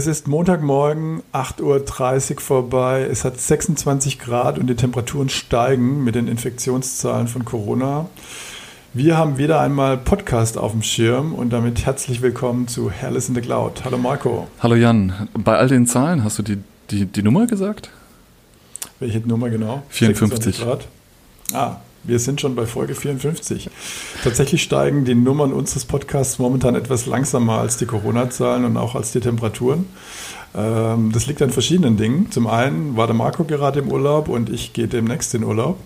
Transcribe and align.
Es 0.00 0.06
ist 0.06 0.28
Montagmorgen, 0.28 1.22
8.30 1.34 2.36
Uhr 2.36 2.40
vorbei. 2.40 3.02
Es 3.02 3.22
hat 3.22 3.38
26 3.38 4.18
Grad 4.18 4.58
und 4.58 4.66
die 4.66 4.74
Temperaturen 4.74 5.28
steigen 5.28 6.02
mit 6.04 6.14
den 6.14 6.26
Infektionszahlen 6.26 7.28
von 7.28 7.44
Corona. 7.44 8.08
Wir 8.94 9.18
haben 9.18 9.36
wieder 9.36 9.60
einmal 9.60 9.98
Podcast 9.98 10.56
auf 10.56 10.72
dem 10.72 10.82
Schirm 10.82 11.34
und 11.34 11.50
damit 11.50 11.84
herzlich 11.84 12.22
willkommen 12.22 12.66
zu 12.66 12.90
Hairless 12.90 13.28
in 13.28 13.34
the 13.34 13.42
Cloud. 13.42 13.84
Hallo 13.84 13.98
Marco. 13.98 14.48
Hallo 14.60 14.74
Jan. 14.74 15.28
Bei 15.34 15.58
all 15.58 15.68
den 15.68 15.86
Zahlen 15.86 16.24
hast 16.24 16.38
du 16.38 16.44
die, 16.44 16.56
die, 16.90 17.04
die 17.04 17.22
Nummer 17.22 17.46
gesagt? 17.46 17.90
Welche 19.00 19.18
Nummer 19.18 19.50
genau? 19.50 19.82
54. 19.90 20.62
Grad. 20.62 20.88
Ah, 21.52 21.76
wir 22.02 22.18
sind 22.18 22.40
schon 22.40 22.54
bei 22.54 22.66
Folge 22.66 22.94
54. 22.94 23.68
Tatsächlich 24.24 24.62
steigen 24.62 25.04
die 25.04 25.14
Nummern 25.14 25.52
unseres 25.52 25.84
Podcasts 25.84 26.38
momentan 26.38 26.74
etwas 26.74 27.06
langsamer 27.06 27.58
als 27.58 27.76
die 27.76 27.86
Corona-Zahlen 27.86 28.64
und 28.64 28.76
auch 28.76 28.94
als 28.94 29.12
die 29.12 29.20
Temperaturen. 29.20 29.86
Ähm, 30.54 31.12
das 31.12 31.26
liegt 31.26 31.42
an 31.42 31.50
verschiedenen 31.50 31.96
Dingen. 31.96 32.30
Zum 32.30 32.46
einen 32.46 32.96
war 32.96 33.06
der 33.06 33.16
Marco 33.16 33.44
gerade 33.44 33.80
im 33.80 33.90
Urlaub 33.90 34.28
und 34.28 34.50
ich 34.50 34.72
gehe 34.72 34.88
demnächst 34.88 35.34
in 35.34 35.44
Urlaub. 35.44 35.78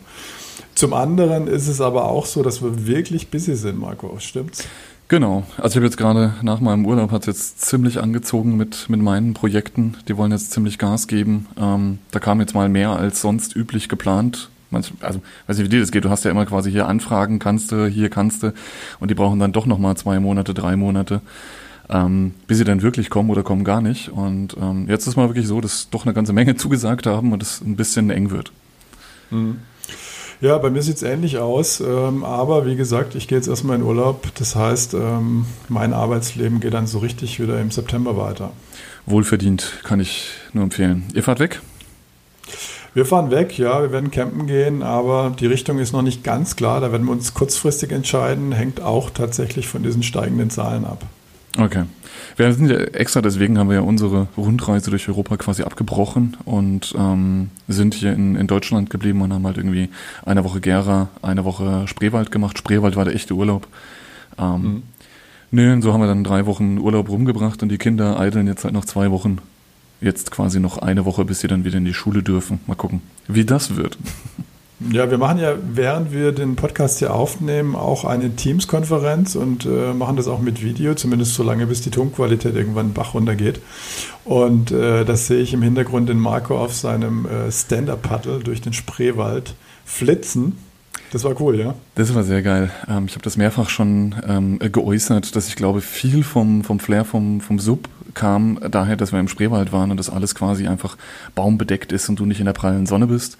Zum 0.74 0.92
anderen 0.92 1.46
ist 1.46 1.68
es 1.68 1.80
aber 1.80 2.04
auch 2.06 2.26
so, 2.26 2.42
dass 2.42 2.62
wir 2.62 2.86
wirklich 2.86 3.28
busy 3.30 3.54
sind, 3.54 3.78
Marco. 3.78 4.16
Stimmt's? 4.18 4.66
Genau. 5.08 5.44
Also 5.58 5.74
ich 5.74 5.76
habe 5.76 5.86
jetzt 5.86 5.96
gerade 5.98 6.34
nach 6.42 6.60
meinem 6.60 6.86
Urlaub 6.86 7.10
hat 7.10 7.22
es 7.22 7.26
jetzt 7.26 7.60
ziemlich 7.60 8.00
angezogen 8.00 8.56
mit, 8.56 8.88
mit 8.88 9.00
meinen 9.00 9.34
Projekten. 9.34 9.96
Die 10.08 10.16
wollen 10.16 10.32
jetzt 10.32 10.52
ziemlich 10.52 10.78
Gas 10.78 11.06
geben. 11.06 11.46
Ähm, 11.58 11.98
da 12.10 12.20
kam 12.20 12.40
jetzt 12.40 12.54
mal 12.54 12.68
mehr 12.68 12.90
als 12.90 13.20
sonst 13.20 13.54
üblich 13.54 13.88
geplant 13.88 14.48
also 14.74 15.20
weiß 15.46 15.58
nicht, 15.58 15.66
wie 15.66 15.68
dir 15.68 15.80
das 15.80 15.90
geht. 15.90 16.04
Du 16.04 16.10
hast 16.10 16.24
ja 16.24 16.30
immer 16.30 16.46
quasi 16.46 16.70
hier 16.70 16.86
Anfragen, 16.88 17.38
kannst 17.38 17.72
du, 17.72 17.86
hier 17.86 18.10
kannst 18.10 18.42
du. 18.42 18.52
Und 19.00 19.10
die 19.10 19.14
brauchen 19.14 19.38
dann 19.38 19.52
doch 19.52 19.66
nochmal 19.66 19.96
zwei 19.96 20.20
Monate, 20.20 20.54
drei 20.54 20.76
Monate, 20.76 21.20
ähm, 21.88 22.34
bis 22.46 22.58
sie 22.58 22.64
dann 22.64 22.82
wirklich 22.82 23.10
kommen 23.10 23.30
oder 23.30 23.42
kommen 23.42 23.64
gar 23.64 23.80
nicht. 23.80 24.08
Und 24.08 24.56
ähm, 24.60 24.86
jetzt 24.88 25.06
ist 25.06 25.16
mal 25.16 25.28
wirklich 25.28 25.46
so, 25.46 25.60
dass 25.60 25.90
doch 25.90 26.04
eine 26.04 26.14
ganze 26.14 26.32
Menge 26.32 26.56
zugesagt 26.56 27.06
haben 27.06 27.32
und 27.32 27.42
es 27.42 27.60
ein 27.60 27.76
bisschen 27.76 28.10
eng 28.10 28.30
wird. 28.30 28.52
Mhm. 29.30 29.58
Ja, 30.40 30.58
bei 30.58 30.68
mir 30.68 30.82
sieht 30.82 30.96
es 30.96 31.02
ähnlich 31.02 31.38
aus. 31.38 31.80
Ähm, 31.80 32.24
aber 32.24 32.66
wie 32.66 32.76
gesagt, 32.76 33.14
ich 33.14 33.28
gehe 33.28 33.38
jetzt 33.38 33.48
erstmal 33.48 33.76
in 33.76 33.82
Urlaub. 33.82 34.34
Das 34.34 34.56
heißt, 34.56 34.94
ähm, 34.94 35.46
mein 35.68 35.92
Arbeitsleben 35.92 36.60
geht 36.60 36.74
dann 36.74 36.86
so 36.86 36.98
richtig 36.98 37.40
wieder 37.40 37.60
im 37.60 37.70
September 37.70 38.16
weiter. 38.16 38.52
Wohlverdient, 39.06 39.80
kann 39.84 40.00
ich 40.00 40.32
nur 40.52 40.64
empfehlen. 40.64 41.04
Ihr 41.14 41.22
fahrt 41.22 41.38
weg? 41.38 41.60
Wir 42.94 43.04
fahren 43.04 43.32
weg, 43.32 43.58
ja, 43.58 43.82
wir 43.82 43.90
werden 43.90 44.12
campen 44.12 44.46
gehen, 44.46 44.84
aber 44.84 45.34
die 45.38 45.46
Richtung 45.46 45.80
ist 45.80 45.92
noch 45.92 46.02
nicht 46.02 46.22
ganz 46.22 46.54
klar. 46.54 46.80
Da 46.80 46.92
werden 46.92 47.06
wir 47.06 47.12
uns 47.12 47.34
kurzfristig 47.34 47.90
entscheiden, 47.90 48.52
hängt 48.52 48.80
auch 48.80 49.10
tatsächlich 49.10 49.66
von 49.66 49.82
diesen 49.82 50.04
steigenden 50.04 50.48
Zahlen 50.48 50.84
ab. 50.84 51.04
Okay. 51.58 51.84
Wir 52.36 52.52
sind 52.52 52.68
ja 52.68 52.78
extra, 52.78 53.20
deswegen 53.20 53.58
haben 53.58 53.68
wir 53.68 53.76
ja 53.76 53.82
unsere 53.82 54.28
Rundreise 54.36 54.90
durch 54.90 55.08
Europa 55.08 55.36
quasi 55.36 55.62
abgebrochen 55.62 56.36
und 56.44 56.94
ähm, 56.96 57.50
sind 57.68 57.94
hier 57.94 58.12
in, 58.12 58.36
in 58.36 58.46
Deutschland 58.46 58.90
geblieben 58.90 59.22
und 59.22 59.32
haben 59.32 59.46
halt 59.46 59.56
irgendwie 59.56 59.88
eine 60.24 60.44
Woche 60.44 60.60
Gera, 60.60 61.08
eine 61.22 61.44
Woche 61.44 61.86
Spreewald 61.86 62.30
gemacht. 62.30 62.58
Spreewald 62.58 62.96
war 62.96 63.04
der 63.04 63.14
echte 63.14 63.34
Urlaub. 63.34 63.68
Ähm, 64.38 64.62
mhm. 64.62 64.82
Nö, 65.50 65.72
und 65.72 65.82
so 65.82 65.92
haben 65.92 66.00
wir 66.00 66.08
dann 66.08 66.24
drei 66.24 66.46
Wochen 66.46 66.78
Urlaub 66.78 67.08
rumgebracht 67.08 67.62
und 67.62 67.68
die 67.68 67.78
Kinder 67.78 68.18
eideln 68.18 68.48
jetzt 68.48 68.64
halt 68.64 68.74
noch 68.74 68.84
zwei 68.84 69.12
Wochen 69.12 69.38
jetzt 70.00 70.30
quasi 70.30 70.60
noch 70.60 70.78
eine 70.78 71.04
Woche, 71.04 71.24
bis 71.24 71.40
sie 71.40 71.48
dann 71.48 71.64
wieder 71.64 71.78
in 71.78 71.84
die 71.84 71.94
Schule 71.94 72.22
dürfen. 72.22 72.60
Mal 72.66 72.74
gucken, 72.74 73.02
wie 73.28 73.44
das 73.44 73.76
wird. 73.76 73.98
Ja, 74.90 75.10
wir 75.10 75.18
machen 75.18 75.38
ja, 75.38 75.54
während 75.72 76.12
wir 76.12 76.32
den 76.32 76.56
Podcast 76.56 76.98
hier 76.98 77.14
aufnehmen, 77.14 77.76
auch 77.76 78.04
eine 78.04 78.34
Teams-Konferenz 78.34 79.34
und 79.34 79.64
äh, 79.64 79.94
machen 79.94 80.16
das 80.16 80.26
auch 80.28 80.40
mit 80.40 80.62
Video, 80.62 80.94
zumindest 80.94 81.34
so 81.34 81.42
lange, 81.42 81.66
bis 81.66 81.80
die 81.80 81.90
Tonqualität 81.90 82.54
irgendwann 82.54 82.92
Bach 82.92 83.14
runtergeht. 83.14 83.60
Und 84.24 84.72
äh, 84.72 85.04
das 85.04 85.28
sehe 85.28 85.40
ich 85.40 85.54
im 85.54 85.62
Hintergrund 85.62 86.08
den 86.08 86.18
Marco 86.18 86.58
auf 86.58 86.74
seinem 86.74 87.24
äh, 87.24 87.50
Stand-Up-Paddle 87.50 88.40
durch 88.40 88.60
den 88.60 88.72
Spreewald 88.72 89.54
flitzen. 89.84 90.58
Das 91.12 91.22
war 91.22 91.40
cool, 91.40 91.58
ja? 91.58 91.74
Das 91.94 92.12
war 92.14 92.24
sehr 92.24 92.42
geil. 92.42 92.70
Ähm, 92.88 93.04
ich 93.06 93.12
habe 93.12 93.22
das 93.22 93.36
mehrfach 93.36 93.70
schon 93.70 94.16
ähm, 94.26 94.58
geäußert, 94.58 95.36
dass 95.36 95.46
ich 95.46 95.54
glaube, 95.54 95.80
viel 95.80 96.24
vom, 96.24 96.64
vom 96.64 96.80
Flair 96.80 97.04
vom, 97.04 97.40
vom 97.40 97.60
Sub 97.60 97.88
kam 98.14 98.58
daher, 98.70 98.96
dass 98.96 99.12
wir 99.12 99.20
im 99.20 99.28
Spreewald 99.28 99.72
waren 99.72 99.90
und 99.90 99.98
das 99.98 100.10
alles 100.10 100.34
quasi 100.34 100.66
einfach 100.66 100.96
baumbedeckt 101.34 101.92
ist 101.92 102.08
und 102.08 102.18
du 102.18 102.26
nicht 102.26 102.40
in 102.40 102.46
der 102.46 102.52
prallen 102.52 102.86
Sonne 102.86 103.06
bist. 103.06 103.38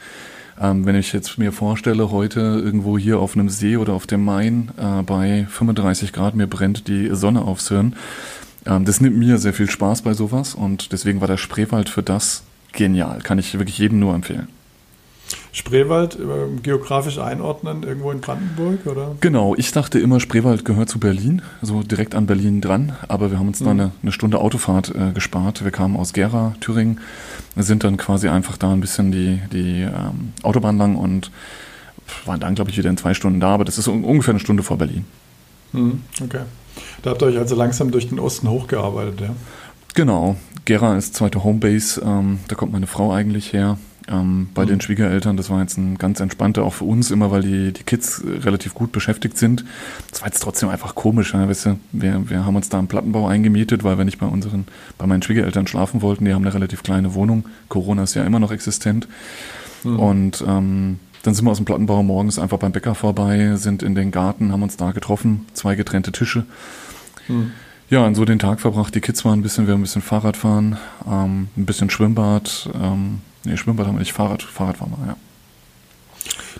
Ähm, 0.60 0.86
wenn 0.86 0.94
ich 0.94 1.12
jetzt 1.12 1.38
mir 1.38 1.52
vorstelle, 1.52 2.10
heute 2.10 2.40
irgendwo 2.40 2.96
hier 2.96 3.18
auf 3.18 3.34
einem 3.34 3.48
See 3.48 3.76
oder 3.76 3.92
auf 3.92 4.06
dem 4.06 4.24
Main 4.24 4.70
äh, 4.78 5.02
bei 5.02 5.46
35 5.48 6.12
Grad 6.12 6.36
mir 6.36 6.46
brennt 6.46 6.86
die 6.86 7.08
Sonne 7.14 7.42
aufs 7.42 7.68
Hirn, 7.68 7.96
ähm, 8.66 8.84
das 8.84 9.00
nimmt 9.00 9.16
mir 9.16 9.38
sehr 9.38 9.52
viel 9.52 9.68
Spaß 9.68 10.02
bei 10.02 10.14
sowas 10.14 10.54
und 10.54 10.92
deswegen 10.92 11.20
war 11.20 11.28
der 11.28 11.36
Spreewald 11.36 11.88
für 11.88 12.02
das 12.02 12.44
genial. 12.72 13.20
Kann 13.20 13.38
ich 13.38 13.58
wirklich 13.58 13.78
jedem 13.78 13.98
nur 13.98 14.14
empfehlen. 14.14 14.48
Spreewald 15.52 16.16
äh, 16.16 16.60
geografisch 16.62 17.18
einordnen, 17.18 17.84
irgendwo 17.84 18.10
in 18.10 18.20
Brandenburg, 18.20 18.86
oder? 18.86 19.14
Genau, 19.20 19.54
ich 19.56 19.70
dachte 19.72 19.98
immer, 20.00 20.18
Spreewald 20.18 20.64
gehört 20.64 20.88
zu 20.88 20.98
Berlin, 20.98 21.42
so 21.62 21.82
direkt 21.82 22.14
an 22.14 22.26
Berlin 22.26 22.60
dran, 22.60 22.94
aber 23.08 23.30
wir 23.30 23.38
haben 23.38 23.48
uns 23.48 23.60
mhm. 23.60 23.64
da 23.64 23.70
eine, 23.70 23.92
eine, 24.02 24.12
Stunde 24.12 24.40
Autofahrt 24.40 24.92
äh, 24.94 25.12
gespart. 25.12 25.62
Wir 25.62 25.70
kamen 25.70 25.96
aus 25.96 26.12
Gera, 26.12 26.54
Thüringen, 26.60 26.98
sind 27.56 27.84
dann 27.84 27.96
quasi 27.96 28.28
einfach 28.28 28.56
da 28.56 28.72
ein 28.72 28.80
bisschen 28.80 29.12
die, 29.12 29.40
die 29.52 29.82
ähm, 29.82 30.32
Autobahn 30.42 30.76
lang 30.76 30.96
und 30.96 31.30
waren 32.26 32.40
dann, 32.40 32.54
glaube 32.54 32.70
ich, 32.70 32.78
wieder 32.78 32.90
in 32.90 32.96
zwei 32.96 33.14
Stunden 33.14 33.40
da, 33.40 33.50
aber 33.50 33.64
das 33.64 33.78
ist 33.78 33.88
ungefähr 33.88 34.32
eine 34.32 34.40
Stunde 34.40 34.62
vor 34.62 34.76
Berlin. 34.76 35.04
Mhm, 35.72 36.02
okay. 36.22 36.42
Da 37.02 37.10
habt 37.10 37.22
ihr 37.22 37.26
euch 37.26 37.38
also 37.38 37.54
langsam 37.54 37.90
durch 37.90 38.08
den 38.08 38.18
Osten 38.18 38.48
hochgearbeitet, 38.50 39.20
ja? 39.20 39.30
Genau. 39.94 40.36
Gera 40.64 40.96
ist 40.96 41.14
zweite 41.14 41.44
Homebase, 41.44 42.02
ähm, 42.04 42.40
da 42.48 42.56
kommt 42.56 42.72
meine 42.72 42.88
Frau 42.88 43.12
eigentlich 43.12 43.52
her. 43.52 43.78
Ähm, 44.06 44.48
bei 44.52 44.64
mhm. 44.64 44.68
den 44.68 44.80
Schwiegereltern, 44.82 45.36
das 45.36 45.48
war 45.48 45.60
jetzt 45.60 45.78
ein 45.78 45.96
ganz 45.96 46.20
entspannter, 46.20 46.64
auch 46.64 46.74
für 46.74 46.84
uns 46.84 47.10
immer, 47.10 47.30
weil 47.30 47.42
die, 47.42 47.72
die 47.72 47.84
Kids 47.84 48.22
relativ 48.24 48.74
gut 48.74 48.92
beschäftigt 48.92 49.38
sind. 49.38 49.64
Das 50.10 50.20
war 50.20 50.28
jetzt 50.28 50.40
trotzdem 50.40 50.68
einfach 50.68 50.94
komisch. 50.94 51.32
Ja, 51.32 51.48
weißt 51.48 51.66
du, 51.66 51.78
wir, 51.92 52.28
wir 52.28 52.44
haben 52.44 52.56
uns 52.56 52.68
da 52.68 52.78
im 52.78 52.86
Plattenbau 52.86 53.26
eingemietet, 53.26 53.82
weil 53.82 53.96
wir 53.96 54.04
nicht 54.04 54.18
bei 54.18 54.26
unseren, 54.26 54.66
bei 54.98 55.06
meinen 55.06 55.22
Schwiegereltern 55.22 55.66
schlafen 55.66 56.02
wollten. 56.02 56.26
Die 56.26 56.34
haben 56.34 56.44
eine 56.44 56.52
relativ 56.52 56.82
kleine 56.82 57.14
Wohnung. 57.14 57.46
Corona 57.68 58.02
ist 58.02 58.14
ja 58.14 58.24
immer 58.24 58.40
noch 58.40 58.50
existent. 58.50 59.08
Mhm. 59.84 59.98
Und 59.98 60.44
ähm, 60.46 60.98
dann 61.22 61.34
sind 61.34 61.46
wir 61.46 61.50
aus 61.50 61.56
dem 61.56 61.64
Plattenbau 61.64 62.02
morgens 62.02 62.38
einfach 62.38 62.58
beim 62.58 62.72
Bäcker 62.72 62.94
vorbei, 62.94 63.56
sind 63.56 63.82
in 63.82 63.94
den 63.94 64.10
Garten, 64.10 64.52
haben 64.52 64.62
uns 64.62 64.76
da 64.76 64.92
getroffen, 64.92 65.46
zwei 65.54 65.74
getrennte 65.74 66.12
Tische. 66.12 66.44
Mhm. 67.28 67.52
Ja, 67.88 68.04
und 68.04 68.14
so 68.14 68.24
den 68.26 68.38
Tag 68.38 68.60
verbracht. 68.60 68.94
Die 68.94 69.00
Kids 69.00 69.24
waren 69.24 69.38
ein 69.38 69.42
bisschen, 69.42 69.66
wir 69.66 69.72
haben 69.72 69.80
ein 69.80 69.84
bisschen 69.84 70.02
Fahrrad 70.02 70.36
fahren, 70.36 70.76
ähm, 71.06 71.48
ein 71.56 71.64
bisschen 71.64 71.88
Schwimmbad, 71.88 72.68
ähm, 72.74 73.20
Nee, 73.44 73.56
Schwimmbad 73.56 73.86
haben 73.86 73.96
wir 73.96 74.00
nicht, 74.00 74.12
Fahrrad, 74.12 74.42
Fahrrad 74.42 74.78
fahren 74.78 74.92
wir, 74.98 75.06
ja. 75.06 75.16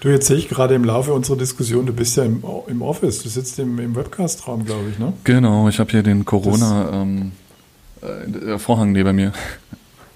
Du, 0.00 0.08
jetzt 0.08 0.26
sehe 0.26 0.36
ich 0.36 0.48
gerade 0.48 0.74
im 0.74 0.84
Laufe 0.84 1.14
unserer 1.14 1.36
Diskussion, 1.36 1.86
du 1.86 1.92
bist 1.92 2.16
ja 2.16 2.24
im, 2.24 2.42
im 2.66 2.82
Office, 2.82 3.22
du 3.22 3.28
sitzt 3.28 3.56
im, 3.58 3.78
im 3.78 3.94
Webcast-Raum, 3.96 4.66
glaube 4.66 4.90
ich, 4.90 4.98
ne? 4.98 5.12
Genau, 5.24 5.68
ich 5.68 5.78
habe 5.78 5.90
hier 5.90 6.02
den 6.02 6.24
Corona-Vorhang 6.24 8.88
ähm, 8.88 8.96
äh, 8.96 8.98
neben 8.98 9.16
mir. 9.16 9.32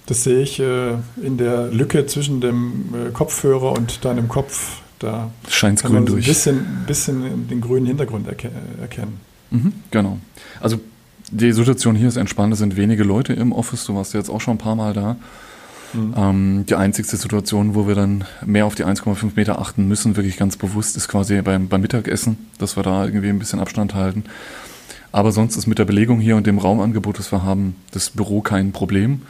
Das 0.06 0.24
sehe 0.24 0.40
ich 0.40 0.58
äh, 0.58 0.94
in 1.22 1.36
der 1.38 1.68
Lücke 1.68 2.06
zwischen 2.06 2.40
dem 2.40 2.94
äh, 2.94 3.10
Kopfhörer 3.12 3.72
und 3.72 4.04
deinem 4.04 4.28
Kopf. 4.28 4.80
Da 4.98 5.30
scheint 5.48 5.78
es 5.78 5.84
grün 5.84 6.06
durch. 6.06 6.24
Ein 6.24 6.28
bisschen, 6.28 6.66
bisschen 6.86 7.46
den 7.48 7.60
grünen 7.60 7.86
Hintergrund 7.86 8.26
erke 8.26 8.50
erkennen. 8.80 9.20
Mhm, 9.50 9.72
genau. 9.90 10.18
Also 10.60 10.80
die 11.30 11.52
Situation 11.52 11.94
hier 11.94 12.08
ist 12.08 12.16
entspannt, 12.16 12.54
es 12.54 12.58
sind 12.58 12.76
wenige 12.76 13.04
Leute 13.04 13.34
im 13.34 13.52
Office, 13.52 13.84
du 13.84 13.94
warst 13.94 14.14
jetzt 14.14 14.30
auch 14.30 14.40
schon 14.40 14.54
ein 14.54 14.58
paar 14.58 14.76
Mal 14.76 14.94
da. 14.94 15.16
Mhm. 15.92 16.14
Ähm, 16.16 16.64
die 16.68 16.74
einzigste 16.74 17.16
Situation, 17.16 17.74
wo 17.74 17.86
wir 17.86 17.94
dann 17.94 18.24
mehr 18.44 18.66
auf 18.66 18.74
die 18.74 18.84
1,5 18.84 19.32
Meter 19.36 19.58
achten 19.58 19.88
müssen, 19.88 20.16
wirklich 20.16 20.36
ganz 20.36 20.56
bewusst, 20.56 20.96
ist 20.96 21.08
quasi 21.08 21.40
beim, 21.42 21.68
beim 21.68 21.80
Mittagessen, 21.80 22.38
dass 22.58 22.76
wir 22.76 22.82
da 22.82 23.04
irgendwie 23.04 23.28
ein 23.28 23.38
bisschen 23.38 23.60
Abstand 23.60 23.94
halten. 23.94 24.24
Aber 25.12 25.32
sonst 25.32 25.56
ist 25.56 25.66
mit 25.66 25.78
der 25.78 25.86
Belegung 25.86 26.20
hier 26.20 26.36
und 26.36 26.46
dem 26.46 26.58
Raumangebot, 26.58 27.18
das 27.18 27.32
wir 27.32 27.42
haben, 27.42 27.76
das 27.92 28.10
Büro 28.10 28.42
kein 28.42 28.72
Problem. 28.72 29.22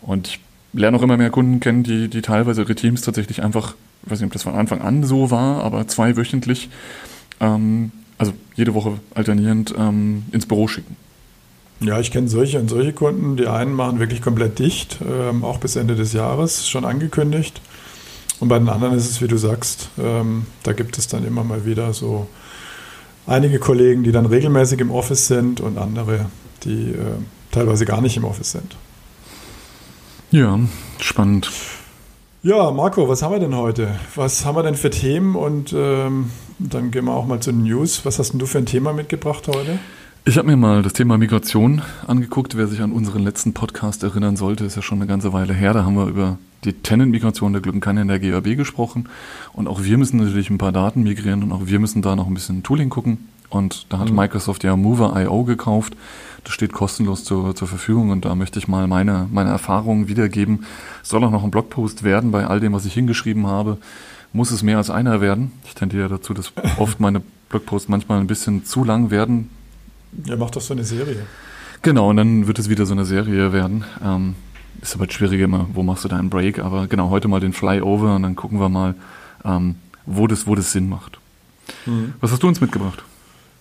Und 0.00 0.26
ich 0.26 0.40
lerne 0.72 0.96
auch 0.96 1.02
immer 1.02 1.16
mehr 1.16 1.30
Kunden 1.30 1.60
kennen, 1.60 1.82
die, 1.82 2.08
die 2.08 2.22
teilweise 2.22 2.62
ihre 2.62 2.74
Teams 2.74 3.02
tatsächlich 3.02 3.42
einfach, 3.42 3.74
ich 4.04 4.10
weiß 4.10 4.20
nicht, 4.20 4.26
ob 4.26 4.32
das 4.32 4.42
von 4.42 4.54
Anfang 4.54 4.80
an 4.80 5.04
so 5.04 5.30
war, 5.30 5.62
aber 5.62 5.86
zweiwöchentlich, 5.86 6.70
ähm, 7.40 7.92
also 8.18 8.32
jede 8.56 8.74
Woche 8.74 8.98
alternierend 9.14 9.74
ähm, 9.78 10.24
ins 10.32 10.46
Büro 10.46 10.66
schicken. 10.66 10.96
Ja, 11.82 11.98
ich 11.98 12.12
kenne 12.12 12.28
solche 12.28 12.60
und 12.60 12.68
solche 12.68 12.92
Kunden. 12.92 13.36
Die 13.36 13.48
einen 13.48 13.74
machen 13.74 13.98
wirklich 13.98 14.22
komplett 14.22 14.58
dicht, 14.58 14.98
ähm, 15.06 15.44
auch 15.44 15.58
bis 15.58 15.76
Ende 15.76 15.96
des 15.96 16.12
Jahres, 16.12 16.68
schon 16.68 16.84
angekündigt. 16.84 17.60
Und 18.38 18.48
bei 18.48 18.58
den 18.58 18.68
anderen 18.68 18.94
ist 18.94 19.10
es, 19.10 19.20
wie 19.20 19.28
du 19.28 19.36
sagst, 19.36 19.88
ähm, 19.98 20.46
da 20.62 20.72
gibt 20.72 20.96
es 20.98 21.08
dann 21.08 21.26
immer 21.26 21.44
mal 21.44 21.64
wieder 21.66 21.92
so 21.92 22.28
einige 23.26 23.58
Kollegen, 23.58 24.04
die 24.04 24.12
dann 24.12 24.26
regelmäßig 24.26 24.80
im 24.80 24.90
Office 24.90 25.26
sind 25.26 25.60
und 25.60 25.78
andere, 25.78 26.26
die 26.64 26.90
äh, 26.90 27.18
teilweise 27.50 27.84
gar 27.84 28.00
nicht 28.00 28.16
im 28.16 28.24
Office 28.24 28.52
sind. 28.52 28.76
Ja, 30.30 30.58
spannend. 30.98 31.50
Ja, 32.44 32.70
Marco, 32.70 33.08
was 33.08 33.22
haben 33.22 33.32
wir 33.32 33.38
denn 33.38 33.56
heute? 33.56 33.94
Was 34.16 34.44
haben 34.44 34.56
wir 34.56 34.62
denn 34.62 34.74
für 34.74 34.90
Themen? 34.90 35.36
Und 35.36 35.72
ähm, 35.76 36.30
dann 36.58 36.90
gehen 36.90 37.04
wir 37.04 37.14
auch 37.14 37.26
mal 37.26 37.40
zu 37.40 37.52
den 37.52 37.62
News. 37.62 38.04
Was 38.04 38.18
hast 38.18 38.32
denn 38.32 38.40
du 38.40 38.46
für 38.46 38.58
ein 38.58 38.66
Thema 38.66 38.92
mitgebracht 38.92 39.46
heute? 39.48 39.78
Ich 40.24 40.38
habe 40.38 40.46
mir 40.46 40.56
mal 40.56 40.82
das 40.82 40.92
Thema 40.92 41.18
Migration 41.18 41.82
angeguckt. 42.06 42.56
Wer 42.56 42.68
sich 42.68 42.80
an 42.80 42.92
unseren 42.92 43.24
letzten 43.24 43.54
Podcast 43.54 44.04
erinnern 44.04 44.36
sollte, 44.36 44.64
ist 44.64 44.76
ja 44.76 44.82
schon 44.82 44.98
eine 44.98 45.08
ganze 45.08 45.32
Weile 45.32 45.52
her. 45.52 45.72
Da 45.72 45.84
haben 45.84 45.96
wir 45.96 46.06
über 46.06 46.38
die 46.62 46.74
Tenant-Migration 46.74 47.52
der 47.52 47.60
Glückenkanne 47.60 48.02
in 48.02 48.08
der 48.08 48.20
GAB 48.20 48.56
gesprochen. 48.56 49.08
Und 49.52 49.66
auch 49.66 49.82
wir 49.82 49.98
müssen 49.98 50.18
natürlich 50.18 50.48
ein 50.48 50.58
paar 50.58 50.70
Daten 50.70 51.02
migrieren 51.02 51.42
und 51.42 51.50
auch 51.50 51.66
wir 51.66 51.80
müssen 51.80 52.02
da 52.02 52.14
noch 52.14 52.28
ein 52.28 52.34
bisschen 52.34 52.62
Tooling 52.62 52.88
gucken. 52.88 53.30
Und 53.50 53.86
da 53.88 53.98
hat 53.98 54.10
mhm. 54.10 54.16
Microsoft 54.16 54.62
ja 54.62 54.76
Mover.io 54.76 55.42
gekauft. 55.42 55.96
Das 56.44 56.52
steht 56.52 56.72
kostenlos 56.72 57.24
zur, 57.24 57.56
zur 57.56 57.66
Verfügung 57.66 58.10
und 58.10 58.24
da 58.24 58.36
möchte 58.36 58.60
ich 58.60 58.68
mal 58.68 58.86
meine, 58.86 59.26
meine 59.32 59.50
Erfahrungen 59.50 60.06
wiedergeben. 60.06 60.66
Es 61.02 61.08
soll 61.08 61.24
auch 61.24 61.32
noch 61.32 61.42
ein 61.42 61.50
Blogpost 61.50 62.04
werden 62.04 62.30
bei 62.30 62.46
all 62.46 62.60
dem, 62.60 62.74
was 62.74 62.84
ich 62.84 62.94
hingeschrieben 62.94 63.48
habe. 63.48 63.78
Muss 64.32 64.52
es 64.52 64.62
mehr 64.62 64.76
als 64.76 64.88
einer 64.88 65.20
werden? 65.20 65.50
Ich 65.64 65.74
tendiere 65.74 66.08
dazu, 66.08 66.32
dass 66.32 66.52
oft 66.78 67.00
meine 67.00 67.22
Blogposts 67.48 67.88
manchmal 67.88 68.20
ein 68.20 68.28
bisschen 68.28 68.64
zu 68.64 68.84
lang 68.84 69.10
werden 69.10 69.50
ja, 70.24 70.36
mach 70.36 70.50
doch 70.50 70.60
so 70.60 70.74
eine 70.74 70.84
Serie. 70.84 71.26
Genau, 71.82 72.10
und 72.10 72.16
dann 72.16 72.46
wird 72.46 72.58
es 72.58 72.68
wieder 72.68 72.86
so 72.86 72.92
eine 72.92 73.04
Serie 73.04 73.52
werden. 73.52 73.84
Ähm, 74.04 74.34
ist 74.80 74.94
aber 74.94 75.10
schwieriger 75.10 75.44
immer, 75.44 75.66
wo 75.72 75.82
machst 75.82 76.04
du 76.04 76.08
da 76.08 76.16
einen 76.16 76.30
Break? 76.30 76.58
Aber 76.58 76.86
genau, 76.86 77.10
heute 77.10 77.28
mal 77.28 77.40
den 77.40 77.52
Flyover 77.52 78.16
und 78.16 78.22
dann 78.22 78.36
gucken 78.36 78.60
wir 78.60 78.68
mal, 78.68 78.94
ähm, 79.44 79.76
wo, 80.06 80.26
das, 80.26 80.46
wo 80.46 80.54
das 80.54 80.72
Sinn 80.72 80.88
macht. 80.88 81.18
Mhm. 81.86 82.14
Was 82.20 82.32
hast 82.32 82.42
du 82.42 82.48
uns 82.48 82.60
mitgebracht? 82.60 83.02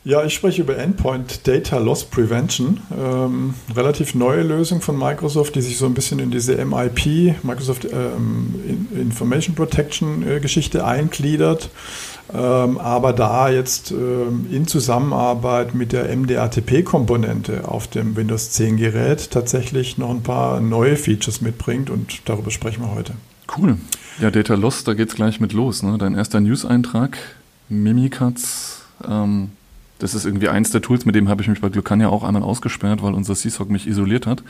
Ja, 0.03 0.23
ich 0.23 0.33
spreche 0.33 0.63
über 0.63 0.77
Endpoint 0.77 1.47
Data 1.47 1.77
Loss 1.77 2.05
Prevention. 2.05 2.79
Ähm, 2.97 3.53
relativ 3.75 4.15
neue 4.15 4.41
Lösung 4.41 4.81
von 4.81 4.97
Microsoft, 4.97 5.53
die 5.53 5.61
sich 5.61 5.77
so 5.77 5.85
ein 5.85 5.93
bisschen 5.93 6.17
in 6.17 6.31
diese 6.31 6.55
MIP, 6.65 7.35
Microsoft 7.43 7.85
ähm, 7.85 8.87
Information 8.95 9.53
Protection 9.53 10.27
äh, 10.27 10.39
Geschichte 10.39 10.85
eingliedert. 10.85 11.69
Ähm, 12.33 12.77
aber 12.77 13.11
da 13.13 13.49
jetzt 13.49 13.91
ähm, 13.91 14.47
in 14.49 14.65
Zusammenarbeit 14.65 15.75
mit 15.75 15.91
der 15.91 16.15
MDATP-Komponente 16.15 17.67
auf 17.67 17.87
dem 17.87 18.15
Windows 18.15 18.51
10 18.51 18.77
Gerät 18.77 19.31
tatsächlich 19.31 19.97
noch 19.97 20.09
ein 20.09 20.23
paar 20.23 20.61
neue 20.61 20.95
Features 20.95 21.41
mitbringt 21.41 21.89
und 21.89 22.21
darüber 22.29 22.51
sprechen 22.51 22.83
wir 22.83 22.95
heute. 22.95 23.13
Cool. 23.57 23.77
Ja, 24.19 24.31
Data 24.31 24.53
Loss, 24.53 24.85
da 24.85 24.93
geht's 24.93 25.15
gleich 25.15 25.41
mit 25.41 25.51
los. 25.51 25.83
Ne? 25.83 25.97
Dein 25.97 26.15
erster 26.15 26.39
News-Eintrag, 26.39 27.17
Mimikatz, 27.67 28.83
ähm, 29.05 29.49
das 29.99 30.15
ist 30.15 30.25
irgendwie 30.25 30.49
eins 30.49 30.71
der 30.71 30.81
Tools, 30.81 31.05
mit 31.05 31.15
dem 31.15 31.29
habe 31.29 31.41
ich 31.41 31.47
mich 31.47 31.61
bei 31.61 31.69
Glucania 31.69 32.09
auch 32.09 32.23
einmal 32.23 32.43
ausgesperrt, 32.43 33.03
weil 33.03 33.13
unser 33.13 33.35
CSOC 33.35 33.69
mich 33.69 33.87
isoliert 33.87 34.25
hat. 34.25 34.41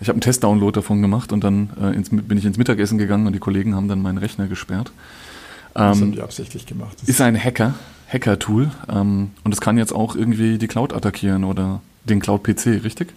Ich 0.00 0.08
habe 0.08 0.16
einen 0.16 0.20
Test-Download 0.20 0.72
davon 0.74 1.00
gemacht 1.00 1.32
und 1.32 1.42
dann 1.44 1.70
äh, 1.80 1.94
ins, 1.94 2.10
bin 2.10 2.36
ich 2.36 2.44
ins 2.44 2.58
Mittagessen 2.58 2.98
gegangen 2.98 3.26
und 3.26 3.32
die 3.32 3.38
Kollegen 3.38 3.74
haben 3.74 3.88
dann 3.88 4.02
meinen 4.02 4.18
Rechner 4.18 4.46
gesperrt. 4.46 4.92
Das 5.74 5.82
haben 5.82 6.02
ähm, 6.02 6.12
die 6.12 6.20
absichtlich 6.20 6.66
gemacht. 6.66 6.96
Das 7.00 7.08
ist 7.08 7.20
ein 7.20 7.36
Hacker, 7.36 7.74
Hacker-Tool. 8.08 8.70
Ähm, 8.88 9.32
und 9.42 9.52
es 9.52 9.60
kann 9.60 9.76
jetzt 9.76 9.92
auch 9.92 10.14
irgendwie 10.16 10.58
die 10.58 10.68
Cloud 10.68 10.92
attackieren 10.92 11.44
oder 11.44 11.80
den 12.04 12.20
Cloud-PC, 12.20 12.84
richtig? 12.84 13.12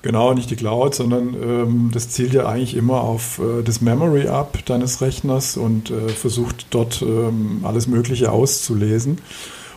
Genau, 0.00 0.32
nicht 0.32 0.48
die 0.50 0.56
Cloud, 0.56 0.94
sondern 0.94 1.34
ähm, 1.34 1.90
das 1.92 2.08
zielt 2.08 2.32
ja 2.32 2.46
eigentlich 2.46 2.76
immer 2.76 3.00
auf 3.00 3.40
äh, 3.40 3.62
das 3.62 3.80
Memory 3.80 4.28
ab 4.28 4.58
deines 4.64 5.00
Rechners 5.00 5.56
und 5.56 5.90
äh, 5.90 6.08
versucht 6.08 6.66
dort 6.70 7.02
ähm, 7.02 7.60
alles 7.64 7.88
Mögliche 7.88 8.30
auszulesen. 8.30 9.18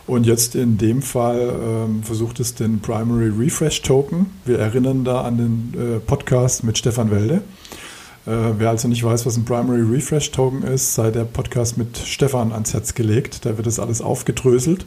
Und 0.07 0.25
jetzt 0.25 0.55
in 0.55 0.77
dem 0.77 1.01
Fall 1.01 1.53
ähm, 1.63 2.03
versucht 2.03 2.39
es 2.39 2.53
den 2.53 2.81
Primary 2.81 3.29
Refresh 3.29 3.81
Token. 3.81 4.27
Wir 4.45 4.59
erinnern 4.59 5.03
da 5.03 5.21
an 5.21 5.37
den 5.37 5.73
äh, 5.73 5.99
Podcast 5.99 6.63
mit 6.63 6.77
Stefan 6.77 7.11
Welde. 7.11 7.41
Äh, 8.25 8.31
wer 8.57 8.69
also 8.69 8.87
nicht 8.87 9.03
weiß, 9.03 9.25
was 9.25 9.37
ein 9.37 9.45
Primary 9.45 9.81
Refresh 9.81 10.31
Token 10.31 10.63
ist, 10.63 10.93
sei 10.93 11.11
der 11.11 11.23
Podcast 11.23 11.77
mit 11.77 11.97
Stefan 11.97 12.51
ans 12.51 12.73
Herz 12.73 12.93
gelegt. 12.93 13.45
Da 13.45 13.57
wird 13.57 13.67
das 13.67 13.79
alles 13.79 14.01
aufgedröselt. 14.01 14.85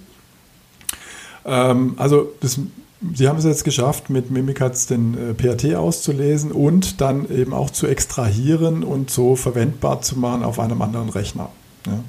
Ähm, 1.45 1.95
also 1.97 2.33
das, 2.41 2.61
Sie 3.13 3.29
haben 3.29 3.39
es 3.39 3.45
jetzt 3.45 3.65
geschafft, 3.65 4.09
mit 4.09 4.31
Mimikatz 4.31 4.87
den 4.87 5.15
äh, 5.15 5.35
PAT 5.35 5.75
auszulesen 5.75 6.53
und 6.53 7.01
dann 7.01 7.29
eben 7.31 7.53
auch 7.53 7.71
zu 7.71 7.87
extrahieren 7.87 8.83
und 8.83 9.11
so 9.11 9.37
verwendbar 9.37 10.01
zu 10.01 10.19
machen 10.19 10.43
auf 10.43 10.59
einem 10.59 10.81
anderen 10.81 11.11
Rechner. 11.11 11.51
Ja. 11.87 12.01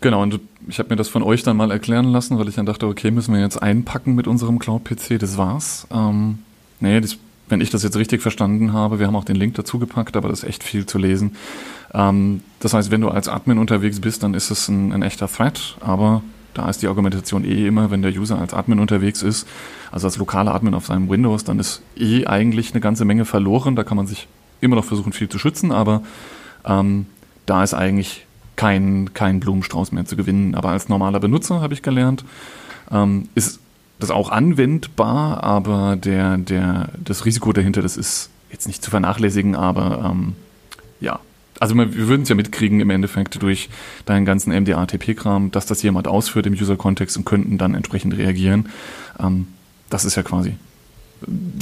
Genau, 0.00 0.22
und 0.22 0.40
ich 0.66 0.78
habe 0.78 0.88
mir 0.88 0.96
das 0.96 1.08
von 1.08 1.22
euch 1.22 1.42
dann 1.42 1.56
mal 1.56 1.70
erklären 1.70 2.06
lassen, 2.06 2.38
weil 2.38 2.48
ich 2.48 2.54
dann 2.54 2.66
dachte, 2.66 2.86
okay, 2.86 3.10
müssen 3.10 3.34
wir 3.34 3.40
jetzt 3.40 3.62
einpacken 3.62 4.14
mit 4.14 4.26
unserem 4.26 4.58
Cloud-PC, 4.58 5.18
das 5.18 5.36
war's. 5.36 5.86
Ähm, 5.92 6.38
nee, 6.80 7.00
das 7.00 7.18
wenn 7.50 7.60
ich 7.60 7.70
das 7.70 7.82
jetzt 7.82 7.96
richtig 7.96 8.22
verstanden 8.22 8.72
habe, 8.72 8.98
wir 8.98 9.06
haben 9.06 9.16
auch 9.16 9.24
den 9.24 9.36
Link 9.36 9.54
dazu 9.54 9.78
gepackt, 9.78 10.16
aber 10.16 10.28
das 10.28 10.42
ist 10.42 10.48
echt 10.48 10.64
viel 10.64 10.86
zu 10.86 10.98
lesen. 10.98 11.36
Ähm, 11.92 12.42
das 12.60 12.74
heißt, 12.74 12.90
wenn 12.90 13.00
du 13.00 13.08
als 13.08 13.28
Admin 13.28 13.58
unterwegs 13.58 14.00
bist, 14.00 14.22
dann 14.22 14.34
ist 14.34 14.50
es 14.50 14.68
ein, 14.68 14.92
ein 14.92 15.02
echter 15.02 15.28
Threat, 15.28 15.76
aber 15.80 16.22
da 16.54 16.68
ist 16.68 16.82
die 16.82 16.88
Argumentation 16.88 17.44
eh 17.44 17.66
immer, 17.66 17.90
wenn 17.90 18.02
der 18.02 18.12
User 18.12 18.38
als 18.38 18.54
Admin 18.54 18.80
unterwegs 18.80 19.22
ist, 19.22 19.46
also 19.92 20.06
als 20.06 20.16
lokaler 20.16 20.54
Admin 20.54 20.74
auf 20.74 20.86
seinem 20.86 21.08
Windows, 21.08 21.44
dann 21.44 21.58
ist 21.58 21.82
eh 21.96 22.26
eigentlich 22.26 22.72
eine 22.72 22.80
ganze 22.80 23.04
Menge 23.04 23.24
verloren. 23.24 23.76
Da 23.76 23.84
kann 23.84 23.96
man 23.96 24.06
sich 24.06 24.28
immer 24.60 24.76
noch 24.76 24.84
versuchen, 24.84 25.12
viel 25.12 25.28
zu 25.28 25.38
schützen, 25.38 25.72
aber 25.72 26.02
ähm, 26.64 27.06
da 27.46 27.62
ist 27.62 27.74
eigentlich 27.74 28.26
kein, 28.56 29.14
kein 29.14 29.40
Blumenstrauß 29.40 29.92
mehr 29.92 30.04
zu 30.04 30.16
gewinnen. 30.16 30.54
Aber 30.54 30.70
als 30.70 30.88
normaler 30.88 31.20
Benutzer, 31.20 31.60
habe 31.60 31.74
ich 31.74 31.82
gelernt, 31.82 32.24
ähm, 32.90 33.28
ist 33.34 33.60
das 34.00 34.10
auch 34.10 34.30
anwendbar, 34.30 35.42
aber 35.42 35.96
der, 35.96 36.38
der, 36.38 36.90
das 37.02 37.24
Risiko 37.24 37.52
dahinter, 37.52 37.82
das 37.82 37.96
ist 37.96 38.30
jetzt 38.50 38.66
nicht 38.66 38.82
zu 38.82 38.90
vernachlässigen, 38.90 39.54
aber 39.54 40.10
ähm, 40.10 40.34
ja. 41.00 41.20
Also 41.58 41.74
wir 41.74 41.94
würden 42.08 42.22
es 42.22 42.28
ja 42.30 42.34
mitkriegen 42.34 42.80
im 42.80 42.88
Endeffekt 42.88 43.42
durch 43.42 43.68
deinen 44.06 44.24
ganzen 44.24 44.50
MDA-TP-Kram, 44.50 45.50
dass 45.50 45.66
das 45.66 45.82
jemand 45.82 46.08
ausführt 46.08 46.46
im 46.46 46.54
User-Kontext 46.54 47.18
und 47.18 47.26
könnten 47.26 47.58
dann 47.58 47.74
entsprechend 47.74 48.16
reagieren. 48.16 48.70
Ähm, 49.18 49.46
das 49.90 50.04
ist 50.06 50.16
ja 50.16 50.22
quasi 50.22 50.54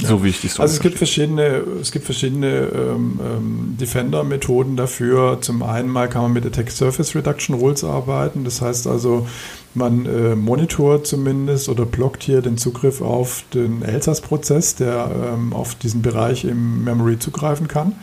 so 0.01 0.23
wie 0.23 0.29
ich 0.29 0.41
die 0.41 0.47
Story 0.47 0.63
Also 0.63 0.75
es 0.75 0.81
gibt 0.81 0.97
verschiedene, 0.97 1.63
es 1.81 1.91
gibt 1.91 2.05
verschiedene 2.05 2.69
ähm, 2.73 3.19
ähm, 3.21 3.77
Defender-Methoden 3.79 4.77
dafür. 4.77 5.39
Zum 5.41 5.63
einen 5.63 5.89
mal 5.89 6.07
kann 6.07 6.21
man 6.21 6.33
mit 6.33 6.45
Attack 6.45 6.71
Surface 6.71 7.15
Reduction 7.15 7.55
Rules 7.55 7.83
arbeiten. 7.83 8.45
Das 8.45 8.61
heißt 8.61 8.87
also, 8.87 9.27
man 9.73 10.05
äh, 10.05 10.35
monitort 10.35 11.07
zumindest 11.07 11.69
oder 11.69 11.85
blockt 11.85 12.23
hier 12.23 12.41
den 12.41 12.57
Zugriff 12.57 13.01
auf 13.01 13.43
den 13.53 13.81
Elsass-Prozess, 13.81 14.75
der 14.75 15.11
ähm, 15.33 15.53
auf 15.53 15.75
diesen 15.75 16.01
Bereich 16.01 16.45
im 16.45 16.83
Memory 16.83 17.19
zugreifen 17.19 17.67
kann. 17.67 17.93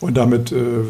Und 0.00 0.16
damit 0.16 0.50
äh, 0.50 0.82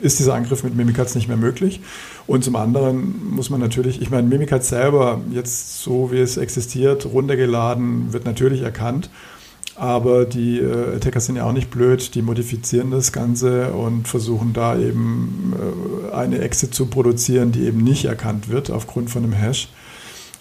ist 0.00 0.18
dieser 0.18 0.34
Angriff 0.34 0.64
mit 0.64 0.74
Mimikatz 0.74 1.14
nicht 1.14 1.28
mehr 1.28 1.36
möglich. 1.36 1.80
Und 2.26 2.44
zum 2.44 2.56
anderen 2.56 3.34
muss 3.34 3.50
man 3.50 3.60
natürlich, 3.60 4.00
ich 4.00 4.10
meine, 4.10 4.26
Mimikatz 4.26 4.70
selber, 4.70 5.20
jetzt 5.30 5.82
so 5.82 6.10
wie 6.12 6.18
es 6.18 6.38
existiert, 6.38 7.04
runtergeladen, 7.06 8.12
wird 8.12 8.24
natürlich 8.24 8.62
erkannt. 8.62 9.10
Aber 9.78 10.24
die 10.24 10.58
äh, 10.58 10.96
Attacker 10.96 11.20
sind 11.20 11.36
ja 11.36 11.44
auch 11.44 11.52
nicht 11.52 11.70
blöd, 11.70 12.16
die 12.16 12.22
modifizieren 12.22 12.90
das 12.90 13.12
Ganze 13.12 13.72
und 13.72 14.08
versuchen 14.08 14.52
da 14.52 14.76
eben 14.76 15.54
äh, 16.10 16.12
eine 16.12 16.40
Exit 16.40 16.74
zu 16.74 16.86
produzieren, 16.86 17.52
die 17.52 17.60
eben 17.60 17.84
nicht 17.84 18.04
erkannt 18.04 18.48
wird 18.48 18.72
aufgrund 18.72 19.08
von 19.08 19.22
einem 19.22 19.34
Hash. 19.34 19.68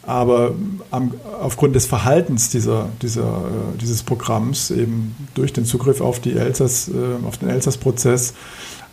Aber 0.02 0.56
am, 0.90 1.14
aufgrund 1.40 1.76
des 1.76 1.86
Verhaltens 1.86 2.50
dieser, 2.50 2.90
dieser, 3.04 3.28
äh, 3.28 3.78
dieses 3.80 4.02
Programms, 4.02 4.72
eben 4.72 5.16
durch 5.36 5.54
den 5.54 5.66
Zugriff 5.66 6.02
auf, 6.02 6.20
die 6.20 6.34
Elsass, 6.34 6.90
äh, 6.90 7.28
auf 7.28 7.38
den 7.38 7.50
Elsass-Prozess, 7.50 8.34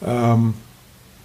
ähm, 0.04 0.52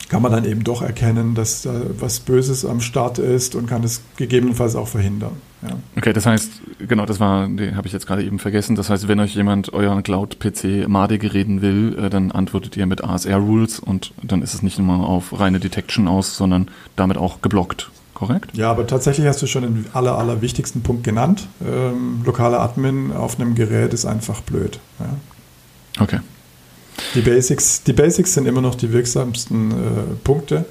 kann 0.07 0.21
man 0.21 0.31
dann 0.31 0.45
eben 0.45 0.63
doch 0.63 0.81
erkennen, 0.81 1.35
dass 1.35 1.63
da 1.63 1.73
was 1.99 2.21
Böses 2.21 2.63
am 2.65 2.79
Start 2.79 3.19
ist 3.19 3.53
und 3.55 3.67
kann 3.67 3.83
es 3.83 4.01
gegebenenfalls 4.15 4.77
auch 4.77 4.87
verhindern. 4.87 5.33
Ja. 5.61 5.77
Okay, 5.97 6.13
das 6.13 6.25
heißt, 6.25 6.51
genau, 6.87 7.05
das 7.05 7.19
war, 7.19 7.47
den 7.47 7.75
habe 7.75 7.87
ich 7.87 7.93
jetzt 7.93 8.07
gerade 8.07 8.23
eben 8.23 8.39
vergessen. 8.39 8.75
Das 8.75 8.89
heißt, 8.89 9.07
wenn 9.07 9.19
euch 9.19 9.35
jemand 9.35 9.73
euren 9.73 10.03
Cloud-PC 10.03 10.87
madig 10.87 11.33
reden 11.33 11.61
will, 11.61 11.97
äh, 11.99 12.09
dann 12.09 12.31
antwortet 12.31 12.77
ihr 12.77 12.85
mit 12.85 13.03
ASR-Rules 13.03 13.79
und 13.79 14.13
dann 14.23 14.41
ist 14.41 14.53
es 14.53 14.61
nicht 14.61 14.79
immer 14.79 15.07
auf 15.07 15.37
reine 15.37 15.59
Detection 15.59 16.07
aus, 16.07 16.37
sondern 16.37 16.69
damit 16.95 17.17
auch 17.17 17.41
geblockt. 17.41 17.91
Korrekt? 18.13 18.55
Ja, 18.55 18.69
aber 18.69 18.85
tatsächlich 18.85 19.27
hast 19.27 19.41
du 19.41 19.47
schon 19.47 19.63
den 19.63 19.85
aller, 19.93 20.17
aller 20.17 20.41
wichtigsten 20.41 20.81
Punkt 20.81 21.05
genannt. 21.05 21.47
Ähm, 21.65 22.21
lokaler 22.25 22.59
Admin 22.59 23.13
auf 23.13 23.39
einem 23.39 23.55
Gerät 23.55 23.93
ist 23.93 24.05
einfach 24.05 24.41
blöd. 24.41 24.79
Ja. 24.99 26.03
Okay. 26.03 26.19
Die 27.15 27.21
Basics, 27.21 27.83
die 27.83 27.93
Basics 27.93 28.33
sind 28.33 28.45
immer 28.45 28.61
noch 28.61 28.75
die 28.75 28.91
wirksamsten 28.91 29.71
äh, 29.71 29.75
Punkte. 30.23 30.65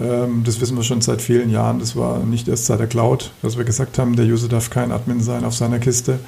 Ähm, 0.00 0.42
das 0.44 0.60
wissen 0.60 0.76
wir 0.76 0.82
schon 0.82 1.00
seit 1.00 1.22
vielen 1.22 1.50
Jahren. 1.50 1.78
Das 1.78 1.96
war 1.96 2.20
nicht 2.20 2.48
erst 2.48 2.66
seit 2.66 2.80
der 2.80 2.86
Cloud, 2.86 3.30
dass 3.42 3.56
wir 3.56 3.64
gesagt 3.64 3.98
haben, 3.98 4.16
der 4.16 4.26
User 4.26 4.48
darf 4.48 4.70
kein 4.70 4.92
Admin 4.92 5.20
sein 5.20 5.44
auf 5.44 5.54
seiner 5.54 5.78
Kiste, 5.78 6.18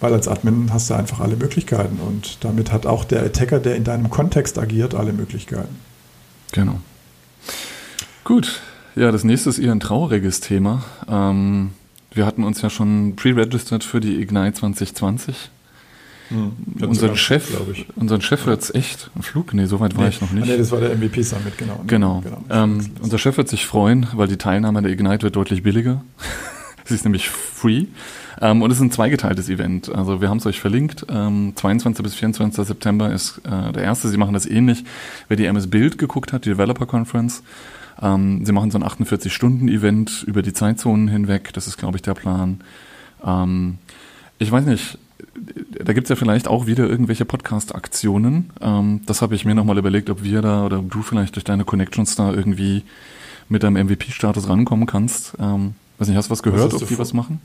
weil 0.00 0.12
als 0.12 0.28
Admin 0.28 0.72
hast 0.72 0.90
du 0.90 0.94
einfach 0.94 1.20
alle 1.20 1.36
Möglichkeiten 1.36 1.98
und 2.00 2.38
damit 2.44 2.72
hat 2.72 2.86
auch 2.86 3.04
der 3.04 3.22
Attacker, 3.22 3.58
der 3.58 3.76
in 3.76 3.84
deinem 3.84 4.10
Kontext 4.10 4.58
agiert, 4.58 4.94
alle 4.94 5.12
Möglichkeiten. 5.12 5.76
Genau. 6.52 6.80
Gut, 8.24 8.60
ja, 8.94 9.12
das 9.12 9.24
nächste 9.24 9.50
ist 9.50 9.58
eher 9.58 9.72
ein 9.72 9.80
trauriges 9.80 10.40
Thema. 10.40 10.84
Ähm, 11.08 11.70
wir 12.12 12.26
hatten 12.26 12.44
uns 12.44 12.62
ja 12.62 12.70
schon 12.70 13.14
pre-registered 13.14 13.84
für 13.84 14.00
die 14.00 14.20
Ignite 14.20 14.54
2020 14.54 15.50
hm. 16.28 16.52
Unseren 16.80 17.16
Chef, 17.16 17.48
ich. 17.72 17.86
unseren 17.96 18.20
Chef 18.20 18.46
hört 18.46 18.62
es 18.62 18.74
echt. 18.74 19.10
Ein 19.14 19.22
Flug? 19.22 19.54
Nee, 19.54 19.66
so 19.66 19.80
weit 19.80 19.96
war 19.96 20.04
nee. 20.04 20.10
ich 20.10 20.20
noch 20.20 20.32
nicht. 20.32 20.44
Ah, 20.44 20.46
nee, 20.46 20.56
das 20.58 20.72
war 20.72 20.80
der 20.80 20.96
MVP 20.96 21.22
Summit, 21.22 21.56
genau. 21.56 21.84
Genau. 21.86 22.20
genau. 22.20 22.44
Ähm, 22.50 22.90
unser 23.00 23.18
Chef 23.18 23.36
wird 23.36 23.48
sich 23.48 23.66
freuen, 23.66 24.08
weil 24.14 24.28
die 24.28 24.36
Teilnahme 24.36 24.82
der 24.82 24.90
Ignite 24.90 25.22
wird 25.22 25.36
deutlich 25.36 25.62
billiger. 25.62 26.02
Sie 26.84 26.94
ist 26.94 27.04
nämlich 27.04 27.28
free. 27.28 27.86
Ähm, 28.40 28.62
und 28.62 28.70
es 28.70 28.78
ist 28.78 28.82
ein 28.82 28.90
zweigeteiltes 28.90 29.48
Event. 29.48 29.88
Also 29.92 30.20
wir 30.20 30.28
haben 30.28 30.38
es 30.38 30.46
euch 30.46 30.60
verlinkt. 30.60 31.06
Ähm, 31.08 31.52
22. 31.54 32.02
bis 32.02 32.14
24. 32.14 32.66
September 32.66 33.12
ist 33.12 33.40
äh, 33.44 33.72
der 33.72 33.82
erste. 33.82 34.08
Sie 34.08 34.16
machen 34.16 34.34
das 34.34 34.46
ähnlich. 34.46 34.84
Wer 35.28 35.36
die 35.36 35.46
MS 35.46 35.68
Build 35.68 35.98
geguckt 35.98 36.32
hat, 36.32 36.44
die 36.44 36.50
Developer 36.50 36.86
Conference, 36.86 37.42
ähm, 38.00 38.44
sie 38.44 38.52
machen 38.52 38.70
so 38.70 38.78
ein 38.78 38.84
48-Stunden-Event 38.84 40.24
über 40.26 40.42
die 40.42 40.52
Zeitzonen 40.52 41.08
hinweg. 41.08 41.52
Das 41.54 41.66
ist, 41.66 41.78
glaube 41.78 41.96
ich, 41.96 42.02
der 42.02 42.14
Plan. 42.14 42.60
Ähm, 43.24 43.78
ich 44.38 44.52
weiß 44.52 44.66
nicht, 44.66 44.98
da 45.84 45.92
gibt's 45.92 46.10
ja 46.10 46.16
vielleicht 46.16 46.48
auch 46.48 46.66
wieder 46.66 46.88
irgendwelche 46.88 47.24
Podcast-Aktionen. 47.24 48.50
Ähm, 48.60 49.00
das 49.06 49.22
habe 49.22 49.34
ich 49.34 49.44
mir 49.44 49.54
nochmal 49.54 49.78
überlegt, 49.78 50.10
ob 50.10 50.22
wir 50.22 50.42
da 50.42 50.64
oder 50.64 50.82
du 50.82 51.02
vielleicht 51.02 51.36
durch 51.36 51.44
deine 51.44 51.64
Connections 51.64 52.16
da 52.16 52.32
irgendwie 52.32 52.82
mit 53.48 53.62
deinem 53.62 53.86
MVP-Status 53.86 54.48
rankommen 54.48 54.86
kannst. 54.86 55.34
Ähm, 55.38 55.74
weiß 55.98 56.08
nicht, 56.08 56.16
hast 56.16 56.28
du 56.28 56.32
was 56.32 56.42
gehört, 56.42 56.72
was 56.72 56.82
ob 56.82 56.88
die 56.88 56.94
vor? 56.94 57.02
was 57.02 57.12
machen? 57.12 57.40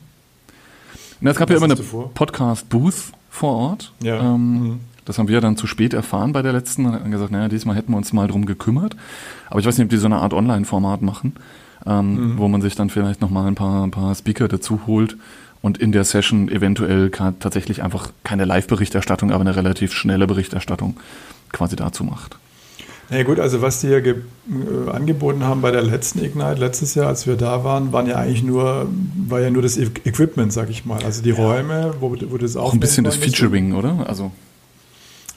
Na, 1.19 1.31
es 1.31 1.37
gab 1.37 1.49
was 1.49 1.59
ja 1.59 1.65
immer 1.65 1.73
eine 1.73 2.09
Podcast-Booth 2.13 3.11
vor 3.29 3.55
Ort. 3.55 3.93
Ja. 4.01 4.19
Ähm, 4.19 4.63
mhm. 4.63 4.79
Das 5.05 5.17
haben 5.17 5.27
wir 5.27 5.41
dann 5.41 5.57
zu 5.57 5.67
spät 5.67 5.93
erfahren 5.93 6.31
bei 6.31 6.41
der 6.41 6.53
letzten. 6.53 6.85
Und 6.85 6.93
haben 6.93 7.11
gesagt, 7.11 7.31
naja, 7.31 7.47
diesmal 7.47 7.75
hätten 7.75 7.91
wir 7.91 7.97
uns 7.97 8.13
mal 8.13 8.27
drum 8.27 8.45
gekümmert. 8.45 8.95
Aber 9.49 9.59
ich 9.59 9.65
weiß 9.65 9.77
nicht, 9.77 9.85
ob 9.85 9.89
die 9.89 9.97
so 9.97 10.05
eine 10.05 10.17
Art 10.17 10.33
Online-Format 10.33 11.01
machen, 11.01 11.33
ähm, 11.85 12.33
mhm. 12.33 12.37
wo 12.37 12.47
man 12.47 12.61
sich 12.61 12.75
dann 12.75 12.89
vielleicht 12.89 13.21
nochmal 13.21 13.47
ein 13.47 13.55
paar, 13.55 13.83
ein 13.83 13.91
paar 13.91 14.13
Speaker 14.15 14.47
dazu 14.47 14.81
holt 14.87 15.17
und 15.61 15.77
in 15.77 15.91
der 15.91 16.03
Session 16.03 16.49
eventuell 16.49 17.11
tatsächlich 17.11 17.83
einfach 17.83 18.11
keine 18.23 18.45
Live-Berichterstattung, 18.45 19.31
aber 19.31 19.41
eine 19.41 19.55
relativ 19.55 19.93
schnelle 19.93 20.27
Berichterstattung 20.27 20.97
quasi 21.51 21.75
dazu 21.75 22.03
macht. 22.03 22.37
Na 23.09 23.17
ja, 23.17 23.23
gut, 23.23 23.39
also 23.39 23.61
was 23.61 23.81
die 23.81 23.87
ja 23.87 23.97
äh, 23.97 24.15
angeboten 24.89 25.43
haben 25.43 25.61
bei 25.61 25.71
der 25.71 25.81
letzten 25.81 26.23
Ignite, 26.23 26.55
letztes 26.61 26.95
Jahr, 26.95 27.07
als 27.07 27.27
wir 27.27 27.35
da 27.35 27.65
waren, 27.65 27.91
waren 27.91 28.07
ja 28.07 28.15
eigentlich 28.15 28.41
nur, 28.41 28.87
war 29.27 29.41
ja 29.41 29.49
nur 29.49 29.61
das 29.61 29.77
Equipment, 29.77 30.53
sag 30.53 30.69
ich 30.69 30.85
mal. 30.85 31.03
Also 31.03 31.21
die 31.21 31.31
Räume, 31.31 31.93
wo, 31.99 32.15
wo 32.29 32.37
das 32.37 32.55
auch. 32.55 32.71
Ein 32.73 32.79
bisschen 32.79 33.03
das 33.03 33.17
Featuring, 33.17 33.73
oder? 33.73 34.07
Also. 34.07 34.31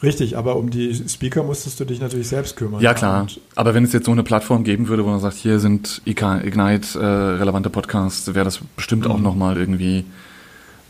Richtig, 0.04 0.36
aber 0.36 0.56
um 0.56 0.70
die 0.70 0.94
Speaker 1.08 1.42
musstest 1.42 1.80
du 1.80 1.84
dich 1.84 2.00
natürlich 2.00 2.28
selbst 2.28 2.56
kümmern. 2.56 2.80
Ja, 2.82 2.92
klar. 2.94 3.22
Und 3.22 3.40
aber 3.54 3.74
wenn 3.74 3.84
es 3.84 3.92
jetzt 3.92 4.06
so 4.06 4.12
eine 4.12 4.22
Plattform 4.22 4.62
geben 4.62 4.88
würde, 4.88 5.04
wo 5.04 5.08
man 5.08 5.20
sagt, 5.20 5.36
hier 5.36 5.58
sind 5.60 6.02
Ignite 6.04 6.98
äh, 6.98 7.04
relevante 7.04 7.70
Podcasts, 7.70 8.34
wäre 8.34 8.44
das 8.44 8.60
bestimmt 8.76 9.06
mhm. 9.06 9.10
auch 9.10 9.18
nochmal 9.18 9.56
irgendwie 9.56 10.04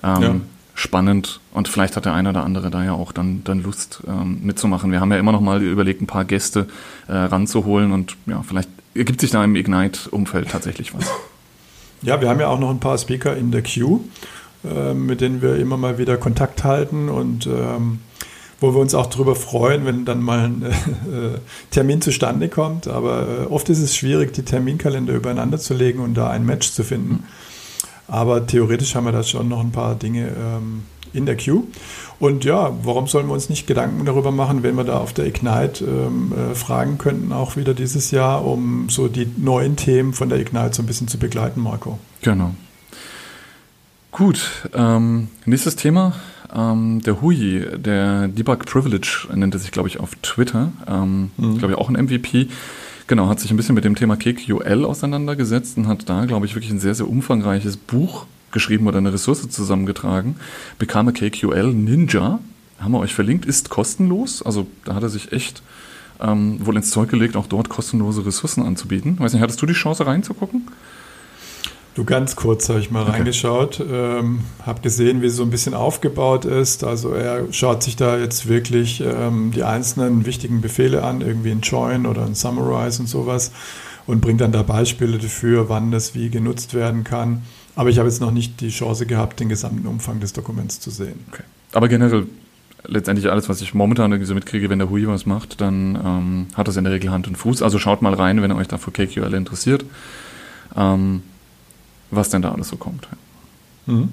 ähm, 0.02 0.22
ja. 0.22 0.34
spannend. 0.74 1.40
Und 1.52 1.68
vielleicht 1.68 1.96
hat 1.96 2.06
der 2.06 2.12
eine 2.12 2.30
oder 2.30 2.44
andere 2.44 2.70
da 2.70 2.82
ja 2.84 2.92
auch 2.92 3.12
dann, 3.12 3.42
dann 3.44 3.62
Lust 3.62 4.02
ähm, 4.06 4.40
mitzumachen. 4.42 4.90
Wir 4.90 5.00
haben 5.00 5.12
ja 5.12 5.18
immer 5.18 5.32
noch 5.32 5.40
mal 5.40 5.62
überlegt, 5.62 6.02
ein 6.02 6.06
paar 6.06 6.24
Gäste 6.24 6.66
äh, 7.06 7.12
ranzuholen 7.12 7.92
und 7.92 8.16
ja, 8.26 8.42
vielleicht 8.42 8.68
ergibt 8.94 9.20
sich 9.20 9.30
da 9.30 9.44
im 9.44 9.54
Ignite-Umfeld 9.56 10.50
tatsächlich 10.50 10.94
was. 10.94 11.06
Ja, 12.02 12.20
wir 12.20 12.28
haben 12.28 12.38
ja 12.38 12.48
auch 12.48 12.58
noch 12.58 12.68
ein 12.68 12.80
paar 12.80 12.98
Speaker 12.98 13.34
in 13.34 13.50
der 13.50 13.62
Queue, 13.62 14.00
äh, 14.62 14.92
mit 14.92 15.22
denen 15.22 15.40
wir 15.40 15.56
immer 15.56 15.78
mal 15.78 15.96
wieder 15.96 16.18
Kontakt 16.18 16.62
halten 16.62 17.08
und 17.08 17.46
ähm, 17.46 18.00
wo 18.64 18.74
wir 18.74 18.80
uns 18.80 18.94
auch 18.94 19.06
darüber 19.06 19.36
freuen, 19.36 19.84
wenn 19.84 20.04
dann 20.04 20.22
mal 20.22 20.44
ein 20.44 20.62
äh, 20.72 21.38
Termin 21.70 22.00
zustande 22.00 22.48
kommt. 22.48 22.88
Aber 22.88 23.26
äh, 23.28 23.46
oft 23.46 23.68
ist 23.68 23.80
es 23.80 23.96
schwierig, 23.96 24.32
die 24.32 24.42
Terminkalender 24.42 25.12
übereinander 25.12 25.58
zu 25.58 25.74
legen 25.74 26.00
und 26.00 26.14
da 26.14 26.30
ein 26.30 26.46
Match 26.46 26.70
zu 26.70 26.82
finden. 26.82 27.24
Aber 28.08 28.46
theoretisch 28.46 28.94
haben 28.94 29.04
wir 29.04 29.12
da 29.12 29.22
schon 29.22 29.48
noch 29.48 29.60
ein 29.60 29.72
paar 29.72 29.94
Dinge 29.94 30.28
ähm, 30.28 30.82
in 31.12 31.26
der 31.26 31.36
Queue. 31.36 31.62
Und 32.18 32.44
ja, 32.44 32.72
warum 32.82 33.06
sollen 33.06 33.26
wir 33.26 33.34
uns 33.34 33.48
nicht 33.48 33.66
Gedanken 33.66 34.04
darüber 34.04 34.30
machen, 34.30 34.62
wenn 34.62 34.76
wir 34.76 34.84
da 34.84 34.98
auf 34.98 35.12
der 35.12 35.26
Ignite 35.26 35.84
ähm, 35.84 36.32
äh, 36.32 36.54
fragen 36.54 36.98
könnten, 36.98 37.32
auch 37.32 37.56
wieder 37.56 37.74
dieses 37.74 38.10
Jahr, 38.10 38.44
um 38.44 38.88
so 38.88 39.08
die 39.08 39.28
neuen 39.36 39.76
Themen 39.76 40.12
von 40.12 40.28
der 40.28 40.38
Ignite 40.38 40.74
so 40.74 40.82
ein 40.82 40.86
bisschen 40.86 41.08
zu 41.08 41.18
begleiten, 41.18 41.60
Marco? 41.60 41.98
Genau. 42.22 42.54
Gut, 44.12 44.68
ähm, 44.74 45.28
nächstes 45.44 45.76
Thema 45.76 46.14
ähm, 46.54 47.00
der 47.02 47.20
Hui, 47.20 47.66
der 47.76 48.28
Debug 48.28 48.66
Privilege 48.66 49.28
nennt 49.34 49.54
er 49.54 49.60
sich, 49.60 49.72
glaube 49.72 49.88
ich, 49.88 50.00
auf 50.00 50.14
Twitter. 50.22 50.72
Ähm, 50.86 51.30
mhm. 51.36 51.58
Glaube 51.58 51.74
ich 51.74 51.78
auch 51.78 51.88
ein 51.88 52.02
MVP. 52.02 52.48
Genau, 53.06 53.28
hat 53.28 53.40
sich 53.40 53.50
ein 53.50 53.56
bisschen 53.56 53.74
mit 53.74 53.84
dem 53.84 53.96
Thema 53.96 54.16
KQL 54.16 54.84
auseinandergesetzt 54.84 55.76
und 55.76 55.88
hat 55.88 56.08
da, 56.08 56.24
glaube 56.24 56.46
ich, 56.46 56.54
wirklich 56.54 56.72
ein 56.72 56.80
sehr, 56.80 56.94
sehr 56.94 57.08
umfangreiches 57.08 57.76
Buch 57.76 58.26
geschrieben 58.52 58.86
oder 58.86 58.98
eine 58.98 59.12
Ressource 59.12 59.48
zusammengetragen. 59.48 60.36
Bekam 60.78 61.12
KQL 61.12 61.74
Ninja, 61.74 62.38
haben 62.78 62.92
wir 62.92 63.00
euch 63.00 63.14
verlinkt, 63.14 63.44
ist 63.44 63.68
kostenlos. 63.68 64.42
Also 64.42 64.66
da 64.84 64.94
hat 64.94 65.02
er 65.02 65.10
sich 65.10 65.32
echt 65.32 65.62
ähm, 66.20 66.64
wohl 66.64 66.76
ins 66.76 66.90
Zeug 66.90 67.10
gelegt, 67.10 67.36
auch 67.36 67.46
dort 67.46 67.68
kostenlose 67.68 68.24
Ressourcen 68.24 68.62
anzubieten. 68.62 69.18
Weiß 69.18 69.32
nicht, 69.32 69.42
hattest 69.42 69.60
du 69.60 69.66
die 69.66 69.74
Chance 69.74 70.06
reinzugucken? 70.06 70.68
Du 71.94 72.02
ganz 72.04 72.34
kurz 72.34 72.68
habe 72.68 72.80
ich 72.80 72.90
mal 72.90 73.02
okay. 73.02 73.12
reingeschaut, 73.12 73.80
ähm, 73.88 74.40
habe 74.66 74.80
gesehen, 74.80 75.22
wie 75.22 75.26
es 75.26 75.36
so 75.36 75.44
ein 75.44 75.50
bisschen 75.50 75.74
aufgebaut 75.74 76.44
ist. 76.44 76.82
Also 76.82 77.12
er 77.12 77.52
schaut 77.52 77.84
sich 77.84 77.94
da 77.94 78.18
jetzt 78.18 78.48
wirklich 78.48 79.00
ähm, 79.00 79.52
die 79.54 79.62
einzelnen 79.62 80.26
wichtigen 80.26 80.60
Befehle 80.60 81.04
an, 81.04 81.20
irgendwie 81.20 81.52
ein 81.52 81.60
Join 81.60 82.06
oder 82.06 82.26
ein 82.26 82.34
Summarize 82.34 83.00
und 83.00 83.06
sowas 83.06 83.52
und 84.06 84.20
bringt 84.20 84.40
dann 84.40 84.50
da 84.50 84.62
Beispiele 84.62 85.18
dafür, 85.18 85.68
wann 85.68 85.92
das 85.92 86.16
wie 86.16 86.30
genutzt 86.30 86.74
werden 86.74 87.04
kann. 87.04 87.42
Aber 87.76 87.90
ich 87.90 87.98
habe 87.98 88.08
jetzt 88.08 88.20
noch 88.20 88.32
nicht 88.32 88.60
die 88.60 88.70
Chance 88.70 89.06
gehabt, 89.06 89.38
den 89.38 89.48
gesamten 89.48 89.86
Umfang 89.86 90.18
des 90.18 90.32
Dokuments 90.32 90.80
zu 90.80 90.90
sehen. 90.90 91.24
Okay. 91.30 91.44
Aber 91.72 91.86
generell 91.86 92.26
letztendlich 92.86 93.30
alles, 93.30 93.48
was 93.48 93.60
ich 93.62 93.72
momentan 93.72 94.10
irgendwie 94.10 94.28
so 94.28 94.34
mitkriege, 94.34 94.68
wenn 94.68 94.80
der 94.80 94.90
Hui 94.90 95.06
was 95.06 95.26
macht, 95.26 95.60
dann 95.60 95.94
ähm, 96.04 96.46
hat 96.54 96.66
das 96.66 96.76
in 96.76 96.84
der 96.84 96.92
Regel 96.92 97.12
Hand 97.12 97.28
und 97.28 97.36
Fuß. 97.36 97.62
Also 97.62 97.78
schaut 97.78 98.02
mal 98.02 98.14
rein, 98.14 98.42
wenn 98.42 98.50
ihr 98.50 98.56
euch 98.56 98.68
da 98.68 98.78
für 98.78 98.90
KQL 98.90 99.32
interessiert. 99.34 99.84
Ähm, 100.76 101.22
was 102.10 102.30
denn 102.30 102.42
da 102.42 102.52
alles 102.52 102.68
so 102.68 102.76
kommt. 102.76 103.08
Mhm. 103.86 104.10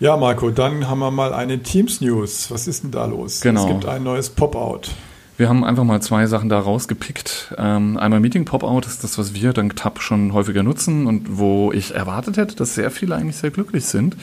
Ja, 0.00 0.16
Marco, 0.16 0.50
dann 0.50 0.88
haben 0.88 0.98
wir 0.98 1.12
mal 1.12 1.32
eine 1.32 1.62
Teams-News. 1.62 2.50
Was 2.50 2.66
ist 2.66 2.82
denn 2.82 2.90
da 2.90 3.06
los? 3.06 3.40
Genau. 3.40 3.62
Es 3.62 3.68
gibt 3.68 3.86
ein 3.86 4.02
neues 4.02 4.30
Pop-out. 4.30 4.90
Wir 5.36 5.48
haben 5.48 5.64
einfach 5.64 5.84
mal 5.84 6.02
zwei 6.02 6.26
Sachen 6.26 6.48
da 6.48 6.58
rausgepickt. 6.58 7.54
Ähm, 7.56 7.96
einmal 7.96 8.20
Meeting 8.20 8.44
Pop-out 8.44 8.86
ist 8.86 9.02
das, 9.02 9.16
was 9.16 9.32
wir 9.34 9.52
dank 9.52 9.76
Tab 9.76 10.00
schon 10.02 10.32
häufiger 10.32 10.62
nutzen 10.62 11.06
und 11.06 11.38
wo 11.38 11.72
ich 11.72 11.94
erwartet 11.94 12.36
hätte, 12.36 12.56
dass 12.56 12.74
sehr 12.74 12.90
viele 12.90 13.14
eigentlich 13.14 13.36
sehr 13.36 13.50
glücklich 13.50 13.84
sind. 13.84 14.16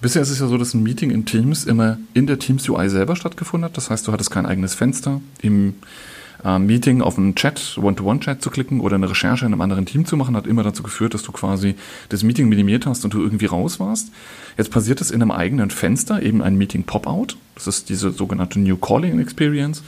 Bisher 0.00 0.22
ist 0.22 0.30
es 0.30 0.40
ja 0.40 0.46
so, 0.46 0.58
dass 0.58 0.74
ein 0.74 0.82
Meeting 0.82 1.10
in 1.10 1.26
Teams 1.26 1.64
immer 1.64 1.98
in 2.14 2.26
der 2.26 2.38
Teams 2.38 2.68
UI 2.68 2.88
selber 2.88 3.16
stattgefunden 3.16 3.66
hat. 3.66 3.76
Das 3.76 3.90
heißt, 3.90 4.08
du 4.08 4.12
hattest 4.12 4.30
kein 4.30 4.46
eigenes 4.46 4.74
Fenster 4.74 5.20
im 5.42 5.74
äh, 6.44 6.58
Meeting 6.58 7.02
auf 7.02 7.18
einen 7.18 7.34
Chat, 7.34 7.78
One-to-One-Chat 7.80 8.42
zu 8.42 8.50
klicken 8.50 8.80
oder 8.80 8.96
eine 8.96 9.10
Recherche 9.10 9.46
in 9.46 9.52
einem 9.52 9.60
anderen 9.60 9.86
Team 9.86 10.04
zu 10.04 10.16
machen, 10.16 10.36
hat 10.36 10.46
immer 10.46 10.62
dazu 10.62 10.82
geführt, 10.82 11.14
dass 11.14 11.22
du 11.22 11.32
quasi 11.32 11.74
das 12.08 12.22
Meeting 12.22 12.48
minimiert 12.48 12.86
hast 12.86 13.04
und 13.04 13.14
du 13.14 13.20
irgendwie 13.22 13.46
raus 13.46 13.80
warst. 13.80 14.10
Jetzt 14.56 14.70
passiert 14.70 15.00
es 15.00 15.10
in 15.10 15.22
einem 15.22 15.30
eigenen 15.30 15.70
Fenster, 15.70 16.22
eben 16.22 16.42
ein 16.42 16.56
Meeting 16.56 16.84
Pop-out. 16.84 17.36
Das 17.54 17.66
ist 17.66 17.88
diese 17.88 18.10
sogenannte 18.10 18.58
New 18.60 18.76
Calling 18.76 19.20
Experience. 19.20 19.82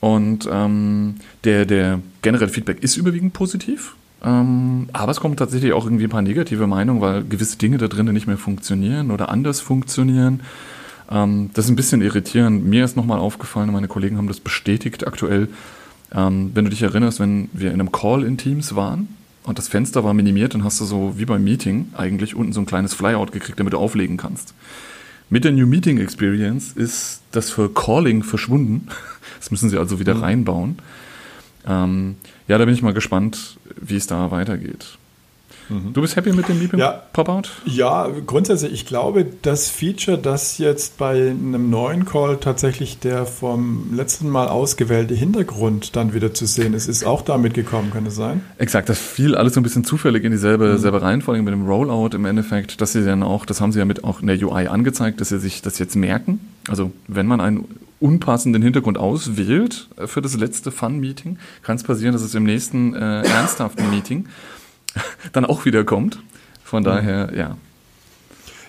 Und 0.00 0.48
ähm, 0.50 1.14
der, 1.44 1.64
der 1.64 2.00
generelle 2.22 2.50
Feedback 2.50 2.82
ist 2.82 2.96
überwiegend 2.96 3.32
positiv. 3.32 3.94
Ähm, 4.24 4.88
aber 4.92 5.12
es 5.12 5.20
kommen 5.20 5.36
tatsächlich 5.36 5.72
auch 5.72 5.84
irgendwie 5.84 6.04
ein 6.04 6.10
paar 6.10 6.22
negative 6.22 6.66
Meinungen, 6.66 7.00
weil 7.00 7.24
gewisse 7.24 7.58
Dinge 7.58 7.78
da 7.78 7.88
drinnen 7.88 8.14
nicht 8.14 8.26
mehr 8.26 8.38
funktionieren 8.38 9.10
oder 9.10 9.28
anders 9.28 9.60
funktionieren. 9.60 10.40
Ähm, 11.10 11.50
das 11.54 11.66
ist 11.66 11.70
ein 11.70 11.76
bisschen 11.76 12.02
irritierend. 12.02 12.64
Mir 12.64 12.84
ist 12.84 12.96
nochmal 12.96 13.18
aufgefallen, 13.18 13.72
meine 13.72 13.88
Kollegen 13.88 14.18
haben 14.18 14.28
das 14.28 14.40
bestätigt 14.40 15.06
aktuell. 15.06 15.48
Ähm, 16.14 16.50
wenn 16.54 16.64
du 16.64 16.70
dich 16.70 16.82
erinnerst, 16.82 17.20
wenn 17.20 17.48
wir 17.52 17.72
in 17.72 17.80
einem 17.80 17.92
Call 17.92 18.24
in 18.24 18.36
Teams 18.36 18.74
waren 18.74 19.08
und 19.44 19.58
das 19.58 19.68
Fenster 19.68 20.04
war 20.04 20.14
minimiert, 20.14 20.54
dann 20.54 20.64
hast 20.64 20.80
du 20.80 20.84
so 20.84 21.14
wie 21.16 21.24
beim 21.24 21.42
Meeting 21.42 21.88
eigentlich 21.94 22.34
unten 22.34 22.52
so 22.52 22.60
ein 22.60 22.66
kleines 22.66 22.94
Flyout 22.94 23.32
gekriegt, 23.32 23.58
damit 23.58 23.72
du 23.72 23.78
auflegen 23.78 24.16
kannst. 24.16 24.54
Mit 25.30 25.44
der 25.44 25.52
New 25.52 25.66
Meeting 25.66 25.98
Experience 25.98 26.72
ist 26.72 27.22
das 27.30 27.50
für 27.50 27.72
Calling 27.72 28.22
verschwunden. 28.22 28.88
Das 29.38 29.50
müssen 29.50 29.70
sie 29.70 29.78
also 29.78 29.98
wieder 29.98 30.14
mhm. 30.14 30.20
reinbauen. 30.20 30.76
Ähm, 31.66 32.14
ja, 32.46 32.58
da 32.58 32.64
bin 32.64 32.74
ich 32.74 32.82
mal 32.82 32.94
gespannt, 32.94 33.58
wie 33.80 33.96
es 33.96 34.06
da 34.06 34.30
weitergeht. 34.30 34.98
Du 35.92 36.00
bist 36.00 36.16
happy 36.16 36.32
mit 36.32 36.48
dem 36.48 36.58
Meeting 36.58 36.78
ja, 36.78 37.02
Pop-Out? 37.12 37.50
Ja, 37.64 38.08
grundsätzlich. 38.26 38.72
Ich 38.72 38.86
glaube, 38.86 39.26
das 39.42 39.68
Feature, 39.68 40.18
das 40.18 40.58
jetzt 40.58 40.98
bei 40.98 41.30
einem 41.30 41.70
neuen 41.70 42.04
Call 42.04 42.38
tatsächlich 42.38 42.98
der 42.98 43.26
vom 43.26 43.94
letzten 43.94 44.28
Mal 44.28 44.48
ausgewählte 44.48 45.14
Hintergrund 45.14 45.96
dann 45.96 46.14
wieder 46.14 46.34
zu 46.34 46.46
sehen 46.46 46.74
ist, 46.74 46.88
ist 46.88 47.04
auch 47.04 47.22
damit 47.22 47.54
gekommen, 47.54 47.90
kann 47.92 48.06
es 48.06 48.16
sein? 48.16 48.42
Exakt, 48.58 48.88
das 48.88 48.98
fiel 48.98 49.34
alles 49.34 49.54
so 49.54 49.60
ein 49.60 49.62
bisschen 49.62 49.84
zufällig 49.84 50.24
in 50.24 50.32
dieselbe 50.32 50.74
mhm. 50.74 50.78
selbe 50.78 51.02
Reihenfolge 51.02 51.42
mit 51.42 51.52
dem 51.52 51.66
Rollout 51.66 52.10
im 52.14 52.24
Endeffekt, 52.24 52.80
dass 52.80 52.92
sie 52.92 53.04
dann 53.04 53.22
auch, 53.22 53.46
das 53.46 53.60
haben 53.60 53.72
sie 53.72 53.78
ja 53.78 53.84
mit 53.84 54.04
auch 54.04 54.20
in 54.20 54.26
der 54.26 54.42
UI 54.42 54.66
angezeigt, 54.66 55.20
dass 55.20 55.30
sie 55.30 55.38
sich 55.38 55.62
das 55.62 55.78
jetzt 55.78 55.96
merken. 55.96 56.40
Also 56.68 56.92
wenn 57.08 57.26
man 57.26 57.40
einen 57.40 57.64
unpassenden 58.00 58.62
Hintergrund 58.62 58.98
auswählt 58.98 59.88
für 60.06 60.20
das 60.20 60.36
letzte 60.36 60.72
Fun-Meeting, 60.72 61.38
kann 61.62 61.76
es 61.76 61.84
passieren, 61.84 62.12
dass 62.12 62.22
es 62.22 62.34
im 62.34 62.42
nächsten 62.42 62.94
äh, 62.94 63.22
ernsthaften 63.22 63.88
Meeting 63.90 64.26
dann 65.32 65.44
auch 65.44 65.64
wieder 65.64 65.84
kommt. 65.84 66.18
Von 66.64 66.84
daher, 66.84 67.32
ja. 67.36 67.56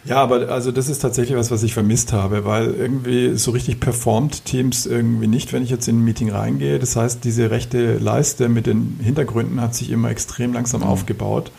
Ja, 0.05 0.17
aber 0.17 0.49
also 0.49 0.73
das 0.73 0.89
ist 0.89 0.99
tatsächlich 0.99 1.37
was, 1.37 1.49
was 1.49 1.63
ich 1.63 1.73
vermisst 1.73 2.11
habe, 2.11 2.43
weil 2.43 2.73
irgendwie 2.73 3.37
so 3.37 3.51
richtig 3.51 3.79
performt 3.79 4.43
Teams 4.43 4.85
irgendwie 4.85 5.27
nicht, 5.27 5.53
wenn 5.53 5.63
ich 5.63 5.69
jetzt 5.69 5.87
in 5.87 5.99
ein 5.99 6.03
Meeting 6.03 6.29
reingehe. 6.29 6.77
Das 6.77 6.97
heißt, 6.97 7.23
diese 7.23 7.51
rechte 7.51 7.99
Leiste 7.99 8.49
mit 8.49 8.67
den 8.67 8.99
Hintergründen 9.01 9.61
hat 9.61 9.75
sich 9.75 9.89
immer 9.91 10.09
extrem 10.09 10.51
langsam 10.51 10.81
mhm. 10.81 10.87
aufgebaut. 10.87 11.51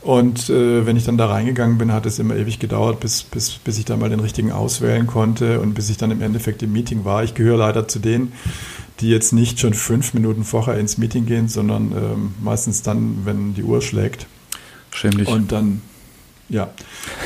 Und 0.00 0.48
äh, 0.48 0.86
wenn 0.86 0.96
ich 0.96 1.04
dann 1.04 1.18
da 1.18 1.26
reingegangen 1.26 1.76
bin, 1.76 1.92
hat 1.92 2.06
es 2.06 2.18
immer 2.18 2.36
ewig 2.36 2.60
gedauert, 2.60 3.00
bis, 3.00 3.24
bis, 3.24 3.58
bis 3.58 3.76
ich 3.76 3.84
dann 3.84 3.98
mal 3.98 4.08
den 4.08 4.20
richtigen 4.20 4.52
auswählen 4.52 5.06
konnte 5.06 5.60
und 5.60 5.74
bis 5.74 5.90
ich 5.90 5.98
dann 5.98 6.10
im 6.10 6.22
Endeffekt 6.22 6.62
im 6.62 6.72
Meeting 6.72 7.04
war. 7.04 7.24
Ich 7.24 7.34
gehöre 7.34 7.58
leider 7.58 7.88
zu 7.88 7.98
denen, 7.98 8.32
die 9.00 9.10
jetzt 9.10 9.32
nicht 9.32 9.60
schon 9.60 9.74
fünf 9.74 10.14
Minuten 10.14 10.44
vorher 10.44 10.78
ins 10.78 10.98
Meeting 10.98 11.26
gehen, 11.26 11.48
sondern 11.48 11.92
ähm, 11.92 12.34
meistens 12.42 12.82
dann, 12.82 13.24
wenn 13.24 13.54
die 13.54 13.62
Uhr 13.62 13.82
schlägt. 13.82 14.26
Schämlich. 14.90 15.28
Und 15.28 15.52
dann 15.52 15.82
ja, 16.48 16.68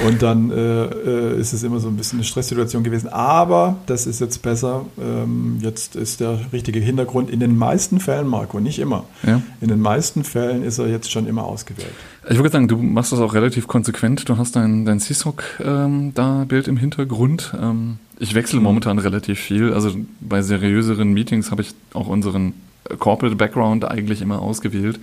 und 0.06 0.22
dann 0.22 0.50
äh, 0.50 0.84
äh, 0.84 1.40
ist 1.40 1.52
es 1.52 1.62
immer 1.62 1.78
so 1.78 1.88
ein 1.88 1.96
bisschen 1.96 2.18
eine 2.18 2.24
Stresssituation 2.24 2.82
gewesen. 2.82 3.08
Aber 3.08 3.76
das 3.86 4.06
ist 4.06 4.20
jetzt 4.20 4.40
besser. 4.40 4.86
Ähm, 4.98 5.58
jetzt 5.60 5.94
ist 5.94 6.20
der 6.20 6.40
richtige 6.52 6.80
Hintergrund 6.80 7.28
in 7.28 7.38
den 7.38 7.58
meisten 7.58 8.00
Fällen, 8.00 8.26
Marco, 8.26 8.60
nicht 8.60 8.78
immer. 8.78 9.04
Ja. 9.22 9.42
In 9.60 9.68
den 9.68 9.80
meisten 9.80 10.24
Fällen 10.24 10.62
ist 10.62 10.78
er 10.78 10.88
jetzt 10.88 11.10
schon 11.10 11.26
immer 11.26 11.44
ausgewählt. 11.44 11.92
Ich 12.30 12.36
würde 12.38 12.50
sagen, 12.50 12.68
du 12.68 12.78
machst 12.78 13.12
das 13.12 13.20
auch 13.20 13.34
relativ 13.34 13.66
konsequent. 13.66 14.26
Du 14.28 14.38
hast 14.38 14.56
dein, 14.56 14.86
dein 14.86 15.00
CSOC 15.00 15.42
ähm, 15.64 16.12
da 16.14 16.44
Bild 16.44 16.66
im 16.66 16.78
Hintergrund. 16.78 17.54
Ähm, 17.60 17.98
ich 18.18 18.34
wechsle 18.34 18.58
mhm. 18.58 18.64
momentan 18.64 18.98
relativ 18.98 19.38
viel. 19.38 19.74
Also 19.74 19.94
bei 20.20 20.40
seriöseren 20.40 21.12
Meetings 21.12 21.50
habe 21.50 21.60
ich 21.60 21.74
auch 21.92 22.08
unseren 22.08 22.54
Corporate 22.98 23.36
Background 23.36 23.84
eigentlich 23.84 24.22
immer 24.22 24.40
ausgewählt. 24.40 24.98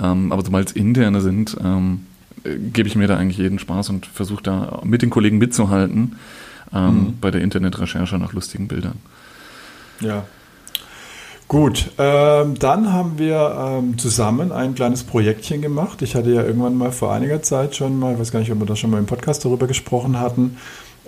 Ähm, 0.00 0.30
aber 0.30 0.44
sobald 0.44 0.68
es 0.68 0.72
interne 0.76 1.20
sind, 1.20 1.56
ähm, 1.62 2.06
gebe 2.44 2.88
ich 2.88 2.96
mir 2.96 3.06
da 3.06 3.16
eigentlich 3.16 3.38
jeden 3.38 3.58
Spaß 3.58 3.90
und 3.90 4.06
versuche 4.06 4.42
da 4.42 4.80
mit 4.84 5.02
den 5.02 5.10
Kollegen 5.10 5.38
mitzuhalten 5.38 6.16
ähm, 6.72 6.86
mhm. 6.86 7.14
bei 7.20 7.30
der 7.30 7.40
Internetrecherche 7.40 8.18
nach 8.18 8.32
lustigen 8.32 8.68
Bildern. 8.68 8.96
Ja. 10.00 10.24
Gut, 11.48 11.90
ähm, 11.98 12.54
dann 12.60 12.92
haben 12.92 13.18
wir 13.18 13.80
ähm, 13.80 13.98
zusammen 13.98 14.52
ein 14.52 14.76
kleines 14.76 15.02
Projektchen 15.02 15.60
gemacht. 15.60 16.00
Ich 16.00 16.14
hatte 16.14 16.30
ja 16.30 16.44
irgendwann 16.44 16.76
mal 16.76 16.92
vor 16.92 17.12
einiger 17.12 17.42
Zeit 17.42 17.74
schon 17.74 17.98
mal, 17.98 18.12
ich 18.12 18.20
weiß 18.20 18.30
gar 18.30 18.38
nicht, 18.38 18.52
ob 18.52 18.60
wir 18.60 18.66
da 18.66 18.76
schon 18.76 18.90
mal 18.90 18.98
im 18.98 19.06
Podcast 19.06 19.44
darüber 19.44 19.66
gesprochen 19.66 20.20
hatten, 20.20 20.58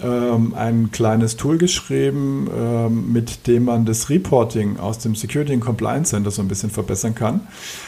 ähm, 0.03 0.55
ein 0.55 0.91
kleines 0.91 1.37
Tool 1.37 1.59
geschrieben, 1.59 2.49
ähm, 2.57 3.13
mit 3.13 3.47
dem 3.47 3.65
man 3.65 3.85
das 3.85 4.11
Reporting 4.11 4.79
aus 4.79 4.99
dem 4.99 5.15
Security 5.15 5.53
and 5.53 5.63
Compliance 5.63 6.11
Center 6.11 6.31
so 6.31 6.43
ein 6.43 6.49
bisschen 6.49 6.71
verbessern 6.71 7.15
kann. 7.15 7.41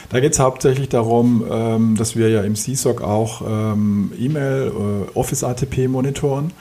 Da 0.09 0.19
geht 0.19 0.33
es 0.33 0.39
hauptsächlich 0.39 0.89
darum, 0.89 1.43
ähm, 1.49 1.95
dass 1.95 2.15
wir 2.15 2.29
ja 2.29 2.41
im 2.41 2.55
CSOC 2.55 3.01
auch 3.01 3.41
ähm, 3.47 4.11
E-Mail, 4.17 4.71
äh, 4.71 5.17
Office 5.17 5.43
ATP 5.43 5.87
monitoren. 5.87 6.51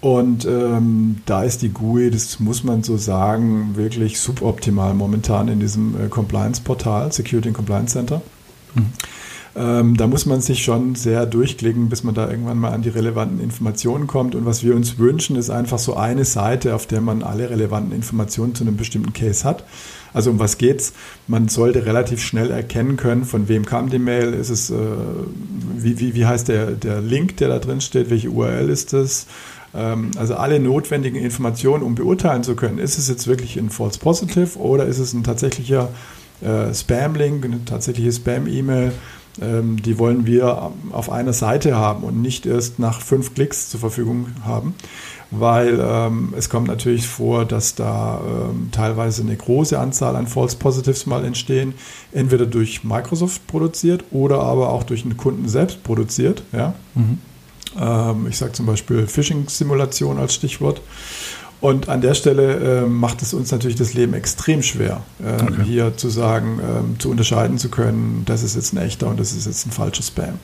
Und 0.00 0.44
ähm, 0.44 1.22
da 1.24 1.44
ist 1.44 1.62
die 1.62 1.70
GUI, 1.70 2.10
das 2.10 2.38
muss 2.38 2.62
man 2.62 2.82
so 2.82 2.98
sagen, 2.98 3.70
wirklich 3.74 4.20
suboptimal 4.20 4.92
momentan 4.92 5.48
in 5.48 5.60
diesem 5.60 5.94
äh, 5.98 6.08
Compliance-Portal, 6.08 7.10
Security 7.10 7.48
and 7.48 7.56
Compliance 7.56 7.92
Center. 7.94 8.20
Mhm. 8.74 8.92
Ähm, 9.56 9.96
da 9.96 10.08
muss 10.08 10.26
man 10.26 10.40
sich 10.40 10.64
schon 10.64 10.96
sehr 10.96 11.26
durchklicken, 11.26 11.88
bis 11.88 12.02
man 12.02 12.14
da 12.14 12.28
irgendwann 12.28 12.58
mal 12.58 12.72
an 12.72 12.82
die 12.82 12.88
relevanten 12.88 13.40
Informationen 13.40 14.08
kommt. 14.08 14.34
Und 14.34 14.46
was 14.46 14.64
wir 14.64 14.74
uns 14.74 14.98
wünschen, 14.98 15.36
ist 15.36 15.50
einfach 15.50 15.78
so 15.78 15.94
eine 15.94 16.24
Seite, 16.24 16.74
auf 16.74 16.86
der 16.86 17.00
man 17.00 17.22
alle 17.22 17.50
relevanten 17.50 17.94
Informationen 17.94 18.54
zu 18.54 18.64
einem 18.64 18.76
bestimmten 18.76 19.12
Case 19.12 19.44
hat. 19.44 19.64
Also 20.12 20.30
um 20.30 20.38
was 20.40 20.58
geht's? 20.58 20.92
Man 21.28 21.48
sollte 21.48 21.86
relativ 21.86 22.22
schnell 22.22 22.50
erkennen 22.50 22.96
können, 22.96 23.24
von 23.24 23.48
wem 23.48 23.64
kam 23.64 23.90
die 23.90 23.98
Mail, 23.98 24.32
ist 24.32 24.50
es, 24.50 24.70
äh, 24.70 24.76
wie, 25.76 26.00
wie, 26.00 26.14
wie 26.14 26.26
heißt 26.26 26.48
der, 26.48 26.72
der 26.72 27.00
Link, 27.00 27.36
der 27.36 27.48
da 27.48 27.58
drin 27.58 27.80
steht, 27.80 28.10
welche 28.10 28.30
URL 28.30 28.70
ist 28.70 28.92
das? 28.92 29.26
Ähm, 29.72 30.12
also 30.16 30.34
alle 30.34 30.58
notwendigen 30.58 31.16
Informationen, 31.16 31.82
um 31.82 31.94
beurteilen 31.94 32.42
zu 32.42 32.56
können, 32.56 32.78
ist 32.78 32.98
es 32.98 33.08
jetzt 33.08 33.26
wirklich 33.26 33.56
ein 33.56 33.70
False 33.70 33.98
Positive 33.98 34.58
oder 34.58 34.86
ist 34.86 34.98
es 34.98 35.12
ein 35.12 35.24
tatsächlicher 35.24 35.90
äh, 36.40 36.72
Spam-Link, 36.72 37.44
eine 37.44 37.64
tatsächliche 37.64 38.12
Spam-E-Mail? 38.12 38.92
Ähm, 39.40 39.82
die 39.82 39.98
wollen 39.98 40.26
wir 40.26 40.70
auf 40.92 41.10
einer 41.10 41.32
Seite 41.32 41.76
haben 41.76 42.04
und 42.04 42.22
nicht 42.22 42.46
erst 42.46 42.78
nach 42.78 43.00
fünf 43.00 43.34
Klicks 43.34 43.68
zur 43.68 43.80
Verfügung 43.80 44.28
haben, 44.44 44.74
weil 45.30 45.80
ähm, 45.82 46.34
es 46.36 46.48
kommt 46.48 46.68
natürlich 46.68 47.08
vor, 47.08 47.44
dass 47.44 47.74
da 47.74 48.20
ähm, 48.24 48.68
teilweise 48.70 49.22
eine 49.22 49.36
große 49.36 49.78
Anzahl 49.78 50.14
an 50.14 50.28
False 50.28 50.56
Positives 50.56 51.06
mal 51.06 51.24
entstehen, 51.24 51.74
entweder 52.12 52.46
durch 52.46 52.84
Microsoft 52.84 53.46
produziert 53.48 54.04
oder 54.12 54.40
aber 54.40 54.70
auch 54.70 54.84
durch 54.84 55.04
einen 55.04 55.16
Kunden 55.16 55.48
selbst 55.48 55.82
produziert. 55.82 56.44
Ja? 56.52 56.74
Mhm. 56.94 57.18
Ähm, 57.80 58.26
ich 58.28 58.38
sage 58.38 58.52
zum 58.52 58.66
Beispiel 58.66 59.06
Phishing-Simulation 59.06 60.18
als 60.18 60.34
Stichwort. 60.34 60.80
Und 61.60 61.88
an 61.88 62.00
der 62.00 62.14
Stelle 62.14 62.82
äh, 62.82 62.86
macht 62.86 63.22
es 63.22 63.32
uns 63.32 63.50
natürlich 63.50 63.76
das 63.76 63.94
Leben 63.94 64.12
extrem 64.12 64.62
schwer, 64.62 65.02
äh, 65.22 65.42
okay. 65.42 65.62
hier 65.64 65.96
zu 65.96 66.10
sagen, 66.10 66.60
äh, 66.60 66.98
zu 66.98 67.10
unterscheiden 67.10 67.56
zu 67.58 67.70
können, 67.70 68.24
das 68.26 68.42
ist 68.42 68.54
jetzt 68.54 68.74
ein 68.74 68.78
echter 68.78 69.08
und 69.08 69.18
das 69.18 69.32
ist 69.32 69.46
jetzt 69.46 69.66
ein 69.66 69.70
falscher 69.70 70.02
Spam. 70.02 70.38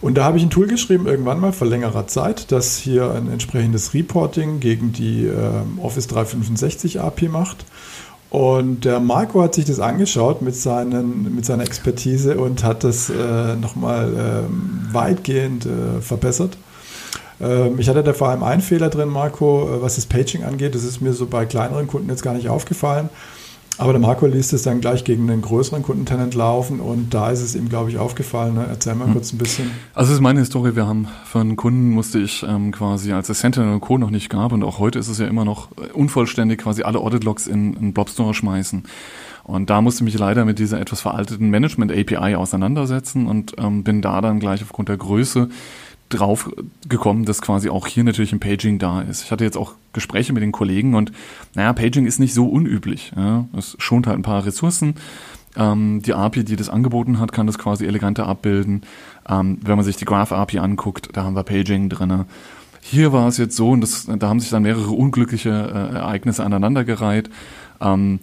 Und 0.00 0.16
da 0.18 0.24
habe 0.24 0.36
ich 0.36 0.42
ein 0.42 0.50
Tool 0.50 0.66
geschrieben, 0.66 1.06
irgendwann 1.06 1.38
mal 1.38 1.52
vor 1.52 1.68
längerer 1.68 2.08
Zeit, 2.08 2.50
das 2.50 2.76
hier 2.76 3.12
ein 3.12 3.30
entsprechendes 3.30 3.94
Reporting 3.94 4.58
gegen 4.58 4.92
die 4.92 5.26
ähm, 5.26 5.78
Office 5.78 6.08
365 6.08 7.00
API 7.00 7.28
macht. 7.28 7.64
Und 8.28 8.84
der 8.84 8.98
Marco 8.98 9.42
hat 9.42 9.54
sich 9.54 9.66
das 9.66 9.78
angeschaut 9.78 10.42
mit, 10.42 10.56
seinen, 10.56 11.34
mit 11.36 11.44
seiner 11.44 11.64
Expertise 11.64 12.38
und 12.38 12.64
hat 12.64 12.82
das 12.82 13.10
äh, 13.10 13.56
nochmal 13.56 14.12
ähm, 14.16 14.88
weitgehend 14.90 15.66
äh, 15.66 16.00
verbessert. 16.00 16.56
Ähm, 17.42 17.78
ich 17.78 17.88
hatte 17.88 18.02
da 18.02 18.12
vor 18.12 18.28
allem 18.28 18.42
einen 18.42 18.62
Fehler 18.62 18.88
drin, 18.88 19.08
Marco, 19.08 19.68
äh, 19.68 19.82
was 19.82 19.96
das 19.96 20.06
Paging 20.06 20.44
angeht. 20.44 20.74
Das 20.74 20.84
ist 20.84 21.00
mir 21.00 21.12
so 21.12 21.26
bei 21.26 21.44
kleineren 21.44 21.86
Kunden 21.86 22.08
jetzt 22.08 22.22
gar 22.22 22.34
nicht 22.34 22.48
aufgefallen. 22.48 23.08
Aber 23.78 23.92
der 23.92 24.00
Marco 24.00 24.26
ließ 24.26 24.52
es 24.52 24.62
dann 24.62 24.80
gleich 24.82 25.02
gegen 25.02 25.30
einen 25.30 25.40
größeren 25.40 25.82
Kundentenant 25.82 26.34
laufen 26.34 26.78
und 26.78 27.14
da 27.14 27.30
ist 27.30 27.40
es 27.40 27.54
ihm, 27.54 27.70
glaube 27.70 27.90
ich, 27.90 27.98
aufgefallen. 27.98 28.54
Ne? 28.54 28.66
Erzähl 28.68 28.94
mal 28.94 29.06
hm. 29.06 29.14
kurz 29.14 29.32
ein 29.32 29.38
bisschen. 29.38 29.70
Also 29.94 30.10
das 30.10 30.18
ist 30.18 30.20
meine 30.20 30.40
Historie. 30.40 30.76
Wir 30.76 30.86
haben 30.86 31.08
für 31.24 31.40
einen 31.40 31.56
Kunden 31.56 31.90
musste 31.90 32.18
ich 32.18 32.44
ähm, 32.46 32.70
quasi, 32.70 33.12
als 33.12 33.30
es 33.30 33.40
Sentinel 33.40 33.80
Co. 33.80 33.96
noch 33.96 34.10
nicht 34.10 34.28
gab 34.28 34.52
und 34.52 34.62
auch 34.62 34.78
heute 34.78 34.98
ist 34.98 35.08
es 35.08 35.18
ja 35.18 35.26
immer 35.26 35.44
noch 35.44 35.68
unvollständig, 35.94 36.60
quasi 36.60 36.82
alle 36.82 36.98
Audit-Logs 36.98 37.46
in 37.46 37.76
einen 37.76 37.92
Blobstore 37.94 38.34
schmeißen. 38.34 38.84
Und 39.44 39.70
da 39.70 39.80
musste 39.80 40.04
ich 40.04 40.12
mich 40.12 40.18
leider 40.18 40.44
mit 40.44 40.58
dieser 40.58 40.80
etwas 40.80 41.00
veralteten 41.00 41.50
Management-API 41.50 42.36
auseinandersetzen 42.36 43.26
und 43.26 43.54
ähm, 43.58 43.82
bin 43.82 44.02
da 44.02 44.20
dann 44.20 44.38
gleich 44.38 44.62
aufgrund 44.62 44.88
der 44.88 44.98
Größe 44.98 45.48
drauf 46.12 46.50
gekommen, 46.88 47.24
dass 47.24 47.42
quasi 47.42 47.68
auch 47.68 47.86
hier 47.86 48.04
natürlich 48.04 48.32
ein 48.32 48.40
Paging 48.40 48.78
da 48.78 49.00
ist. 49.00 49.24
Ich 49.24 49.30
hatte 49.30 49.44
jetzt 49.44 49.56
auch 49.56 49.74
Gespräche 49.92 50.32
mit 50.32 50.42
den 50.42 50.52
Kollegen 50.52 50.94
und 50.94 51.12
naja, 51.54 51.72
Paging 51.72 52.06
ist 52.06 52.18
nicht 52.18 52.34
so 52.34 52.46
unüblich. 52.46 53.12
Ja. 53.16 53.46
Es 53.56 53.76
schont 53.78 54.06
halt 54.06 54.18
ein 54.18 54.22
paar 54.22 54.44
Ressourcen. 54.44 54.94
Ähm, 55.56 56.00
die 56.02 56.14
API, 56.14 56.44
die 56.44 56.56
das 56.56 56.68
angeboten 56.68 57.18
hat, 57.18 57.32
kann 57.32 57.46
das 57.46 57.58
quasi 57.58 57.86
eleganter 57.86 58.26
abbilden. 58.26 58.82
Ähm, 59.28 59.58
wenn 59.62 59.76
man 59.76 59.84
sich 59.84 59.96
die 59.96 60.04
Graph 60.04 60.32
API 60.32 60.58
anguckt, 60.58 61.10
da 61.12 61.24
haben 61.24 61.36
wir 61.36 61.42
Paging 61.42 61.88
drinne. 61.88 62.26
Hier 62.80 63.12
war 63.12 63.28
es 63.28 63.36
jetzt 63.36 63.56
so, 63.56 63.70
und 63.70 63.80
das, 63.80 64.06
da 64.06 64.28
haben 64.28 64.40
sich 64.40 64.50
dann 64.50 64.62
mehrere 64.62 64.90
unglückliche 64.90 65.50
äh, 65.50 65.94
Ereignisse 65.96 66.44
aneinandergereiht. 66.44 67.30
Ähm, 67.80 68.20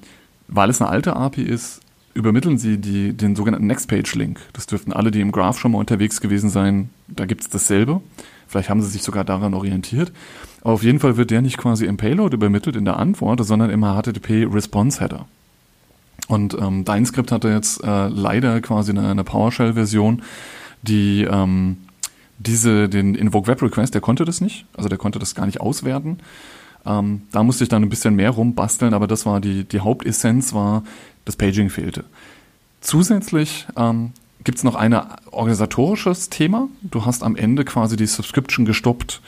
weil 0.47 0.69
es 0.69 0.82
eine 0.82 0.89
alte 0.89 1.15
API 1.15 1.43
ist, 1.43 1.82
übermitteln 2.13 2.58
Sie 2.58 2.78
die, 2.78 3.13
den 3.13 3.36
sogenannten 3.36 3.67
Next-Page-Link. 3.67 4.39
Das 4.54 4.67
dürften 4.67 4.93
alle, 4.93 5.12
die 5.12 5.22
im 5.22 5.32
Graph 5.32 5.60
schon 5.60 5.72
mal 5.72 5.78
unterwegs 5.78 6.22
gewesen 6.22 6.50
sein, 6.50 6.89
da 7.08 7.26
gibt 7.26 7.41
es 7.41 7.50
dasselbe. 7.50 8.02
Vielleicht 8.48 8.69
haben 8.69 8.82
sie 8.82 8.89
sich 8.89 9.04
sogar 9.04 9.24
daran 9.24 9.54
orientiert. 9.54 10.12
Aber 10.62 10.74
auf 10.74 10.84
jeden 10.84 11.00
Fall 11.00 11.17
wird 11.17 11.30
der 11.30 11.41
nicht 11.41 11.58
quasi 11.58 11.86
im 11.86 11.98
Payload 11.98 12.36
übermittelt 12.36 12.76
in 12.76 12.86
der 12.86 12.98
Antwort, 12.98 13.45
sondern 13.45 13.69
im 13.69 13.82
HTTP 13.82 14.52
Response 14.52 15.00
Header. 15.00 15.28
Und 16.28 16.56
ähm, 16.60 16.84
dein 16.84 17.06
Skript 17.06 17.32
hatte 17.32 17.50
jetzt 17.50 17.84
äh, 17.84 18.08
leider 18.08 18.60
quasi 18.62 18.91
eine, 18.91 19.08
eine 19.08 19.24
PowerShell-Version, 19.24 20.24
die 20.82 21.24
ähm, 21.24 21.78
diese, 22.39 22.89
den 22.89 23.15
Invoke 23.15 23.48
Web 23.48 23.62
Request, 23.62 23.93
der 23.93 24.02
konnte 24.02 24.26
das 24.26 24.41
nicht, 24.41 24.65
also 24.76 24.89
der 24.89 24.98
konnte 24.98 25.19
das 25.19 25.36
gar 25.36 25.45
nicht 25.45 25.62
auswerten. 25.62 26.19
Ähm, 26.85 27.23
da 27.31 27.43
musste 27.43 27.63
ich 27.63 27.69
dann 27.69 27.83
ein 27.83 27.89
bisschen 27.89 28.15
mehr 28.15 28.31
rumbasteln, 28.31 28.93
aber 28.93 29.07
das 29.07 29.25
war 29.25 29.39
die, 29.39 29.63
die 29.63 29.79
Hauptessenz 29.79 30.53
war, 30.53 30.83
das 31.25 31.35
Paging 31.35 31.69
fehlte. 31.69 32.05
Zusätzlich 32.81 33.67
ähm, 33.75 34.11
gibt 34.43 34.57
es 34.57 34.63
noch 34.63 34.75
ein 34.75 34.99
organisatorisches 35.31 36.29
Thema. 36.29 36.69
Du 36.81 37.05
hast 37.05 37.23
am 37.23 37.35
Ende 37.35 37.65
quasi 37.65 37.97
die 37.97 38.07
Subscription 38.07 38.65
gestoppt. 38.65 39.21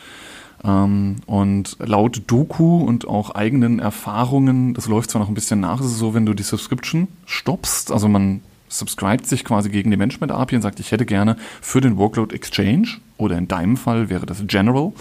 Ähm, 0.63 1.17
und 1.25 1.77
laut 1.79 2.21
Doku 2.27 2.83
und 2.83 3.07
auch 3.07 3.31
eigenen 3.31 3.79
Erfahrungen, 3.79 4.73
das 4.73 4.87
läuft 4.87 5.11
zwar 5.11 5.21
noch 5.21 5.27
ein 5.27 5.33
bisschen 5.33 5.59
nach, 5.59 5.79
ist 5.79 5.87
es 5.87 5.97
so, 5.97 6.13
wenn 6.13 6.25
du 6.25 6.33
die 6.33 6.43
Subscription 6.43 7.07
stoppst, 7.25 7.91
also 7.91 8.07
man 8.07 8.41
subscribt 8.69 9.27
sich 9.27 9.43
quasi 9.43 9.69
gegen 9.69 9.91
die 9.91 9.97
Management 9.97 10.31
API 10.31 10.55
und 10.55 10.61
sagt, 10.61 10.79
ich 10.79 10.91
hätte 10.91 11.05
gerne 11.05 11.35
für 11.61 11.81
den 11.81 11.97
Workload 11.97 12.33
Exchange 12.33 12.87
oder 13.17 13.37
in 13.37 13.47
deinem 13.47 13.75
Fall 13.75 14.09
wäre 14.09 14.25
das 14.25 14.43
General 14.47 14.93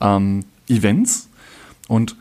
ähm, 0.00 0.44
Events 0.68 1.25
und 1.88 2.16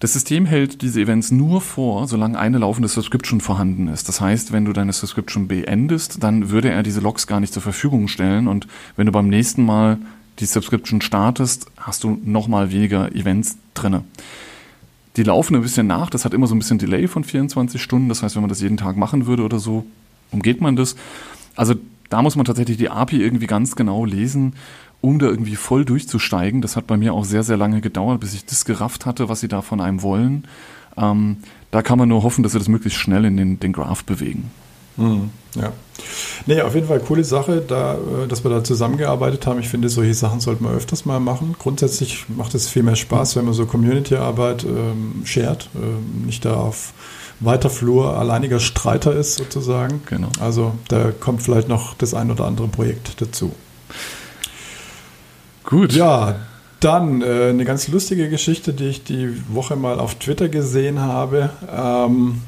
das 0.00 0.14
System 0.14 0.46
hält 0.46 0.80
diese 0.80 1.00
Events 1.00 1.30
nur 1.30 1.60
vor, 1.60 2.06
solange 2.08 2.38
eine 2.38 2.58
laufende 2.58 2.88
Subscription 2.88 3.40
vorhanden 3.40 3.88
ist. 3.88 4.08
Das 4.08 4.20
heißt, 4.20 4.50
wenn 4.50 4.64
du 4.64 4.72
deine 4.72 4.92
Subscription 4.92 5.46
beendest, 5.46 6.22
dann 6.22 6.50
würde 6.50 6.70
er 6.70 6.82
diese 6.82 7.00
Logs 7.00 7.26
gar 7.26 7.40
nicht 7.40 7.52
zur 7.52 7.62
Verfügung 7.62 8.08
stellen. 8.08 8.48
Und 8.48 8.66
wenn 8.96 9.06
du 9.06 9.12
beim 9.12 9.28
nächsten 9.28 9.62
Mal 9.62 9.98
die 10.38 10.46
Subscription 10.46 11.02
startest, 11.02 11.66
hast 11.76 12.04
du 12.04 12.18
nochmal 12.24 12.72
weniger 12.72 13.14
Events 13.14 13.58
drinne. 13.74 14.04
Die 15.16 15.22
laufen 15.22 15.56
ein 15.56 15.62
bisschen 15.62 15.86
nach, 15.86 16.08
das 16.08 16.24
hat 16.24 16.32
immer 16.32 16.46
so 16.46 16.54
ein 16.54 16.58
bisschen 16.60 16.78
Delay 16.78 17.06
von 17.06 17.24
24 17.24 17.82
Stunden. 17.82 18.08
Das 18.08 18.22
heißt, 18.22 18.36
wenn 18.36 18.42
man 18.42 18.48
das 18.48 18.62
jeden 18.62 18.78
Tag 18.78 18.96
machen 18.96 19.26
würde 19.26 19.42
oder 19.42 19.58
so, 19.58 19.84
umgeht 20.30 20.62
man 20.62 20.76
das. 20.76 20.96
Also 21.56 21.74
da 22.08 22.22
muss 22.22 22.36
man 22.36 22.46
tatsächlich 22.46 22.78
die 22.78 22.88
API 22.88 23.20
irgendwie 23.20 23.46
ganz 23.46 23.76
genau 23.76 24.04
lesen, 24.04 24.54
um 25.00 25.18
da 25.18 25.26
irgendwie 25.26 25.56
voll 25.56 25.84
durchzusteigen. 25.84 26.60
Das 26.60 26.76
hat 26.76 26.86
bei 26.86 26.96
mir 26.96 27.14
auch 27.14 27.24
sehr, 27.24 27.42
sehr 27.42 27.56
lange 27.56 27.80
gedauert, 27.80 28.20
bis 28.20 28.34
ich 28.34 28.44
das 28.44 28.64
gerafft 28.64 29.06
hatte, 29.06 29.28
was 29.28 29.40
sie 29.40 29.48
da 29.48 29.62
von 29.62 29.80
einem 29.80 30.02
wollen. 30.02 30.44
Ähm, 30.96 31.38
da 31.70 31.82
kann 31.82 31.98
man 31.98 32.08
nur 32.08 32.22
hoffen, 32.22 32.42
dass 32.42 32.52
sie 32.52 32.58
das 32.58 32.68
möglichst 32.68 32.98
schnell 32.98 33.24
in 33.24 33.36
den, 33.36 33.60
den 33.60 33.72
Graph 33.72 34.04
bewegen. 34.04 34.50
Mhm, 34.96 35.30
ja. 35.54 35.72
Nee, 36.46 36.60
auf 36.62 36.74
jeden 36.74 36.86
Fall 36.86 37.00
coole 37.00 37.24
Sache, 37.24 37.62
da, 37.66 37.94
äh, 37.94 38.26
dass 38.28 38.44
wir 38.44 38.50
da 38.50 38.62
zusammengearbeitet 38.62 39.46
haben. 39.46 39.60
Ich 39.60 39.68
finde, 39.68 39.88
solche 39.88 40.14
Sachen 40.14 40.40
sollte 40.40 40.62
man 40.62 40.74
öfters 40.74 41.04
mal 41.06 41.20
machen. 41.20 41.54
Grundsätzlich 41.58 42.26
macht 42.28 42.54
es 42.54 42.68
viel 42.68 42.82
mehr 42.82 42.96
Spaß, 42.96 43.36
wenn 43.36 43.44
man 43.44 43.54
so 43.54 43.66
Community-Arbeit 43.66 44.64
ähm, 44.64 45.22
shared, 45.24 45.70
ähm, 45.74 46.26
nicht 46.26 46.44
da 46.44 46.54
auf 46.54 46.92
weiter 47.40 47.70
Flur 47.70 48.18
alleiniger 48.18 48.60
Streiter 48.60 49.14
ist 49.14 49.36
sozusagen. 49.36 50.02
Genau. 50.06 50.28
Also 50.40 50.74
da 50.88 51.10
kommt 51.10 51.42
vielleicht 51.42 51.68
noch 51.68 51.94
das 51.94 52.12
ein 52.12 52.30
oder 52.30 52.44
andere 52.44 52.68
Projekt 52.68 53.20
dazu. 53.22 53.52
Gut. 55.70 55.92
Ja, 55.92 56.34
dann 56.80 57.22
äh, 57.22 57.50
eine 57.50 57.64
ganz 57.64 57.86
lustige 57.86 58.28
Geschichte, 58.28 58.72
die 58.72 58.88
ich 58.88 59.04
die 59.04 59.32
Woche 59.54 59.76
mal 59.76 60.00
auf 60.00 60.16
Twitter 60.16 60.48
gesehen 60.48 61.00
habe. 61.00 61.50
Ähm, 61.72 62.42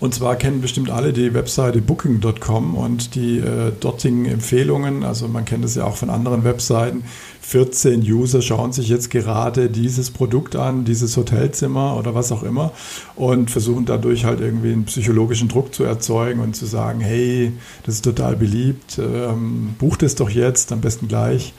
und 0.00 0.12
zwar 0.12 0.34
kennen 0.34 0.60
bestimmt 0.60 0.90
alle 0.90 1.12
die 1.12 1.32
Webseite 1.32 1.80
booking.com 1.80 2.74
und 2.74 3.14
die 3.14 3.38
äh, 3.38 3.70
dortigen 3.78 4.24
Empfehlungen. 4.24 5.04
Also 5.04 5.28
man 5.28 5.44
kennt 5.44 5.64
es 5.64 5.76
ja 5.76 5.84
auch 5.84 5.94
von 5.94 6.10
anderen 6.10 6.42
Webseiten. 6.42 7.04
14 7.42 8.00
User 8.00 8.42
schauen 8.42 8.72
sich 8.72 8.88
jetzt 8.88 9.10
gerade 9.10 9.70
dieses 9.70 10.10
Produkt 10.10 10.56
an, 10.56 10.84
dieses 10.84 11.16
Hotelzimmer 11.16 11.96
oder 11.96 12.16
was 12.16 12.32
auch 12.32 12.42
immer 12.42 12.72
und 13.14 13.52
versuchen 13.52 13.84
dadurch 13.84 14.24
halt 14.24 14.40
irgendwie 14.40 14.72
einen 14.72 14.86
psychologischen 14.86 15.46
Druck 15.46 15.72
zu 15.72 15.84
erzeugen 15.84 16.40
und 16.40 16.56
zu 16.56 16.66
sagen, 16.66 16.98
hey, 16.98 17.52
das 17.84 17.96
ist 17.96 18.04
total 18.04 18.34
beliebt, 18.34 18.98
ähm, 18.98 19.76
bucht 19.78 20.02
es 20.02 20.16
doch 20.16 20.30
jetzt, 20.30 20.72
am 20.72 20.80
besten 20.80 21.06
gleich. 21.06 21.52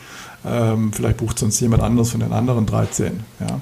Ähm, 0.45 0.91
vielleicht 0.93 1.17
bucht 1.17 1.39
sonst 1.39 1.59
jemand 1.59 1.83
anderes 1.83 2.11
von 2.11 2.19
den 2.19 2.33
anderen 2.33 2.65
13. 2.65 3.19
Ja. 3.39 3.59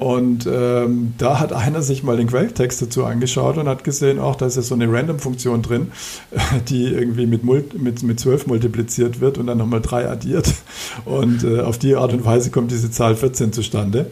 Und 0.00 0.48
ähm, 0.50 1.12
da 1.18 1.40
hat 1.40 1.52
einer 1.52 1.82
sich 1.82 2.02
mal 2.02 2.16
den 2.16 2.28
Quelltext 2.28 2.80
dazu 2.80 3.04
angeschaut 3.04 3.58
und 3.58 3.68
hat 3.68 3.84
gesehen, 3.84 4.18
auch 4.18 4.34
da 4.34 4.46
ist 4.46 4.56
ja 4.56 4.62
so 4.62 4.74
eine 4.74 4.90
Random-Funktion 4.90 5.60
drin, 5.60 5.92
die 6.70 6.86
irgendwie 6.86 7.26
mit, 7.26 7.44
mit, 7.44 8.02
mit 8.02 8.18
12 8.18 8.46
multipliziert 8.46 9.20
wird 9.20 9.36
und 9.36 9.46
dann 9.46 9.58
nochmal 9.58 9.82
3 9.82 10.08
addiert. 10.08 10.54
Und 11.04 11.44
äh, 11.44 11.60
auf 11.60 11.76
die 11.76 11.96
Art 11.96 12.14
und 12.14 12.24
Weise 12.24 12.50
kommt 12.50 12.70
diese 12.70 12.90
Zahl 12.90 13.14
14 13.14 13.52
zustande. 13.52 14.10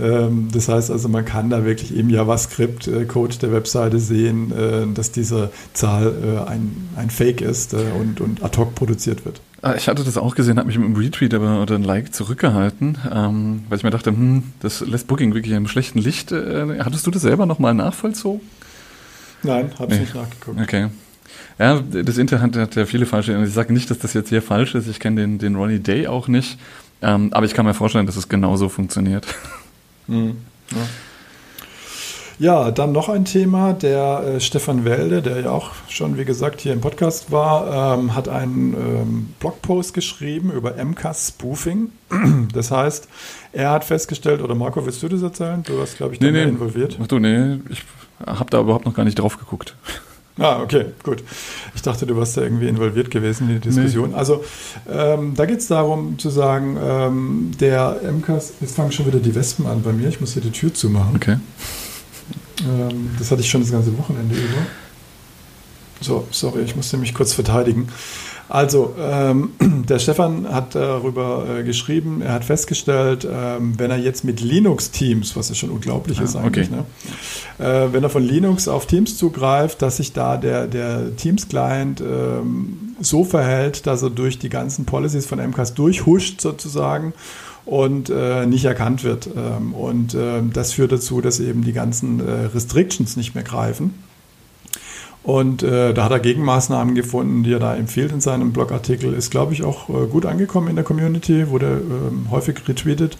Ähm, 0.00 0.48
das 0.52 0.70
heißt 0.70 0.90
also, 0.90 1.10
man 1.10 1.26
kann 1.26 1.50
da 1.50 1.66
wirklich 1.66 1.94
im 1.94 2.08
JavaScript-Code 2.08 3.36
der 3.36 3.52
Webseite 3.52 3.98
sehen, 3.98 4.52
äh, 4.52 4.86
dass 4.94 5.12
diese 5.12 5.50
Zahl 5.74 6.14
äh, 6.24 6.48
ein, 6.50 6.88
ein 6.96 7.10
Fake 7.10 7.42
ist 7.42 7.74
äh, 7.74 7.76
und, 8.00 8.22
und 8.22 8.42
ad 8.42 8.56
hoc 8.58 8.74
produziert 8.74 9.26
wird. 9.26 9.42
Ah, 9.62 9.74
ich 9.74 9.88
hatte 9.88 10.04
das 10.04 10.18
auch 10.18 10.34
gesehen, 10.34 10.58
habe 10.58 10.66
mich 10.66 10.78
mit 10.78 10.86
einem 10.86 10.96
Retweet 10.96 11.32
aber, 11.34 11.62
oder 11.62 11.76
ein 11.76 11.82
Like 11.82 12.14
zurückgehalten, 12.14 12.98
ähm, 13.12 13.64
weil 13.68 13.78
ich 13.78 13.84
mir 13.84 13.90
dachte, 13.90 14.10
hm, 14.10 14.42
das 14.60 14.80
lässt 14.80 15.08
Booking 15.08 15.34
wirklich 15.34 15.50
in 15.50 15.56
einem 15.56 15.68
schlechten 15.68 15.98
Licht. 15.98 16.30
Äh, 16.30 16.78
hattest 16.80 17.06
du 17.06 17.10
das 17.10 17.22
selber 17.22 17.46
nochmal 17.46 17.74
nachvollzogen? 17.74 18.42
Nein, 19.42 19.70
habe 19.78 19.92
ich 19.92 19.98
nee. 19.98 20.04
nicht 20.04 20.14
nachgeguckt. 20.14 20.60
Okay. 20.60 20.88
Ja, 21.58 21.80
das 21.80 22.18
Internet 22.18 22.56
hat 22.56 22.74
ja 22.74 22.84
viele 22.84 23.06
falsche. 23.06 23.42
Ich 23.42 23.52
sage 23.52 23.72
nicht, 23.72 23.90
dass 23.90 23.98
das 23.98 24.12
jetzt 24.12 24.28
hier 24.28 24.42
falsch 24.42 24.74
ist. 24.74 24.88
Ich 24.88 25.00
kenne 25.00 25.22
den, 25.22 25.38
den 25.38 25.56
Ronnie 25.56 25.78
Day 25.78 26.06
auch 26.06 26.28
nicht. 26.28 26.58
Ähm, 27.02 27.32
aber 27.32 27.46
ich 27.46 27.54
kann 27.54 27.64
mir 27.64 27.74
vorstellen, 27.74 28.06
dass 28.06 28.16
es 28.16 28.28
genauso 28.28 28.68
funktioniert. 28.68 29.26
Mhm. 30.06 30.36
Ja. 30.70 30.86
Ja, 32.38 32.70
dann 32.70 32.92
noch 32.92 33.08
ein 33.08 33.24
Thema. 33.24 33.72
Der 33.72 34.22
äh, 34.36 34.40
Stefan 34.40 34.84
Welde, 34.84 35.22
der 35.22 35.40
ja 35.40 35.50
auch 35.50 35.70
schon, 35.88 36.18
wie 36.18 36.24
gesagt, 36.24 36.60
hier 36.60 36.74
im 36.74 36.82
Podcast 36.82 37.32
war, 37.32 37.98
ähm, 37.98 38.14
hat 38.14 38.28
einen 38.28 38.74
ähm, 38.74 39.34
Blogpost 39.40 39.94
geschrieben 39.94 40.52
über 40.52 40.74
MCAS-Spoofing. 40.76 41.90
Das 42.52 42.70
heißt, 42.70 43.08
er 43.52 43.70
hat 43.70 43.84
festgestellt, 43.84 44.40
oder 44.40 44.54
Marco, 44.54 44.84
willst 44.86 45.02
du 45.02 45.08
das 45.08 45.22
erzählen? 45.22 45.62
Du 45.62 45.78
warst, 45.78 45.96
glaube 45.96 46.14
ich, 46.14 46.20
da 46.20 46.26
nee, 46.26 46.32
nee. 46.32 46.42
involviert. 46.44 46.98
Ach 47.02 47.06
du, 47.06 47.18
nee, 47.18 47.58
ich 47.68 47.82
habe 48.24 48.50
da 48.50 48.60
überhaupt 48.60 48.86
noch 48.86 48.94
gar 48.94 49.04
nicht 49.04 49.18
drauf 49.18 49.38
geguckt. 49.38 49.74
Ah, 50.38 50.60
okay, 50.62 50.86
gut. 51.02 51.22
Ich 51.74 51.82
dachte, 51.82 52.06
du 52.06 52.16
warst 52.16 52.36
da 52.36 52.42
irgendwie 52.42 52.68
involviert 52.68 53.10
gewesen 53.10 53.48
in 53.48 53.54
die 53.54 53.68
Diskussion. 53.68 54.10
Nee. 54.10 54.16
Also 54.16 54.44
ähm, 54.90 55.34
da 55.34 55.46
geht 55.46 55.58
es 55.58 55.68
darum 55.68 56.18
zu 56.18 56.28
sagen, 56.28 56.76
ähm, 56.82 57.50
der 57.58 58.00
MCAS, 58.02 58.54
jetzt 58.60 58.76
fangen 58.76 58.92
schon 58.92 59.06
wieder 59.06 59.18
die 59.18 59.34
Wespen 59.34 59.66
an 59.66 59.82
bei 59.82 59.92
mir, 59.92 60.08
ich 60.08 60.20
muss 60.20 60.34
hier 60.34 60.42
die 60.42 60.52
Tür 60.52 60.74
zumachen. 60.74 61.16
Okay. 61.16 61.38
Ähm, 62.60 63.10
das 63.18 63.30
hatte 63.30 63.40
ich 63.42 63.50
schon 63.50 63.60
das 63.60 63.70
ganze 63.70 63.96
Wochenende 63.98 64.34
über. 64.34 64.66
So, 66.00 66.26
sorry, 66.30 66.62
ich 66.62 66.76
musste 66.76 66.98
mich 66.98 67.14
kurz 67.14 67.32
verteidigen. 67.32 67.88
Also, 68.48 68.94
ähm, 68.98 69.50
der 69.60 69.98
Stefan 69.98 70.52
hat 70.52 70.74
darüber 70.74 71.46
äh, 71.48 71.64
geschrieben, 71.64 72.22
er 72.22 72.34
hat 72.34 72.44
festgestellt, 72.44 73.26
ähm, 73.30 73.74
wenn 73.78 73.90
er 73.90 73.96
jetzt 73.96 74.24
mit 74.24 74.40
Linux-Teams, 74.40 75.34
was 75.36 75.48
ja 75.48 75.54
schon 75.54 75.70
unglaublich 75.70 76.20
ah, 76.20 76.24
ist 76.24 76.36
eigentlich, 76.36 76.68
okay. 76.70 76.84
ne? 77.58 77.66
äh, 77.66 77.92
wenn 77.92 78.04
er 78.04 78.10
von 78.10 78.22
Linux 78.22 78.68
auf 78.68 78.86
Teams 78.86 79.16
zugreift, 79.16 79.82
dass 79.82 79.96
sich 79.96 80.12
da 80.12 80.36
der, 80.36 80.68
der 80.68 81.16
Teams-Client 81.16 82.00
ähm, 82.00 82.96
so 83.00 83.24
verhält, 83.24 83.86
dass 83.86 84.02
er 84.02 84.10
durch 84.10 84.38
die 84.38 84.48
ganzen 84.48 84.84
Policies 84.84 85.26
von 85.26 85.38
MCAS 85.38 85.74
durchhuscht 85.74 86.40
sozusagen 86.40 87.14
und 87.66 88.08
äh, 88.10 88.46
nicht 88.46 88.64
erkannt 88.64 89.04
wird. 89.04 89.28
Ähm, 89.36 89.74
und 89.74 90.14
äh, 90.14 90.40
das 90.52 90.72
führt 90.72 90.92
dazu, 90.92 91.20
dass 91.20 91.40
eben 91.40 91.64
die 91.64 91.72
ganzen 91.72 92.20
äh, 92.20 92.46
Restrictions 92.54 93.16
nicht 93.16 93.34
mehr 93.34 93.44
greifen. 93.44 93.94
Und 95.24 95.64
äh, 95.64 95.92
da 95.92 96.04
hat 96.04 96.12
er 96.12 96.20
Gegenmaßnahmen 96.20 96.94
gefunden, 96.94 97.42
die 97.42 97.52
er 97.52 97.58
da 97.58 97.74
empfiehlt 97.74 98.12
in 98.12 98.20
seinem 98.20 98.52
Blogartikel. 98.52 99.12
Ist, 99.12 99.32
glaube 99.32 99.52
ich, 99.52 99.64
auch 99.64 99.88
äh, 99.88 100.06
gut 100.06 100.24
angekommen 100.24 100.68
in 100.68 100.76
der 100.76 100.84
Community, 100.84 101.50
wurde 101.50 101.82
ähm, 101.82 102.30
häufig 102.30 102.56
retweetet. 102.68 103.18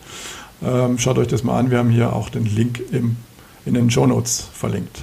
Ähm, 0.65 0.99
schaut 0.99 1.19
euch 1.19 1.27
das 1.27 1.43
mal 1.43 1.59
an. 1.59 1.73
Wir 1.73 1.79
haben 1.79 1.91
hier 1.91 2.13
auch 2.13 2.31
den 2.31 2.47
Link 2.47 2.81
im, 2.93 3.17
in 3.65 3.75
den 3.75 3.91
Show 3.91 4.07
Notes 4.07 4.49
verlinkt. 4.53 5.03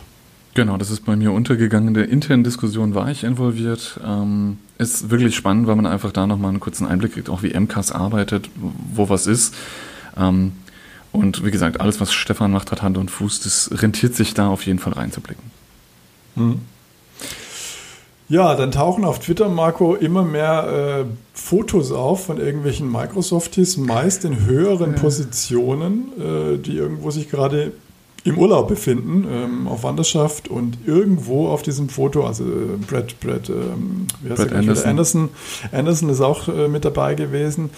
Genau, 0.55 0.77
das 0.77 0.91
ist 0.91 1.05
bei 1.05 1.15
mir 1.15 1.31
untergegangen. 1.31 1.89
In 1.89 1.93
der 1.95 2.09
internen 2.09 2.43
Diskussion 2.43 2.93
war 2.93 3.09
ich 3.09 3.23
involviert. 3.23 3.99
Ähm, 4.05 4.59
ist 4.77 5.09
wirklich 5.09 5.35
spannend, 5.35 5.65
weil 5.67 5.75
man 5.75 5.87
einfach 5.87 6.11
da 6.11 6.27
nochmal 6.27 6.49
einen 6.49 6.59
kurzen 6.59 6.85
Einblick 6.85 7.13
kriegt, 7.13 7.29
auch 7.29 7.41
wie 7.41 7.57
MCAS 7.59 7.91
arbeitet, 7.91 8.49
wo 8.93 9.09
was 9.09 9.25
ist. 9.25 9.55
Ähm, 10.15 10.53
und 11.11 11.43
wie 11.43 11.51
gesagt, 11.51 11.81
alles, 11.81 11.99
was 11.99 12.13
Stefan 12.13 12.51
macht, 12.51 12.71
hat 12.71 12.83
Hand 12.83 12.97
und 12.97 13.09
Fuß. 13.09 13.41
Das 13.41 13.81
rentiert 13.81 14.15
sich 14.15 14.33
da 14.33 14.47
auf 14.47 14.65
jeden 14.65 14.79
Fall 14.79 14.93
reinzublicken. 14.93 15.43
Hm. 16.35 16.61
Ja, 18.29 18.55
dann 18.55 18.71
tauchen 18.71 19.03
auf 19.05 19.19
Twitter, 19.19 19.49
Marco, 19.49 19.95
immer 19.95 20.23
mehr 20.23 21.03
äh, 21.03 21.05
Fotos 21.33 21.91
auf 21.91 22.25
von 22.25 22.39
irgendwelchen 22.39 22.91
Microsofties, 22.91 23.77
meist 23.77 24.23
in 24.23 24.45
höheren. 24.45 24.95
Positionen, 24.95 26.11
äh, 26.19 26.57
die 26.57 26.77
irgendwo 26.77 27.11
sich 27.11 27.29
gerade 27.29 27.73
im 28.25 28.37
Urlaub 28.37 28.69
befinden, 28.69 29.27
ähm, 29.29 29.67
auf 29.67 29.83
Wanderschaft 29.83 30.47
und 30.47 30.77
irgendwo 30.85 31.49
auf 31.49 31.61
diesem 31.61 31.89
Foto, 31.89 32.25
also 32.25 32.45
äh, 32.45 32.77
Brad, 32.89 33.19
Brad, 33.19 33.49
ähm, 33.49 34.07
wie 34.21 34.29
heißt 34.29 34.43
Brad 34.43 34.53
Anderson. 34.53 34.89
Anderson. 34.89 35.29
Anderson 35.73 36.09
ist 36.09 36.21
auch 36.21 36.47
äh, 36.47 36.69
mit 36.69 36.85
dabei 36.85 37.15
gewesen. 37.15 37.69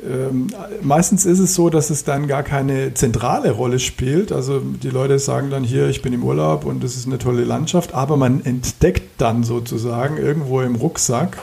Ähm, 0.00 0.46
meistens 0.82 1.26
ist 1.26 1.40
es 1.40 1.56
so, 1.56 1.68
dass 1.68 1.90
es 1.90 2.04
dann 2.04 2.28
gar 2.28 2.44
keine 2.44 2.94
zentrale 2.94 3.50
Rolle 3.50 3.80
spielt. 3.80 4.30
Also 4.30 4.60
die 4.60 4.90
Leute 4.90 5.18
sagen 5.18 5.50
dann 5.50 5.64
hier, 5.64 5.88
ich 5.88 6.00
bin 6.00 6.12
im 6.12 6.22
Urlaub 6.22 6.64
und 6.64 6.84
es 6.84 6.94
ist 6.94 7.06
eine 7.06 7.18
tolle 7.18 7.42
Landschaft, 7.42 7.92
aber 7.92 8.16
man 8.16 8.44
entdeckt 8.44 9.20
dann 9.20 9.42
sozusagen 9.42 10.16
irgendwo 10.16 10.60
im 10.60 10.76
Rucksack 10.76 11.38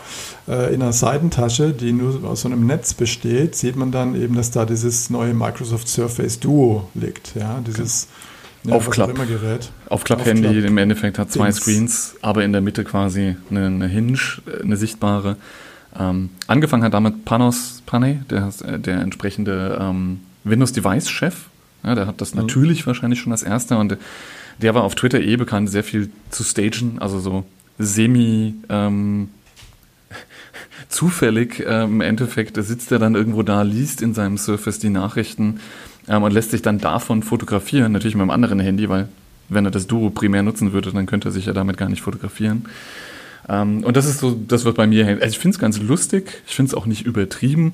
äh, 0.48 0.74
in 0.74 0.82
einer 0.82 0.94
Seitentasche, 0.94 1.74
die 1.74 1.92
nur 1.92 2.24
aus 2.24 2.42
so 2.42 2.48
einem 2.48 2.66
Netz 2.66 2.94
besteht, 2.94 3.58
sieht 3.58 3.76
man 3.76 3.92
dann 3.92 4.16
eben, 4.16 4.34
dass 4.34 4.52
da 4.52 4.66
dieses 4.66 5.10
neue 5.10 5.34
Microsoft 5.34 5.90
Surface 5.90 6.40
Duo 6.40 6.88
liegt. 6.94 7.36
Ja, 7.36 7.60
dieses 7.68 8.08
okay 8.10 8.26
ja, 8.66 8.76
auf 8.76 8.90
Klapp. 8.90 9.14
Auf 9.90 10.04
Klapp-Handy 10.04 10.60
im 10.66 10.78
Endeffekt 10.78 11.20
hat 11.20 11.32
zwei 11.32 11.46
Dings. 11.46 11.58
Screens, 11.58 12.16
aber 12.22 12.44
in 12.44 12.52
der 12.52 12.62
Mitte 12.62 12.84
quasi 12.84 13.36
eine, 13.50 13.66
eine 13.68 13.88
Hinge, 13.88 14.18
eine 14.62 14.78
sichtbare. 14.78 15.38
Ähm, 15.98 16.30
angefangen 16.48 16.84
hat 16.84 16.94
damit 16.94 17.26
Panos 17.26 17.82
Panay, 17.86 18.20
der, 18.30 18.52
der 18.78 19.00
entsprechende 19.00 19.78
ähm, 19.80 20.22
Windows-Device-Chef. 20.44 21.36
Ja, 21.84 21.96
der 21.96 22.08
hat 22.08 22.22
das 22.22 22.34
mhm. 22.34 22.42
natürlich 22.42 22.86
wahrscheinlich 22.88 23.20
schon 23.20 23.32
als 23.32 23.44
erster 23.44 23.80
und 23.80 23.98
der 24.62 24.74
war 24.74 24.84
auf 24.84 24.96
Twitter 24.96 25.22
eh 25.22 25.36
bekannt, 25.36 25.70
sehr 25.70 25.84
viel 25.84 26.10
zu 26.30 26.44
stagen, 26.44 26.98
also 27.00 27.20
so 27.20 27.46
semi 27.78 28.56
ähm, 28.70 29.30
zufällig 30.90 31.64
ähm, 31.66 31.96
im 31.96 32.02
Endeffekt 32.02 32.58
sitzt 32.58 32.92
er 32.92 33.00
dann 33.00 33.16
irgendwo 33.16 33.44
da, 33.44 33.62
liest 33.64 34.02
in 34.02 34.14
seinem 34.14 34.38
Surface 34.38 34.80
die 34.80 34.90
Nachrichten 34.90 35.60
ähm, 36.08 36.24
und 36.24 36.32
lässt 36.32 36.52
sich 36.52 36.62
dann 36.62 36.80
davon 36.80 37.24
fotografieren, 37.24 37.92
natürlich 37.92 38.16
mit 38.16 38.22
einem 38.22 38.32
anderen 38.32 38.60
Handy, 38.60 38.90
weil 38.90 39.08
wenn 39.50 39.66
er 39.66 39.72
das 39.72 39.88
Duo 39.88 40.10
primär 40.10 40.44
nutzen 40.44 40.74
würde, 40.74 40.92
dann 40.92 41.06
könnte 41.06 41.30
er 41.30 41.32
sich 41.32 41.46
ja 41.46 41.54
damit 41.54 41.78
gar 41.78 41.90
nicht 41.90 42.02
fotografieren. 42.02 42.66
Ähm, 43.48 43.84
und 43.84 43.96
das 43.96 44.06
ist 44.06 44.20
so, 44.20 44.38
das 44.48 44.66
wird 44.66 44.78
bei 44.78 44.88
mir 44.88 45.06
hängen. 45.06 45.22
Also 45.22 45.32
ich 45.32 45.40
finde 45.40 45.56
es 45.56 45.60
ganz 45.60 45.80
lustig, 45.80 46.42
ich 46.48 46.56
finde 46.56 46.70
es 46.70 46.76
auch 46.76 46.86
nicht 46.86 47.06
übertrieben, 47.06 47.74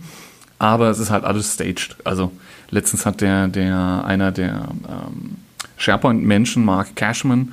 aber 0.59 0.89
es 0.89 0.99
ist 0.99 1.09
halt 1.09 1.23
alles 1.23 1.53
staged. 1.53 1.95
Also 2.03 2.31
letztens 2.69 3.05
hat 3.05 3.21
der, 3.21 3.47
der 3.47 4.03
einer 4.05 4.31
der 4.31 4.69
ähm, 4.87 5.37
SharePoint-Menschen, 5.77 6.63
Mark 6.65 6.95
Cashman, 6.95 7.51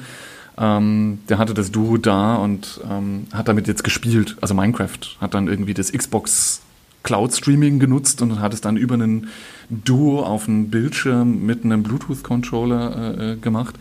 Ähm, 0.60 1.20
der 1.28 1.38
hatte 1.38 1.54
das 1.54 1.70
Duo 1.70 1.98
da 1.98 2.34
und 2.34 2.80
ähm, 2.90 3.28
hat 3.32 3.46
damit 3.46 3.68
jetzt 3.68 3.84
gespielt. 3.84 4.36
Also 4.40 4.54
Minecraft 4.54 4.98
hat 5.20 5.32
dann 5.34 5.46
irgendwie 5.46 5.72
das 5.72 5.92
Xbox 5.92 6.62
Cloud 7.02 7.32
Streaming 7.34 7.78
genutzt 7.78 8.22
und 8.22 8.40
hat 8.40 8.54
es 8.54 8.60
dann 8.60 8.76
über 8.76 8.94
einen 8.94 9.28
Duo 9.70 10.22
auf 10.22 10.48
einem 10.48 10.70
Bildschirm 10.70 11.44
mit 11.44 11.64
einem 11.64 11.82
Bluetooth-Controller 11.82 13.18
äh, 13.18 13.32
äh 13.32 13.36
gemacht. 13.36 13.74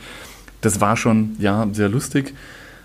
Das 0.61 0.81
war 0.81 0.97
schon, 0.97 1.35
ja, 1.39 1.67
sehr 1.71 1.89
lustig. 1.89 2.33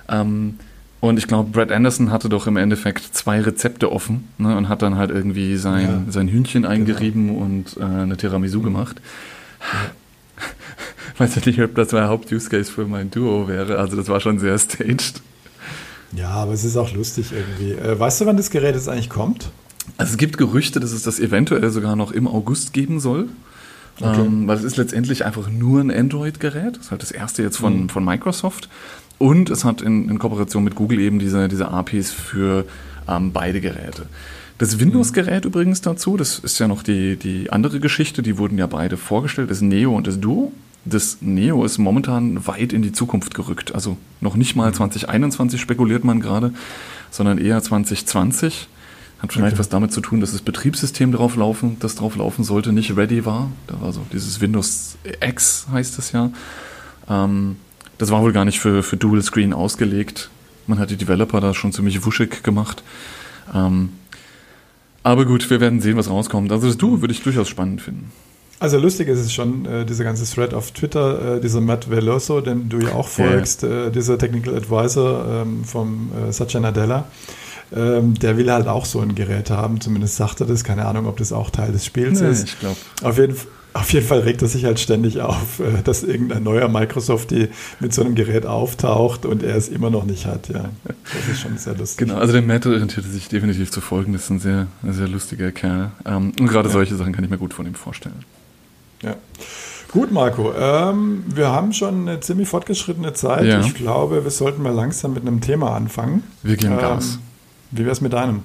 Ähm, 0.08 0.54
und 1.00 1.18
ich 1.18 1.26
glaube, 1.26 1.50
Brad 1.50 1.72
Anderson 1.72 2.12
hatte 2.12 2.28
doch 2.28 2.46
im 2.46 2.56
Endeffekt 2.56 3.02
zwei 3.12 3.40
Rezepte 3.40 3.90
offen 3.90 4.28
ne, 4.38 4.56
und 4.56 4.68
hat 4.68 4.82
dann 4.82 4.96
halt 4.96 5.10
irgendwie 5.10 5.56
sein, 5.56 6.04
ja, 6.06 6.12
sein 6.12 6.28
Hühnchen 6.28 6.62
genau. 6.62 6.72
eingerieben 6.72 7.26
genau. 7.26 7.40
und 7.40 7.76
äh, 7.76 7.82
eine 7.82 8.16
Tiramisu 8.16 8.60
mhm. 8.60 8.64
gemacht. 8.64 9.00
Ja. 9.60 10.46
Weiß 11.18 11.44
nicht, 11.44 11.60
ob 11.60 11.74
das 11.74 11.92
mein 11.92 12.06
Haupt-Use-Case 12.06 12.70
für 12.70 12.86
mein 12.86 13.10
Duo 13.10 13.48
wäre. 13.48 13.78
Also 13.78 13.96
das 13.96 14.08
war 14.08 14.20
schon 14.20 14.38
sehr 14.38 14.56
staged. 14.58 15.20
Ja, 16.14 16.30
aber 16.30 16.52
es 16.52 16.62
ist 16.62 16.76
auch 16.76 16.92
lustig 16.92 17.32
irgendwie. 17.32 17.72
Äh, 17.72 17.98
weißt 17.98 18.20
du, 18.20 18.26
wann 18.26 18.36
das 18.36 18.50
Gerät 18.50 18.74
jetzt 18.74 18.88
eigentlich 18.88 19.10
kommt? 19.10 19.50
Also 19.96 20.12
es 20.12 20.18
gibt 20.18 20.38
Gerüchte, 20.38 20.80
dass 20.80 20.92
es 20.92 21.02
das 21.02 21.18
eventuell 21.18 21.70
sogar 21.70 21.96
noch 21.96 22.12
im 22.12 22.26
August 22.26 22.72
geben 22.72 23.00
soll. 23.00 23.28
Okay. 24.00 24.20
Ähm, 24.20 24.48
weil 24.48 24.56
es 24.56 24.64
ist 24.64 24.76
letztendlich 24.76 25.24
einfach 25.24 25.50
nur 25.50 25.80
ein 25.80 25.90
Android-Gerät. 25.90 26.76
Das 26.76 26.86
ist 26.86 26.90
halt 26.90 27.02
das 27.02 27.10
erste 27.10 27.42
jetzt 27.42 27.58
von, 27.58 27.82
mhm. 27.82 27.88
von 27.88 28.04
Microsoft. 28.04 28.68
Und 29.18 29.50
es 29.50 29.64
hat 29.64 29.82
in, 29.82 30.08
in, 30.08 30.18
Kooperation 30.18 30.64
mit 30.64 30.74
Google 30.74 30.98
eben 30.98 31.18
diese, 31.18 31.48
diese 31.48 31.68
APIs 31.68 32.10
für 32.10 32.64
ähm, 33.08 33.32
beide 33.32 33.60
Geräte. 33.60 34.06
Das 34.58 34.80
Windows-Gerät 34.80 35.44
mhm. 35.44 35.50
übrigens 35.50 35.80
dazu, 35.80 36.16
das 36.16 36.38
ist 36.38 36.58
ja 36.58 36.68
noch 36.68 36.82
die, 36.82 37.16
die 37.16 37.50
andere 37.50 37.78
Geschichte, 37.80 38.22
die 38.22 38.38
wurden 38.38 38.58
ja 38.58 38.66
beide 38.66 38.96
vorgestellt, 38.96 39.50
das 39.50 39.60
Neo 39.60 39.94
und 39.94 40.06
das 40.06 40.18
Duo. 40.18 40.52
Das 40.84 41.18
Neo 41.20 41.64
ist 41.64 41.78
momentan 41.78 42.44
weit 42.46 42.72
in 42.72 42.82
die 42.82 42.90
Zukunft 42.90 43.34
gerückt. 43.34 43.72
Also 43.74 43.96
noch 44.20 44.34
nicht 44.34 44.56
mal 44.56 44.72
2021 44.72 45.60
mhm. 45.60 45.62
spekuliert 45.62 46.02
man 46.02 46.20
gerade, 46.20 46.52
sondern 47.10 47.38
eher 47.38 47.62
2020. 47.62 48.68
Hat 49.22 49.32
vielleicht 49.32 49.52
okay. 49.52 49.60
was 49.60 49.68
damit 49.68 49.92
zu 49.92 50.00
tun, 50.00 50.20
dass 50.20 50.32
das 50.32 50.42
Betriebssystem 50.42 51.12
drauf 51.12 51.36
laufen, 51.36 51.76
das 51.78 51.94
drauf 51.94 52.16
laufen 52.16 52.42
sollte, 52.42 52.72
nicht 52.72 52.96
ready 52.96 53.24
war. 53.24 53.52
Da 53.68 53.80
war 53.80 53.92
so 53.92 54.04
dieses 54.12 54.40
Windows 54.40 54.96
X 55.24 55.68
heißt 55.70 55.96
es 56.00 56.10
ja. 56.10 56.30
Ähm, 57.08 57.56
das 57.98 58.10
war 58.10 58.20
wohl 58.22 58.32
gar 58.32 58.44
nicht 58.44 58.58
für, 58.58 58.82
für 58.82 58.96
Dual 58.96 59.22
Screen 59.22 59.52
ausgelegt. 59.52 60.28
Man 60.66 60.80
hat 60.80 60.90
die 60.90 60.96
Developer 60.96 61.40
da 61.40 61.54
schon 61.54 61.72
ziemlich 61.72 62.04
wuschig 62.04 62.42
gemacht. 62.42 62.82
Ähm, 63.54 63.90
aber 65.04 65.24
gut, 65.24 65.48
wir 65.50 65.60
werden 65.60 65.80
sehen, 65.80 65.96
was 65.96 66.10
rauskommt. 66.10 66.50
Also 66.50 66.66
das 66.66 66.76
Duo 66.76 67.00
würde 67.00 67.14
ich 67.14 67.22
durchaus 67.22 67.48
spannend 67.48 67.80
finden. 67.80 68.10
Also 68.58 68.78
lustig 68.78 69.08
ist 69.08 69.18
es 69.18 69.32
schon, 69.32 69.66
äh, 69.66 69.84
dieser 69.84 70.04
ganze 70.04 70.24
Thread 70.24 70.54
auf 70.54 70.70
Twitter, 70.72 71.36
äh, 71.36 71.40
dieser 71.40 71.60
Matt 71.60 71.90
Veloso, 71.90 72.40
den 72.40 72.68
du 72.68 72.78
ja 72.78 72.92
auch 72.94 73.08
folgst, 73.08 73.62
ja. 73.62 73.86
Äh, 73.86 73.90
dieser 73.90 74.18
Technical 74.18 74.56
Advisor 74.56 75.42
ähm, 75.42 75.64
vom 75.64 76.10
äh, 76.28 76.32
Satya 76.32 76.60
Nadella. 76.60 77.06
Ähm, 77.74 78.14
der 78.14 78.36
will 78.36 78.50
halt 78.50 78.68
auch 78.68 78.84
so 78.84 79.00
ein 79.00 79.14
Gerät 79.14 79.50
haben, 79.50 79.80
zumindest 79.80 80.16
sagt 80.16 80.40
er 80.40 80.46
das. 80.46 80.64
Keine 80.64 80.86
Ahnung, 80.86 81.06
ob 81.06 81.16
das 81.16 81.32
auch 81.32 81.50
Teil 81.50 81.72
des 81.72 81.84
Spiels 81.84 82.20
nee, 82.20 82.30
ist. 82.30 82.44
Ich 82.44 82.60
glaube. 82.60 82.76
Auf 83.02 83.18
jeden 83.18 83.34
Fall. 83.34 83.48
Auf 83.74 83.90
jeden 83.92 84.06
Fall 84.06 84.20
regt 84.20 84.42
er 84.42 84.48
sich 84.48 84.66
halt 84.66 84.78
ständig 84.80 85.22
auf, 85.22 85.58
äh, 85.60 85.82
dass 85.82 86.02
irgendein 86.02 86.42
neuer 86.42 86.68
Microsoft 86.68 87.30
die 87.30 87.48
mit 87.80 87.94
so 87.94 88.02
einem 88.02 88.14
Gerät 88.14 88.44
auftaucht 88.44 89.24
und 89.24 89.42
er 89.42 89.56
es 89.56 89.68
immer 89.68 89.88
noch 89.88 90.04
nicht 90.04 90.26
hat. 90.26 90.48
Ja, 90.48 90.68
das 90.84 91.28
ist 91.30 91.40
schon 91.40 91.56
sehr 91.56 91.74
lustig. 91.74 92.06
Genau, 92.06 92.18
also 92.18 92.34
der 92.34 92.42
Matt 92.42 92.66
orientierte 92.66 93.08
sich 93.08 93.28
definitiv 93.28 93.70
zu 93.70 93.80
folgen. 93.80 94.12
Das 94.12 94.24
ist 94.24 94.30
ein 94.30 94.40
sehr, 94.40 94.66
sehr 94.86 95.08
lustiger 95.08 95.52
Kerl. 95.52 95.90
Ähm, 96.04 96.32
und 96.38 96.48
gerade 96.48 96.68
ja. 96.68 96.72
solche 96.72 96.96
Sachen 96.96 97.14
kann 97.14 97.24
ich 97.24 97.30
mir 97.30 97.38
gut 97.38 97.54
von 97.54 97.64
ihm 97.64 97.74
vorstellen. 97.74 98.26
Ja. 99.02 99.16
Gut, 99.90 100.12
Marco. 100.12 100.52
Ähm, 100.54 101.24
wir 101.34 101.48
haben 101.48 101.72
schon 101.72 102.08
eine 102.08 102.20
ziemlich 102.20 102.48
fortgeschrittene 102.48 103.14
Zeit. 103.14 103.46
Ja. 103.46 103.60
Ich 103.60 103.74
glaube, 103.74 104.24
wir 104.24 104.30
sollten 104.30 104.62
mal 104.62 104.74
langsam 104.74 105.14
mit 105.14 105.22
einem 105.22 105.40
Thema 105.40 105.74
anfangen. 105.74 106.22
Wir 106.42 106.56
gehen 106.56 106.72
ähm, 106.72 106.78
Gas. 106.78 107.18
Wie 107.72 107.80
wäre 107.80 107.90
es 107.90 108.00
mit 108.00 108.12
deinem? 108.12 108.42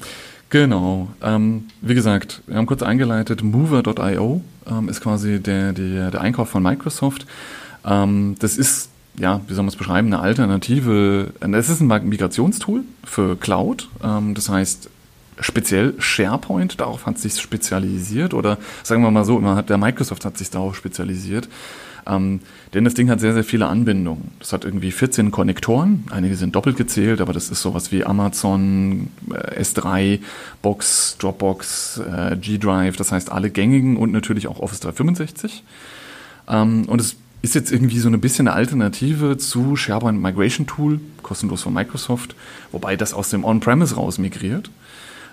Genau. 0.49 1.09
Ähm, 1.21 1.65
wie 1.81 1.93
gesagt, 1.93 2.41
wir 2.47 2.55
haben 2.55 2.65
kurz 2.65 2.81
eingeleitet, 2.81 3.43
Mover.io 3.43 4.41
ähm, 4.69 4.89
ist 4.89 5.01
quasi 5.01 5.39
der, 5.39 5.73
der, 5.73 6.11
der 6.11 6.21
Einkauf 6.21 6.49
von 6.49 6.63
Microsoft. 6.63 7.27
Ähm, 7.85 8.35
das 8.39 8.57
ist, 8.57 8.89
ja, 9.17 9.41
wie 9.47 9.53
soll 9.53 9.63
man 9.63 9.69
es 9.69 9.75
beschreiben, 9.75 10.07
eine 10.07 10.19
Alternative. 10.19 11.33
Es 11.41 11.69
ist 11.69 11.81
ein 11.81 12.09
Migrationstool 12.09 12.83
für 13.03 13.35
Cloud. 13.35 13.89
Ähm, 14.01 14.33
das 14.35 14.47
heißt, 14.47 14.89
speziell 15.39 15.93
SharePoint, 15.99 16.79
darauf 16.79 17.05
hat 17.05 17.19
sich 17.19 17.39
spezialisiert 17.39 18.33
oder 18.33 18.57
sagen 18.83 19.03
wir 19.03 19.11
mal 19.11 19.25
so, 19.25 19.39
der 19.39 19.77
Microsoft 19.77 20.23
hat 20.23 20.37
sich 20.37 20.49
darauf 20.49 20.75
spezialisiert. 20.75 21.49
Ähm, 22.07 22.39
denn 22.73 22.85
das 22.85 22.93
Ding 22.93 23.09
hat 23.09 23.19
sehr, 23.19 23.33
sehr 23.33 23.43
viele 23.43 23.67
Anbindungen. 23.67 24.31
Das 24.39 24.53
hat 24.53 24.65
irgendwie 24.65 24.91
14 24.91 25.31
Konnektoren. 25.31 26.05
Einige 26.09 26.35
sind 26.35 26.55
doppelt 26.55 26.77
gezählt, 26.77 27.21
aber 27.21 27.33
das 27.33 27.49
ist 27.49 27.61
sowas 27.61 27.91
wie 27.91 28.05
Amazon, 28.05 29.09
äh, 29.31 29.61
S3, 29.61 30.19
Box, 30.61 31.17
Dropbox, 31.19 31.99
äh, 31.99 32.37
G-Drive, 32.37 32.95
das 32.95 33.11
heißt 33.11 33.31
alle 33.31 33.49
gängigen 33.49 33.97
und 33.97 34.11
natürlich 34.11 34.47
auch 34.47 34.59
Office 34.59 34.79
365. 34.79 35.63
Ähm, 36.47 36.85
und 36.85 37.01
es 37.01 37.17
ist 37.41 37.55
jetzt 37.55 37.71
irgendwie 37.71 37.99
so 37.99 38.09
ein 38.09 38.19
bisschen 38.19 38.47
eine 38.47 38.55
Alternative 38.55 39.37
zu 39.37 39.75
SharePoint 39.75 40.21
Migration 40.21 40.65
Tool, 40.65 40.99
kostenlos 41.21 41.61
von 41.61 41.73
Microsoft, 41.73 42.35
wobei 42.71 42.95
das 42.95 43.13
aus 43.13 43.29
dem 43.29 43.43
On-Premise 43.43 43.95
raus 43.95 44.17
migriert. 44.17 44.69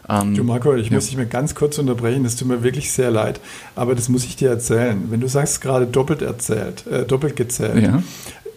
Ähm, 0.09 0.35
du 0.35 0.45
Marco, 0.45 0.75
ich 0.75 0.89
ja. 0.89 0.95
muss 0.95 1.07
dich 1.07 1.17
mal 1.17 1.27
ganz 1.27 1.55
kurz 1.55 1.79
unterbrechen, 1.79 2.25
das 2.25 2.37
tut 2.37 2.49
mir 2.49 2.63
wirklich 2.63 2.93
sehr 2.93 3.11
leid, 3.11 3.41
aber 3.75 3.95
das 3.95 4.09
muss 4.09 4.25
ich 4.25 4.37
dir 4.37 4.51
erzählen. 4.51 5.05
Wenn 5.11 5.21
du 5.21 5.29
sagst, 5.29 5.61
gerade 5.61 5.87
doppelt 5.87 6.23
erzählt, 6.23 6.87
äh, 6.87 7.05
doppelt 7.05 7.37
gezählt. 7.37 7.83
Ja. 7.83 8.03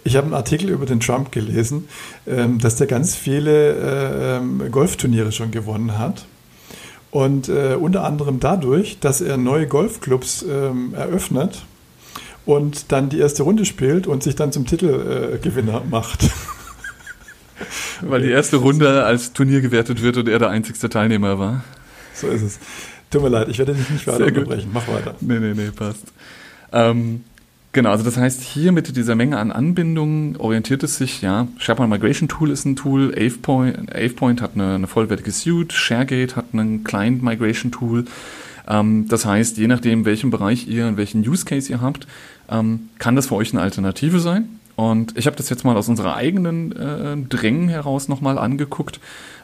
Ich 0.03 0.15
habe 0.15 0.25
einen 0.25 0.35
Artikel 0.35 0.69
über 0.69 0.85
den 0.85 0.99
Trump 0.99 1.31
gelesen, 1.31 1.87
ähm, 2.25 2.59
dass 2.59 2.75
der 2.77 2.87
ganz 2.87 3.15
viele 3.15 3.73
äh, 3.73 4.37
ähm, 4.37 4.71
Golfturniere 4.71 5.31
schon 5.31 5.51
gewonnen 5.51 5.97
hat. 5.97 6.25
Und 7.11 7.49
äh, 7.49 7.75
unter 7.79 8.03
anderem 8.03 8.39
dadurch, 8.39 8.99
dass 8.99 9.21
er 9.21 9.37
neue 9.37 9.67
Golfclubs 9.67 10.45
ähm, 10.49 10.93
eröffnet 10.93 11.65
und 12.45 12.91
dann 12.91 13.09
die 13.09 13.19
erste 13.19 13.43
Runde 13.43 13.65
spielt 13.65 14.07
und 14.07 14.23
sich 14.23 14.35
dann 14.35 14.51
zum 14.51 14.65
Titelgewinner 14.65 15.83
macht. 15.89 16.29
Weil 18.01 18.21
die 18.21 18.29
erste 18.29 18.57
Runde 18.57 19.03
als 19.03 19.33
Turnier 19.33 19.61
gewertet 19.61 20.01
wird 20.01 20.17
und 20.17 20.29
er 20.29 20.39
der 20.39 20.49
einzigste 20.49 20.89
Teilnehmer 20.89 21.39
war. 21.39 21.63
So 22.13 22.27
ist 22.27 22.41
es. 22.41 22.59
Tut 23.09 23.23
mir 23.23 23.29
leid, 23.29 23.47
ich 23.47 23.57
werde 23.57 23.73
dich 23.73 23.89
nicht 23.89 24.07
weiter 24.07 24.25
unterbrechen. 24.25 24.69
Mach 24.73 24.87
weiter. 24.87 25.15
Nee, 25.21 25.39
nee, 25.39 25.53
nee, 25.53 25.71
passt. 25.73 26.03
Ähm, 26.73 27.23
genau, 27.71 27.91
also 27.91 28.03
das 28.03 28.17
heißt, 28.17 28.41
hier 28.41 28.71
mit 28.71 28.95
dieser 28.95 29.15
Menge 29.15 29.37
an 29.37 29.51
Anbindungen 29.51 30.35
orientiert 30.35 30.83
es 30.83 30.97
sich, 30.97 31.21
ja, 31.21 31.47
SharePoint 31.57 31.89
Migration 31.89 32.27
Tool 32.27 32.51
ist 32.51 32.65
ein 32.65 32.75
Tool, 32.75 33.13
AvePoint, 33.15 33.95
AvePoint 33.95 34.41
hat 34.41 34.51
eine, 34.55 34.75
eine 34.75 34.87
vollwertige 34.87 35.31
Suite, 35.31 35.71
ShareGate 35.71 36.35
hat 36.35 36.45
einen 36.51 36.83
Client 36.83 37.23
Migration 37.23 37.71
Tool. 37.71 38.05
Ähm, 38.67 39.07
das 39.07 39.25
heißt, 39.25 39.57
je 39.57 39.67
nachdem, 39.67 40.03
welchen 40.03 40.29
Bereich 40.29 40.67
ihr, 40.67 40.87
in 40.87 40.97
welchen 40.97 41.27
Use 41.27 41.45
Case 41.45 41.71
ihr 41.71 41.79
habt, 41.79 42.07
ähm, 42.49 42.89
kann 42.99 43.15
das 43.15 43.27
für 43.27 43.35
euch 43.35 43.53
eine 43.53 43.61
Alternative 43.61 44.19
sein. 44.19 44.59
Und 44.77 45.17
ich 45.17 45.25
habe 45.25 45.35
das 45.35 45.49
jetzt 45.49 45.65
mal 45.65 45.75
aus 45.75 45.89
unserer 45.89 46.15
eigenen 46.15 46.71
äh, 46.71 47.17
Drängen 47.17 47.67
heraus 47.67 48.07
nochmal 48.07 48.37
angeguckt, 48.37 48.99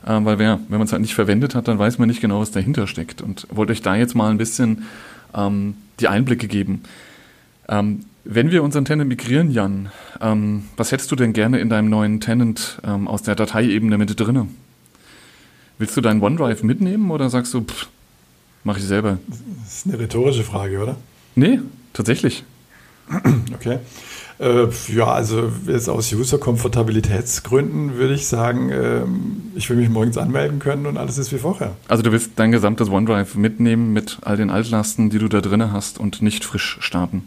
äh, 0.05 0.19
weil 0.23 0.37
wer, 0.37 0.59
wenn 0.69 0.77
man 0.77 0.85
es 0.85 0.91
halt 0.91 1.01
nicht 1.01 1.15
verwendet 1.15 1.55
hat, 1.55 1.67
dann 1.67 1.79
weiß 1.79 1.97
man 1.97 2.07
nicht 2.07 2.21
genau, 2.21 2.39
was 2.39 2.51
dahinter 2.51 2.85
steckt. 2.85 3.19
Und 3.23 3.47
wollte 3.49 3.73
euch 3.73 3.81
da 3.81 3.95
jetzt 3.95 4.13
mal 4.13 4.29
ein 4.29 4.37
bisschen 4.37 4.83
ähm, 5.33 5.73
die 5.99 6.07
Einblicke 6.07 6.47
geben. 6.47 6.83
Ähm, 7.67 8.05
wenn 8.25 8.51
wir 8.51 8.61
unseren 8.61 8.85
Tenant 8.85 9.09
migrieren, 9.09 9.49
Jan, 9.49 9.89
ähm, 10.21 10.65
was 10.77 10.91
hättest 10.91 11.11
du 11.11 11.15
denn 11.15 11.33
gerne 11.33 11.57
in 11.57 11.67
deinem 11.67 11.89
neuen 11.89 12.21
Tenant 12.21 12.79
ähm, 12.85 13.07
aus 13.07 13.23
der 13.23 13.33
Dateiebene 13.33 13.97
mit 13.97 14.19
drinne? 14.19 14.47
Willst 15.79 15.97
du 15.97 16.01
deinen 16.01 16.21
OneDrive 16.21 16.61
mitnehmen 16.61 17.09
oder 17.09 17.31
sagst 17.31 17.55
du, 17.55 17.61
pff, 17.61 17.87
mach 18.63 18.77
ich 18.77 18.83
selber? 18.83 19.17
Das 19.27 19.73
ist 19.73 19.87
eine 19.87 19.97
rhetorische 19.97 20.43
Frage, 20.43 20.79
oder? 20.79 20.95
Nee, 21.33 21.59
tatsächlich. 21.91 22.43
Okay. 23.55 23.79
Äh, 24.43 24.67
ja, 24.93 25.05
also 25.05 25.51
jetzt 25.67 25.87
aus 25.87 26.11
User-Komfortabilitätsgründen 26.11 27.95
würde 27.95 28.13
ich 28.13 28.27
sagen, 28.27 28.69
ähm, 28.71 29.51
ich 29.55 29.69
will 29.69 29.77
mich 29.77 29.87
morgens 29.87 30.17
anmelden 30.17 30.59
können 30.59 30.85
und 30.85 30.97
alles 30.97 31.17
ist 31.17 31.31
wie 31.31 31.37
vorher. 31.37 31.71
Also 31.87 32.03
du 32.03 32.11
willst 32.11 32.31
dein 32.35 32.51
gesamtes 32.51 32.89
OneDrive 32.89 33.35
mitnehmen 33.35 33.93
mit 33.93 34.17
all 34.23 34.35
den 34.35 34.49
Altlasten, 34.49 35.09
die 35.09 35.19
du 35.19 35.29
da 35.29 35.39
drin 35.39 35.71
hast 35.71 35.97
und 35.97 36.21
nicht 36.21 36.43
frisch 36.43 36.77
starten? 36.81 37.23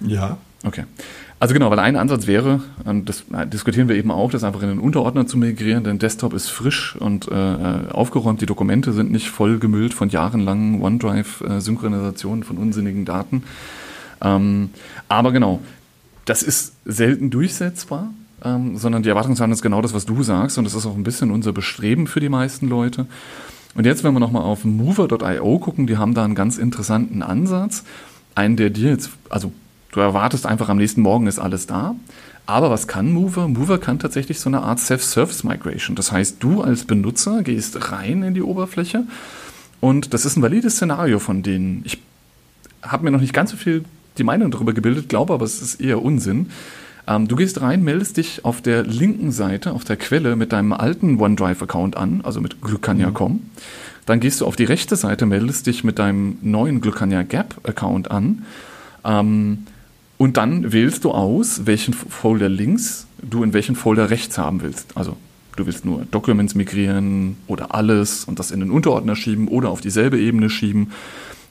Ja. 0.00 0.36
Okay. 0.64 0.84
Also 1.40 1.54
genau, 1.54 1.70
weil 1.70 1.78
ein 1.78 1.96
Ansatz 1.96 2.26
wäre, 2.26 2.60
und 2.84 3.08
das 3.08 3.24
diskutieren 3.46 3.88
wir 3.88 3.96
eben 3.96 4.10
auch, 4.10 4.30
das 4.30 4.44
einfach 4.44 4.60
in 4.62 4.68
den 4.68 4.80
Unterordner 4.80 5.26
zu 5.26 5.38
migrieren, 5.38 5.84
denn 5.84 5.98
Desktop 5.98 6.34
ist 6.34 6.48
frisch 6.48 6.96
und 6.96 7.28
äh, 7.28 7.90
aufgeräumt, 7.90 8.40
die 8.42 8.46
Dokumente 8.46 8.92
sind 8.92 9.12
nicht 9.12 9.30
voll 9.30 9.58
gemüllt 9.58 9.94
von 9.94 10.08
jahrelangen 10.10 10.82
OneDrive-Synchronisationen 10.82 12.42
von 12.42 12.58
unsinnigen 12.58 13.04
Daten. 13.04 13.44
Ähm, 14.20 14.70
aber 15.08 15.30
genau, 15.30 15.60
das 16.28 16.42
ist 16.42 16.74
selten 16.84 17.30
durchsetzbar, 17.30 18.10
ähm, 18.44 18.76
sondern 18.76 19.02
die 19.02 19.08
Erwartungshaltung 19.08 19.52
ist 19.52 19.62
genau 19.62 19.82
das, 19.82 19.94
was 19.94 20.06
du 20.06 20.22
sagst 20.22 20.58
und 20.58 20.64
das 20.64 20.74
ist 20.74 20.86
auch 20.86 20.96
ein 20.96 21.04
bisschen 21.04 21.30
unser 21.30 21.52
Bestreben 21.52 22.06
für 22.06 22.20
die 22.20 22.28
meisten 22.28 22.68
Leute. 22.68 23.06
Und 23.74 23.86
jetzt, 23.86 24.04
wenn 24.04 24.12
wir 24.12 24.20
nochmal 24.20 24.42
auf 24.42 24.64
Mover.io 24.64 25.58
gucken, 25.58 25.86
die 25.86 25.96
haben 25.96 26.14
da 26.14 26.24
einen 26.24 26.34
ganz 26.34 26.58
interessanten 26.58 27.22
Ansatz. 27.22 27.84
Einen, 28.34 28.56
der 28.56 28.70
dir 28.70 28.90
jetzt, 28.90 29.10
also 29.28 29.52
Du 29.92 30.00
erwartest 30.00 30.46
einfach, 30.46 30.68
am 30.68 30.76
nächsten 30.76 31.00
Morgen 31.00 31.26
ist 31.26 31.38
alles 31.38 31.66
da. 31.66 31.94
Aber 32.46 32.70
was 32.70 32.88
kann 32.88 33.12
Mover? 33.12 33.48
Mover 33.48 33.78
kann 33.78 33.98
tatsächlich 33.98 34.40
so 34.40 34.48
eine 34.48 34.62
Art 34.62 34.80
Self-Service 34.80 35.44
Migration. 35.44 35.96
Das 35.96 36.12
heißt, 36.12 36.36
du 36.40 36.62
als 36.62 36.84
Benutzer 36.84 37.42
gehst 37.42 37.90
rein 37.90 38.22
in 38.22 38.34
die 38.34 38.42
Oberfläche 38.42 39.04
und 39.80 40.14
das 40.14 40.24
ist 40.24 40.36
ein 40.36 40.42
valides 40.42 40.76
Szenario 40.76 41.18
von 41.18 41.42
denen. 41.42 41.82
Ich 41.84 41.98
habe 42.82 43.04
mir 43.04 43.10
noch 43.10 43.20
nicht 43.20 43.34
ganz 43.34 43.50
so 43.50 43.56
viel 43.56 43.84
die 44.18 44.24
Meinung 44.24 44.50
darüber 44.50 44.72
gebildet, 44.72 45.08
glaube 45.08 45.32
aber, 45.32 45.44
es 45.44 45.62
ist 45.62 45.80
eher 45.80 46.02
Unsinn. 46.02 46.50
Ähm, 47.06 47.28
du 47.28 47.36
gehst 47.36 47.60
rein, 47.60 47.82
meldest 47.82 48.16
dich 48.16 48.44
auf 48.44 48.60
der 48.60 48.84
linken 48.84 49.32
Seite, 49.32 49.72
auf 49.72 49.84
der 49.84 49.96
Quelle 49.96 50.36
mit 50.36 50.52
deinem 50.52 50.72
alten 50.72 51.18
OneDrive-Account 51.20 51.96
an, 51.96 52.20
also 52.22 52.40
mit 52.40 52.60
Glucania.com. 52.60 53.32
Mhm. 53.32 53.40
Dann 54.06 54.20
gehst 54.20 54.40
du 54.40 54.46
auf 54.46 54.56
die 54.56 54.64
rechte 54.64 54.96
Seite, 54.96 55.26
meldest 55.26 55.66
dich 55.66 55.84
mit 55.84 55.98
deinem 55.98 56.38
neuen 56.42 56.80
Glucania 56.80 57.22
Gap-Account 57.22 58.10
an. 58.10 58.44
Ähm, 59.04 59.66
und 60.18 60.36
dann 60.36 60.72
wählst 60.72 61.04
du 61.04 61.12
aus, 61.12 61.66
welchen 61.66 61.94
Folder 61.94 62.48
links 62.48 63.06
du 63.22 63.42
in 63.42 63.52
welchen 63.52 63.76
Folder 63.76 64.10
rechts 64.10 64.38
haben 64.38 64.62
willst. 64.62 64.96
Also 64.96 65.16
du 65.56 65.66
willst 65.66 65.84
nur 65.84 66.06
Documents 66.10 66.54
migrieren 66.54 67.36
oder 67.46 67.74
alles 67.74 68.24
und 68.24 68.38
das 68.38 68.50
in 68.50 68.60
den 68.60 68.70
Unterordner 68.70 69.16
schieben 69.16 69.48
oder 69.48 69.70
auf 69.70 69.80
dieselbe 69.80 70.18
Ebene 70.18 70.50
schieben. 70.50 70.92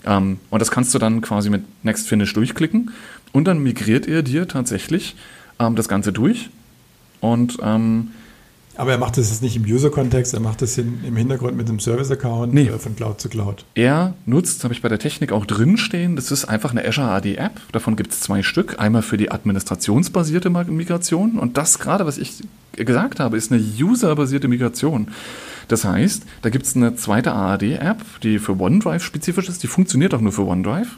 Ähm, 0.08 0.40
und 0.50 0.62
das 0.62 0.72
kannst 0.72 0.94
du 0.96 1.00
dann 1.00 1.22
quasi 1.22 1.50
mit 1.50 1.64
Next 1.84 2.08
Finish 2.08 2.34
durchklicken 2.34 2.92
und 3.34 3.46
dann 3.46 3.60
migriert 3.60 4.08
er 4.08 4.24
dir 4.24 4.48
tatsächlich 4.48 5.16
ähm, 5.60 5.76
das 5.76 5.88
Ganze 5.88 6.14
durch. 6.14 6.50
Und 7.20 7.58
ähm, 7.62 8.12
aber 8.78 8.92
er 8.92 9.00
macht 9.00 9.18
das 9.18 9.32
jetzt 9.32 9.42
nicht 9.42 9.56
im 9.56 9.64
User-Kontext, 9.64 10.36
er 10.36 10.40
macht 10.40 10.62
das 10.62 10.78
im 10.78 11.16
Hintergrund 11.16 11.58
mit 11.58 11.68
dem 11.68 11.80
Service-Account 11.80 12.54
nee. 12.54 12.68
äh, 12.68 12.78
von 12.78 12.96
Cloud 12.96 13.20
zu 13.20 13.28
Cloud. 13.28 13.66
Er 13.74 14.14
nutzt, 14.28 14.64
habe 14.64 14.74
ich 14.74 14.84
bei 14.84 14.90
der 14.90 15.00
Technik 15.00 15.32
auch 15.32 15.48
drinstehen, 15.48 16.16
das 16.16 16.32
ist 16.32 16.46
einfach 16.46 16.72
eine 16.72 16.88
Azure 16.88 17.08
AD-App. 17.08 17.60
Davon 17.72 17.96
gibt 17.96 18.12
es 18.12 18.22
zwei 18.22 18.44
Stück. 18.44 18.80
Einmal 18.80 19.02
für 19.02 19.18
die 19.18 19.32
administrationsbasierte 19.32 20.52
Migration 20.52 21.40
und 21.40 21.58
das 21.58 21.80
gerade, 21.80 22.06
was 22.06 22.20
ich 22.20 22.44
gesagt 22.74 23.20
habe, 23.20 23.36
ist 23.36 23.52
eine 23.52 23.62
user-basierte 23.62 24.48
Migration. 24.48 25.08
Das 25.68 25.84
heißt, 25.86 26.24
da 26.42 26.50
gibt 26.50 26.66
es 26.66 26.76
eine 26.76 26.96
zweite 26.96 27.34
AAD-App, 27.34 28.22
die 28.24 28.40
für 28.40 28.60
OneDrive 28.60 29.04
spezifisch 29.04 29.50
ist, 29.50 29.64
die 29.64 29.68
funktioniert 29.68 30.14
auch 30.14 30.22
nur 30.22 30.32
für 30.32 30.46
OneDrive. 30.46 30.98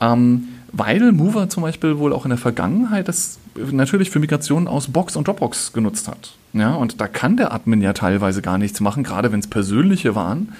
Ähm, 0.00 0.48
weil 0.72 1.12
Mover 1.12 1.48
zum 1.48 1.62
Beispiel 1.62 1.98
wohl 1.98 2.12
auch 2.12 2.24
in 2.24 2.30
der 2.30 2.38
Vergangenheit 2.38 3.08
das 3.08 3.38
natürlich 3.70 4.10
für 4.10 4.18
Migrationen 4.18 4.68
aus 4.68 4.88
Box 4.88 5.16
und 5.16 5.28
Dropbox 5.28 5.72
genutzt 5.72 6.08
hat. 6.08 6.34
Ja, 6.52 6.74
und 6.74 7.00
da 7.00 7.08
kann 7.08 7.36
der 7.36 7.52
Admin 7.52 7.80
ja 7.80 7.92
teilweise 7.92 8.42
gar 8.42 8.58
nichts 8.58 8.80
machen, 8.80 9.02
gerade 9.02 9.32
wenn 9.32 9.40
es 9.40 9.46
persönliche 9.46 10.14
waren. 10.14 10.52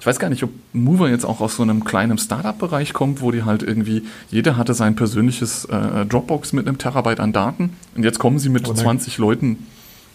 Ich 0.00 0.06
weiß 0.06 0.18
gar 0.18 0.28
nicht, 0.28 0.42
ob 0.42 0.50
Mover 0.72 1.08
jetzt 1.08 1.24
auch 1.24 1.40
aus 1.40 1.56
so 1.56 1.62
einem 1.62 1.82
kleinen 1.82 2.18
Startup-Bereich 2.18 2.92
kommt, 2.92 3.22
wo 3.22 3.30
die 3.30 3.44
halt 3.44 3.62
irgendwie, 3.62 4.02
jeder 4.30 4.56
hatte 4.56 4.74
sein 4.74 4.96
persönliches 4.96 5.64
äh, 5.64 6.04
Dropbox 6.04 6.52
mit 6.52 6.68
einem 6.68 6.76
Terabyte 6.76 7.20
an 7.20 7.32
Daten 7.32 7.70
und 7.96 8.04
jetzt 8.04 8.18
kommen 8.18 8.38
sie 8.38 8.50
mit 8.50 8.68
oh 8.68 8.74
20 8.74 9.18
Leuten 9.18 9.66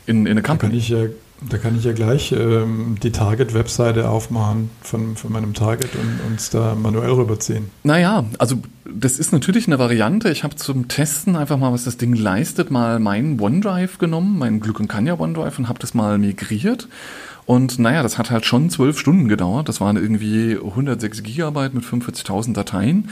in, 0.05 0.25
in 0.25 0.31
eine 0.31 0.43
Company. 0.43 0.59
Da 0.61 0.67
kann 0.67 0.77
ich 0.77 0.89
ja 0.89 1.13
da 1.47 1.57
kann 1.57 1.77
ich 1.77 1.85
ja 1.85 1.93
gleich 1.93 2.31
ähm, 2.31 2.97
die 3.01 3.11
Target-Webseite 3.11 4.09
aufmachen 4.09 4.69
von, 4.81 5.15
von 5.15 5.31
meinem 5.31 5.53
Target 5.53 5.95
und 5.95 6.19
uns 6.29 6.49
da 6.49 6.75
manuell 6.75 7.11
rüberziehen. 7.11 7.69
Naja, 7.83 8.25
also 8.37 8.57
das 8.85 9.19
ist 9.19 9.31
natürlich 9.31 9.67
eine 9.67 9.79
Variante. 9.79 10.29
Ich 10.29 10.43
habe 10.43 10.55
zum 10.55 10.87
Testen 10.87 11.35
einfach 11.35 11.57
mal, 11.57 11.71
was 11.71 11.85
das 11.85 11.97
Ding 11.97 12.13
leistet, 12.13 12.71
mal 12.71 12.99
meinen 12.99 13.39
OneDrive 13.39 13.99
genommen, 13.99 14.37
meinen 14.37 14.59
Gluconkania 14.59 15.19
OneDrive 15.19 15.59
und 15.59 15.69
habe 15.69 15.79
das 15.79 15.93
mal 15.93 16.17
migriert. 16.17 16.87
Und 17.45 17.79
naja, 17.79 18.03
das 18.03 18.17
hat 18.17 18.29
halt 18.29 18.45
schon 18.45 18.69
zwölf 18.69 18.99
Stunden 18.99 19.27
gedauert. 19.27 19.69
Das 19.69 19.81
waren 19.81 19.97
irgendwie 19.97 20.57
106 20.57 21.23
Gigabyte 21.23 21.73
mit 21.73 21.83
45.000 21.83 22.53
Dateien. 22.53 23.09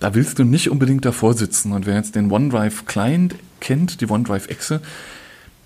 Da 0.00 0.14
willst 0.14 0.38
du 0.38 0.44
nicht 0.44 0.70
unbedingt 0.70 1.04
davor 1.04 1.34
sitzen. 1.34 1.72
Und 1.72 1.86
wer 1.86 1.96
jetzt 1.96 2.14
den 2.14 2.30
OneDrive 2.30 2.86
Client 2.86 3.34
kennt, 3.60 4.00
die 4.00 4.08
OneDrive 4.08 4.48
Exe, 4.48 4.80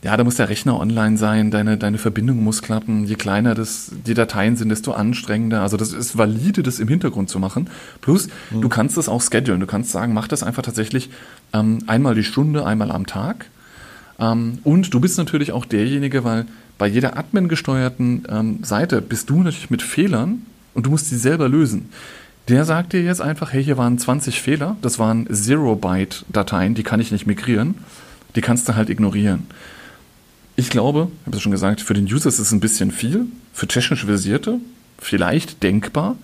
ja, 0.03 0.17
da 0.17 0.23
muss 0.23 0.37
der 0.37 0.49
Rechner 0.49 0.79
online 0.79 1.17
sein, 1.17 1.51
deine, 1.51 1.77
deine 1.77 1.99
Verbindung 1.99 2.43
muss 2.45 2.63
klappen. 2.63 3.05
Je 3.05 3.17
kleiner 3.17 3.55
das, 3.57 3.91
die 4.07 4.15
Dateien 4.15 4.57
sind, 4.57 4.69
desto 4.69 4.93
anstrengender. 4.93 5.63
Also 5.63 5.77
das 5.77 5.93
ist 5.93 6.17
valide, 6.17 6.63
das 6.63 6.79
im 6.79 6.87
Hintergrund 6.87 7.31
zu 7.31 7.41
machen. 7.41 7.69
Plus, 8.01 8.29
mhm. 8.51 8.61
du 8.61 8.69
kannst 8.69 8.97
das 8.97 9.09
auch 9.09 9.21
schedulen. 9.21 9.61
Du 9.61 9.67
kannst 9.67 9.91
sagen, 9.91 10.13
mach 10.13 10.29
das 10.29 10.45
einfach 10.45 10.63
tatsächlich 10.63 11.11
ähm, 11.53 11.79
einmal 11.89 12.15
die 12.15 12.23
Stunde, 12.23 12.65
einmal 12.65 12.93
am 12.93 13.07
Tag. 13.07 13.47
Ähm, 14.21 14.59
und 14.63 14.95
du 14.95 15.01
bist 15.01 15.19
natürlich 15.19 15.51
auch 15.51 15.65
derjenige, 15.65 16.23
weil 16.23 16.47
bei 16.79 16.87
jeder 16.87 17.17
Admin-gesteuerten 17.17 18.25
ähm, 18.29 18.59
Seite 18.63 19.03
bist 19.03 19.29
du 19.31 19.43
natürlich 19.43 19.71
mit 19.71 19.83
Fehlern 19.83 20.43
und 20.75 20.87
du 20.87 20.91
musst 20.91 21.09
sie 21.09 21.19
selber 21.19 21.49
lösen. 21.49 21.89
Der 22.47 22.65
sagt 22.65 22.93
dir 22.93 23.03
jetzt 23.03 23.21
einfach, 23.21 23.53
hey, 23.53 23.65
hier 23.65 23.77
waren 23.77 23.99
20 23.99 24.41
Fehler, 24.41 24.77
das 24.81 25.01
waren 25.01 25.27
Zero-Byte-Dateien, 25.31 26.75
die 26.75 26.85
kann 26.85 27.01
ich 27.01 27.11
nicht 27.11 27.27
migrieren. 27.27 27.75
Die 28.37 28.41
kannst 28.41 28.69
du 28.69 28.77
halt 28.77 28.91
ignorieren. 28.91 29.47
Ich 30.59 30.71
glaube, 30.71 31.07
ich 31.21 31.27
habe 31.27 31.37
es 31.37 31.43
schon 31.43 31.53
gesagt, 31.53 31.83
für 31.83 31.95
den 31.95 32.07
User 32.07 32.29
ist 32.29 32.41
es 32.41 32.51
ein 32.51 32.59
bisschen 32.59 32.91
viel, 32.91 33.27
für 33.53 33.69
technisch 33.69 34.05
Versierte 34.05 34.59
vielleicht 34.99 35.63
denkbar. 35.63 36.17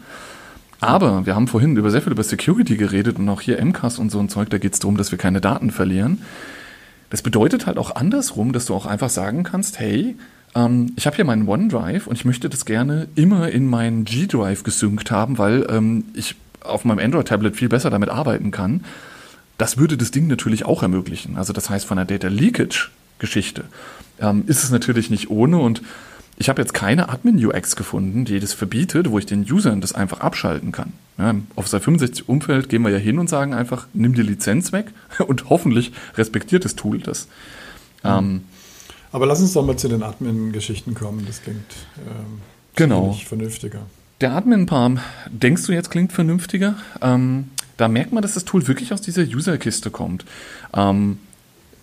Aber 0.81 1.25
wir 1.25 1.37
haben 1.37 1.47
vorhin 1.47 1.77
über 1.77 1.89
sehr 1.93 2.03
viel 2.03 2.11
über 2.11 2.25
Security 2.25 2.77
geredet 2.77 3.17
und 3.17 3.29
auch 3.29 3.41
hier 3.41 3.65
MCAS 3.65 4.01
und 4.01 4.11
so 4.11 4.19
ein 4.19 4.29
Zeug, 4.29 4.51
da 4.51 4.59
geht 4.59 4.73
es 4.73 4.81
darum, 4.81 4.97
dass 4.97 5.13
wir 5.13 5.19
keine 5.19 5.41
Daten 5.41 5.71
verlieren. 5.71 6.23
Das 7.11 7.23
bedeutet 7.23 7.67
halt 7.67 7.79
auch 7.79 7.95
andersrum, 7.95 8.53
dass 8.53 8.67
du 8.67 8.75
auch 8.75 8.87
einfach 8.87 9.09
sagen 9.09 9.45
kannst, 9.45 9.79
hey, 9.79 10.17
ähm, 10.57 10.93
ich 10.97 11.07
habe 11.07 11.15
hier 11.15 11.25
meinen 11.25 11.47
OneDrive 11.47 12.09
und 12.09 12.17
ich 12.17 12.25
möchte 12.25 12.49
das 12.49 12.65
gerne 12.65 13.07
immer 13.15 13.51
in 13.51 13.71
meinen 13.71 14.05
G-Drive 14.05 14.65
gesynkt 14.65 15.13
haben, 15.13 15.39
weil 15.39 15.65
ähm, 15.71 16.07
ich 16.13 16.35
auf 16.61 16.85
meinem 16.85 16.99
Android-Tablet 16.99 17.55
viel 17.55 17.69
besser 17.69 17.89
damit 17.89 18.09
arbeiten 18.09 18.51
kann. 18.51 18.85
Das 19.59 19.79
würde 19.79 19.97
das 19.97 20.11
Ding 20.11 20.27
natürlich 20.27 20.65
auch 20.65 20.83
ermöglichen. 20.83 21.37
Also 21.37 21.53
das 21.53 21.71
heißt, 21.71 21.87
von 21.87 21.99
der 21.99 22.05
Data 22.05 22.27
Leakage 22.27 22.91
Geschichte 23.21 23.63
ähm, 24.21 24.45
ist 24.47 24.65
es 24.65 24.71
natürlich 24.71 25.11
nicht 25.11 25.31
ohne 25.31 25.59
und 25.59 25.83
ich 26.37 26.49
habe 26.49 26.61
jetzt 26.61 26.75
keine 26.75 27.09
Admin-UX 27.11 27.77
gefunden, 27.77 28.25
die 28.25 28.41
das 28.41 28.55
verbietet, 28.55 29.11
wo 29.11 29.19
ich 29.19 29.27
den 29.27 29.51
Usern 29.51 29.81
das 29.81 29.93
einfach 29.95 30.21
abschalten 30.21 30.73
kann. 30.73 30.93
Ja, 31.17 31.31
Im 31.31 31.47
Office 31.55 31.75
365-Umfeld 31.75 32.69
gehen 32.69 32.83
wir 32.83 32.91
ja 32.91 32.99
hin 32.99 33.19
und 33.19 33.29
sagen 33.29 33.55
einfach, 33.55 33.87
nimm 33.93 34.15
die 34.15 34.23
Lizenz 34.23 34.73
weg 34.73 34.87
und 35.27 35.49
hoffentlich 35.49 35.93
respektiert 36.17 36.65
das 36.65 36.75
Tool 36.75 36.99
das. 36.99 37.29
Mhm. 38.03 38.11
Ähm, 38.11 38.45
Aber 39.13 39.27
lass 39.27 39.41
uns 39.41 39.53
doch 39.53 39.65
mal 39.65 39.77
zu 39.77 39.89
den 39.89 40.03
Admin-Geschichten 40.03 40.95
kommen. 40.95 41.25
Das 41.27 41.43
klingt 41.43 41.61
ähm, 41.99 42.41
genau. 42.75 43.13
vernünftiger. 43.13 43.83
Der 44.21 44.33
Admin-Palm, 44.33 45.01
denkst 45.31 45.67
du 45.67 45.73
jetzt, 45.73 45.91
klingt 45.91 46.13
vernünftiger? 46.13 46.77
Ähm, 47.01 47.51
da 47.77 47.89
merkt 47.89 48.13
man, 48.13 48.23
dass 48.23 48.35
das 48.35 48.45
Tool 48.45 48.67
wirklich 48.67 48.93
aus 48.93 49.01
dieser 49.01 49.23
User-Kiste 49.23 49.91
kommt. 49.91 50.25
Ähm, 50.75 51.19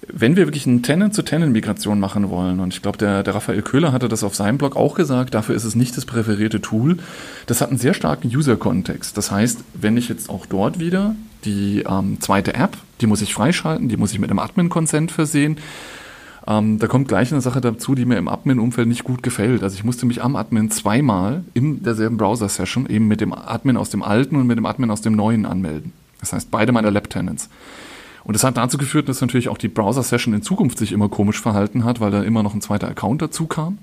wenn 0.07 0.35
wir 0.35 0.47
wirklich 0.47 0.65
eine 0.67 0.81
Tenant-zu-Tenant-Migration 0.81 1.99
machen 1.99 2.29
wollen, 2.29 2.59
und 2.59 2.73
ich 2.73 2.81
glaube, 2.81 2.97
der, 2.97 3.23
der 3.23 3.35
Raphael 3.35 3.61
Köhler 3.61 3.91
hatte 3.91 4.09
das 4.09 4.23
auf 4.23 4.35
seinem 4.35 4.57
Blog 4.57 4.75
auch 4.75 4.95
gesagt, 4.95 5.33
dafür 5.33 5.55
ist 5.55 5.63
es 5.63 5.75
nicht 5.75 5.95
das 5.95 6.05
präferierte 6.05 6.61
Tool. 6.61 6.97
Das 7.45 7.61
hat 7.61 7.69
einen 7.69 7.77
sehr 7.77 7.93
starken 7.93 8.27
User-Kontext. 8.27 9.15
Das 9.17 9.31
heißt, 9.31 9.63
wenn 9.73 9.97
ich 9.97 10.09
jetzt 10.09 10.29
auch 10.29 10.45
dort 10.45 10.79
wieder 10.79 11.15
die 11.45 11.83
ähm, 11.87 12.19
zweite 12.19 12.53
App, 12.55 12.77
die 12.99 13.07
muss 13.07 13.21
ich 13.21 13.33
freischalten, 13.33 13.89
die 13.89 13.97
muss 13.97 14.11
ich 14.11 14.19
mit 14.19 14.29
einem 14.29 14.39
Admin-Consent 14.39 15.11
versehen. 15.11 15.57
Ähm, 16.47 16.79
da 16.79 16.87
kommt 16.87 17.07
gleich 17.07 17.31
eine 17.31 17.41
Sache 17.41 17.61
dazu, 17.61 17.93
die 17.93 18.05
mir 18.05 18.17
im 18.17 18.27
Admin-Umfeld 18.27 18.87
nicht 18.87 19.03
gut 19.03 19.21
gefällt. 19.21 19.61
Also 19.61 19.75
ich 19.75 19.83
musste 19.83 20.07
mich 20.07 20.23
am 20.23 20.35
Admin 20.35 20.71
zweimal 20.71 21.43
in 21.53 21.83
derselben 21.83 22.17
Browser-Session 22.17 22.87
eben 22.89 23.07
mit 23.07 23.21
dem 23.21 23.33
Admin 23.33 23.77
aus 23.77 23.91
dem 23.91 24.01
alten 24.01 24.35
und 24.35 24.47
mit 24.47 24.57
dem 24.57 24.65
Admin 24.65 24.89
aus 24.89 25.01
dem 25.01 25.15
neuen 25.15 25.45
anmelden. 25.45 25.93
Das 26.19 26.33
heißt, 26.33 26.49
beide 26.49 26.71
meine 26.71 26.89
Lab-Tenants. 26.89 27.49
Und 28.23 28.35
das 28.35 28.43
hat 28.43 28.57
dazu 28.57 28.77
geführt, 28.77 29.09
dass 29.09 29.21
natürlich 29.21 29.49
auch 29.49 29.57
die 29.57 29.67
Browser-Session 29.67 30.33
in 30.33 30.41
Zukunft 30.41 30.77
sich 30.77 30.91
immer 30.91 31.09
komisch 31.09 31.41
verhalten 31.41 31.83
hat, 31.83 31.99
weil 31.99 32.11
da 32.11 32.23
immer 32.23 32.43
noch 32.43 32.53
ein 32.53 32.61
zweiter 32.61 32.87
Account 32.87 33.21
dazu 33.21 33.47
kam. 33.47 33.79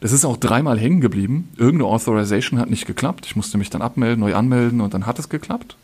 Das 0.00 0.12
ist 0.12 0.24
auch 0.24 0.36
dreimal 0.36 0.78
hängen 0.78 1.00
geblieben. 1.00 1.48
Irgendeine 1.56 1.90
Authorization 1.90 2.60
hat 2.60 2.68
nicht 2.68 2.86
geklappt. 2.86 3.26
Ich 3.26 3.36
musste 3.36 3.58
mich 3.58 3.70
dann 3.70 3.80
abmelden, 3.80 4.20
neu 4.20 4.34
anmelden 4.34 4.80
und 4.80 4.92
dann 4.92 5.06
hat 5.06 5.18
es 5.18 5.28
geklappt. 5.28 5.76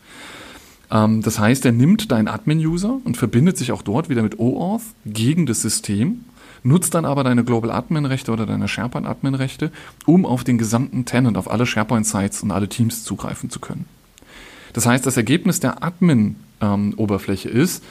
Ähm, 0.91 1.21
das 1.21 1.39
heißt, 1.39 1.65
er 1.65 1.71
nimmt 1.71 2.11
deinen 2.11 2.27
Admin-User 2.27 2.99
und 3.03 3.17
verbindet 3.17 3.57
sich 3.57 3.71
auch 3.71 3.81
dort 3.81 4.09
wieder 4.09 4.21
mit 4.21 4.37
OAuth 4.37 4.83
gegen 5.05 5.45
das 5.45 5.61
System, 5.61 6.25
nutzt 6.63 6.93
dann 6.93 7.05
aber 7.05 7.23
deine 7.23 7.43
Global 7.43 7.71
Admin-Rechte 7.71 8.31
oder 8.31 8.45
deine 8.45 8.67
SharePoint 8.67 9.07
Admin-Rechte, 9.07 9.71
um 10.05 10.25
auf 10.25 10.43
den 10.43 10.57
gesamten 10.57 11.05
Tenant, 11.05 11.37
auf 11.37 11.49
alle 11.49 11.65
SharePoint-Sites 11.65 12.43
und 12.43 12.51
alle 12.51 12.69
Teams 12.69 13.03
zugreifen 13.03 13.49
zu 13.49 13.59
können. 13.59 13.85
Das 14.73 14.85
heißt, 14.85 15.05
das 15.05 15.17
Ergebnis 15.17 15.59
der 15.59 15.83
Admin-Oberfläche 15.83 17.49
ähm, 17.49 17.57
ist, 17.57 17.83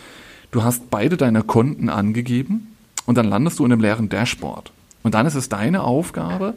du 0.51 0.63
hast 0.63 0.91
beide 0.91 1.17
deine 1.17 1.43
Konten 1.43 1.89
angegeben 1.89 2.69
und 3.07 3.19
dann 3.19 3.27
landest 3.27 3.59
du 3.59 3.65
in 3.65 3.73
einem 3.73 3.83
leeren 3.83 4.09
Dashboard. 4.09 4.73
Und 5.03 5.15
dann 5.15 5.27
ist 5.27 5.35
es 5.35 5.49
deine 5.49 5.83
Aufgabe, 5.83 6.55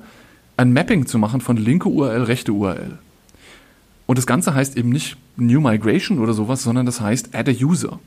ein 0.58 0.74
Mapping 0.74 1.06
zu 1.06 1.18
machen 1.18 1.42
von 1.42 1.58
linke 1.58 1.90
URL, 1.90 2.24
rechte 2.24 2.54
URL. 2.54 2.98
Und 4.06 4.18
das 4.18 4.28
Ganze 4.28 4.54
heißt 4.54 4.78
eben 4.78 4.90
nicht 4.90 5.18
New 5.38 5.62
Migration 5.62 6.20
oder 6.20 6.34
sowas, 6.34 6.64
sondern 6.64 6.86
das 6.86 7.02
heißt 7.02 7.34
Add 7.34 7.50
a 7.50 7.66
User. 7.66 8.00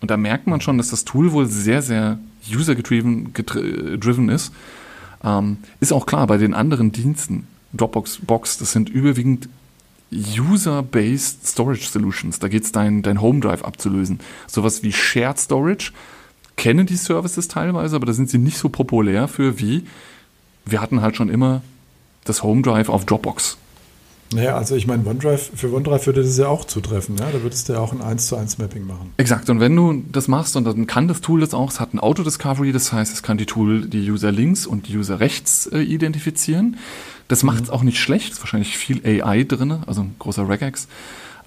Und 0.00 0.10
da 0.10 0.16
merkt 0.16 0.46
man 0.46 0.60
schon, 0.60 0.76
dass 0.78 0.90
das 0.90 1.04
Tool 1.04 1.32
wohl 1.32 1.46
sehr, 1.46 1.82
sehr 1.82 2.18
user-driven 2.50 4.28
ist. 4.28 4.52
Ähm, 5.24 5.58
ist 5.80 5.92
auch 5.92 6.06
klar, 6.06 6.26
bei 6.26 6.36
den 6.36 6.52
anderen 6.52 6.92
Diensten, 6.92 7.46
Dropbox, 7.72 8.18
Box, 8.26 8.58
das 8.58 8.72
sind 8.72 8.88
überwiegend 8.88 9.48
User-Based 10.16 11.46
Storage 11.46 11.88
Solutions. 11.88 12.38
Da 12.38 12.48
geht 12.48 12.64
es 12.64 12.72
dein, 12.72 13.02
dein 13.02 13.20
Home 13.20 13.40
Drive 13.40 13.62
abzulösen. 13.62 14.20
Sowas 14.46 14.82
wie 14.82 14.92
Shared 14.92 15.38
Storage. 15.38 15.92
Kennen 16.56 16.86
die 16.86 16.96
Services 16.96 17.48
teilweise, 17.48 17.96
aber 17.96 18.06
da 18.06 18.14
sind 18.14 18.30
sie 18.30 18.38
nicht 18.38 18.56
so 18.56 18.70
populär 18.70 19.28
für 19.28 19.60
wie 19.60 19.84
wir 20.66 20.82
hatten 20.82 21.00
halt 21.00 21.16
schon 21.16 21.30
immer 21.30 21.62
das 22.24 22.42
Home 22.42 22.62
Drive 22.62 22.88
auf 22.88 23.06
Dropbox. 23.06 23.56
Naja, 24.32 24.56
also 24.56 24.74
ich 24.74 24.88
meine, 24.88 25.06
OneDrive, 25.06 25.52
für 25.54 25.72
OneDrive 25.72 26.06
würde 26.06 26.24
das 26.24 26.36
ja 26.36 26.48
auch 26.48 26.64
zutreffen, 26.64 27.16
ja? 27.16 27.30
Da 27.30 27.42
würdest 27.42 27.68
du 27.68 27.74
ja 27.74 27.78
auch 27.78 27.92
ein 27.92 28.02
1 28.02 28.26
zu 28.26 28.34
1 28.34 28.58
Mapping 28.58 28.84
machen. 28.84 29.12
Exakt, 29.18 29.48
und 29.50 29.60
wenn 29.60 29.76
du 29.76 30.02
das 30.10 30.26
machst, 30.26 30.56
und 30.56 30.64
dann 30.64 30.88
kann 30.88 31.06
das 31.06 31.20
Tool 31.20 31.40
das 31.40 31.54
auch, 31.54 31.70
es 31.70 31.78
hat 31.78 31.94
ein 31.94 32.00
Auto-Discovery, 32.00 32.72
das 32.72 32.92
heißt, 32.92 33.12
es 33.12 33.22
kann 33.22 33.38
die 33.38 33.46
Tool 33.46 33.86
die 33.86 34.10
User 34.10 34.32
links 34.32 34.66
und 34.66 34.88
die 34.88 34.96
User 34.96 35.20
rechts 35.20 35.68
äh, 35.68 35.78
identifizieren. 35.78 36.76
Das 37.28 37.42
macht 37.42 37.64
es 37.64 37.68
mhm. 37.68 37.74
auch 37.74 37.82
nicht 37.82 37.98
schlecht, 37.98 38.32
ist 38.32 38.40
wahrscheinlich 38.40 38.76
viel 38.76 39.04
AI 39.04 39.44
drin, 39.44 39.78
also 39.86 40.02
ein 40.02 40.14
großer 40.18 40.48
Regex. 40.48 40.88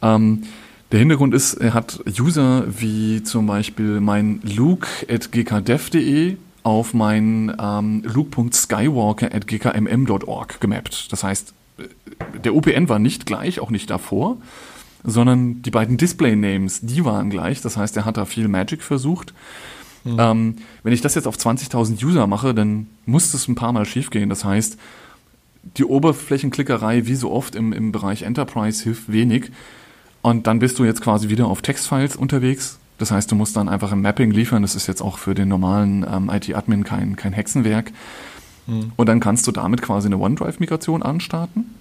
Ähm, 0.02 0.44
der 0.92 1.00
Hintergrund 1.00 1.34
ist, 1.34 1.54
er 1.54 1.74
hat 1.74 2.00
User 2.20 2.66
wie 2.68 3.22
zum 3.24 3.46
Beispiel 3.46 4.00
mein 4.00 4.42
luke 4.44 4.88
at 5.08 5.32
gkdev.de 5.32 6.38
auf 6.64 6.94
mein 6.94 7.56
ähm, 7.60 8.04
luke.skywalker 8.06 9.34
at 9.34 9.48
gkmm.org 9.48 10.60
gemappt. 10.60 11.12
Das 11.12 11.24
heißt, 11.24 11.54
der 12.44 12.56
UPN 12.56 12.90
war 12.90 13.00
nicht 13.00 13.26
gleich, 13.26 13.60
auch 13.60 13.70
nicht 13.70 13.90
davor, 13.90 14.38
sondern 15.04 15.62
die 15.62 15.72
beiden 15.72 15.98
Display-Names, 15.98 16.82
die 16.82 17.06
waren 17.06 17.30
gleich. 17.30 17.62
Das 17.62 17.78
heißt, 17.78 17.96
er 17.98 18.06
hat 18.06 18.18
da 18.18 18.26
viel 18.26 18.48
Magic 18.48 18.82
versucht. 18.82 19.34
Mhm. 20.04 20.18
Ähm, 20.20 20.56
wenn 20.84 20.94
ich 20.94 21.02
das 21.02 21.16
jetzt 21.16 21.28
auf 21.28 21.38
20.000 21.38 22.04
User 22.04 22.28
mache, 22.28 22.54
dann 22.54 22.88
muss 23.06 23.32
das 23.32 23.48
ein 23.48 23.56
paar 23.56 23.74
Mal 23.74 23.86
schiefgehen. 23.86 24.30
Das 24.30 24.44
heißt, 24.44 24.78
die 25.64 25.86
Oberflächenklickerei, 25.86 27.06
wie 27.06 27.16
so 27.16 27.32
oft 27.32 27.56
im, 27.56 27.74
im 27.74 27.92
Bereich 27.92 28.24
Enterprise, 28.24 28.84
hilft 28.84 29.12
wenig. 29.12 29.52
Und 30.22 30.48
dann 30.48 30.60
bist 30.60 30.80
du 30.80 30.86
jetzt 30.86 31.02
quasi 31.02 31.30
wieder 31.30 31.48
auf 31.48 31.62
Textfiles 31.62 32.16
unterwegs. 32.16 32.80
Das 32.98 33.12
heißt, 33.12 33.32
du 33.32 33.36
musst 33.36 33.56
dann 33.56 33.70
einfach 33.70 33.92
ein 33.92 34.02
Mapping 34.02 34.32
liefern. 34.32 34.62
Das 34.62 34.76
ist 34.76 34.88
jetzt 34.88 35.02
auch 35.02 35.18
für 35.18 35.34
den 35.34 35.48
normalen 35.48 36.06
ähm, 36.10 36.30
IT-Admin 36.30 36.84
kein, 36.84 37.16
kein 37.16 37.34
Hexenwerk. 37.34 37.92
Mhm. 38.68 38.92
Und 38.96 39.08
dann 39.08 39.20
kannst 39.20 39.48
du 39.48 39.52
damit 39.52 39.82
quasi 39.82 40.08
eine 40.08 40.18
OneDrive-Migration 40.18 41.02
anstarten. 41.02 41.76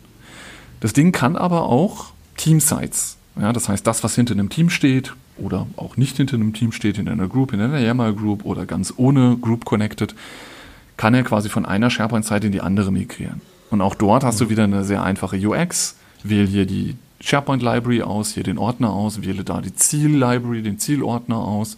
Das 0.80 0.92
Ding 0.92 1.10
kann 1.10 1.36
aber 1.36 1.64
auch 1.64 2.12
Teamsites. 2.36 3.16
Ja, 3.40 3.52
das 3.52 3.68
heißt, 3.68 3.86
das, 3.86 4.04
was 4.04 4.14
hinter 4.14 4.34
einem 4.34 4.48
Team 4.48 4.70
steht 4.70 5.14
oder 5.36 5.66
auch 5.76 5.96
nicht 5.96 6.16
hinter 6.16 6.36
einem 6.36 6.52
Team 6.52 6.72
steht, 6.72 6.98
in 6.98 7.08
einer 7.08 7.28
Group, 7.28 7.52
in 7.52 7.60
einer 7.60 7.78
YAML 7.78 8.14
Group 8.14 8.44
oder 8.44 8.66
ganz 8.66 8.94
ohne 8.96 9.36
Group 9.36 9.64
Connected, 9.64 10.14
kann 10.96 11.14
er 11.14 11.22
quasi 11.22 11.48
von 11.48 11.64
einer 11.64 11.90
SharePoint-Seite 11.90 12.46
in 12.46 12.52
die 12.52 12.60
andere 12.60 12.90
migrieren. 12.90 13.40
Und 13.70 13.80
auch 13.80 13.94
dort 13.94 14.24
hast 14.24 14.40
du 14.40 14.48
wieder 14.48 14.64
eine 14.64 14.84
sehr 14.84 15.02
einfache 15.02 15.36
UX. 15.36 15.96
Wähl 16.22 16.46
hier 16.46 16.66
die 16.66 16.96
SharePoint 17.20 17.62
Library 17.62 18.02
aus, 18.02 18.32
hier 18.32 18.42
den 18.42 18.58
Ordner 18.58 18.90
aus, 18.90 19.22
wähle 19.22 19.44
da 19.44 19.60
die 19.60 19.74
Ziel 19.74 20.10
Library, 20.10 20.62
den 20.62 20.78
Zielordner 20.78 21.38
aus. 21.38 21.76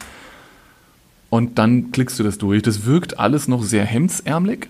Und 1.30 1.58
dann 1.58 1.92
klickst 1.92 2.18
du 2.18 2.22
das 2.22 2.38
durch. 2.38 2.62
Das 2.62 2.84
wirkt 2.84 3.18
alles 3.18 3.48
noch 3.48 3.62
sehr 3.62 3.84
hemdsärmelig. 3.84 4.68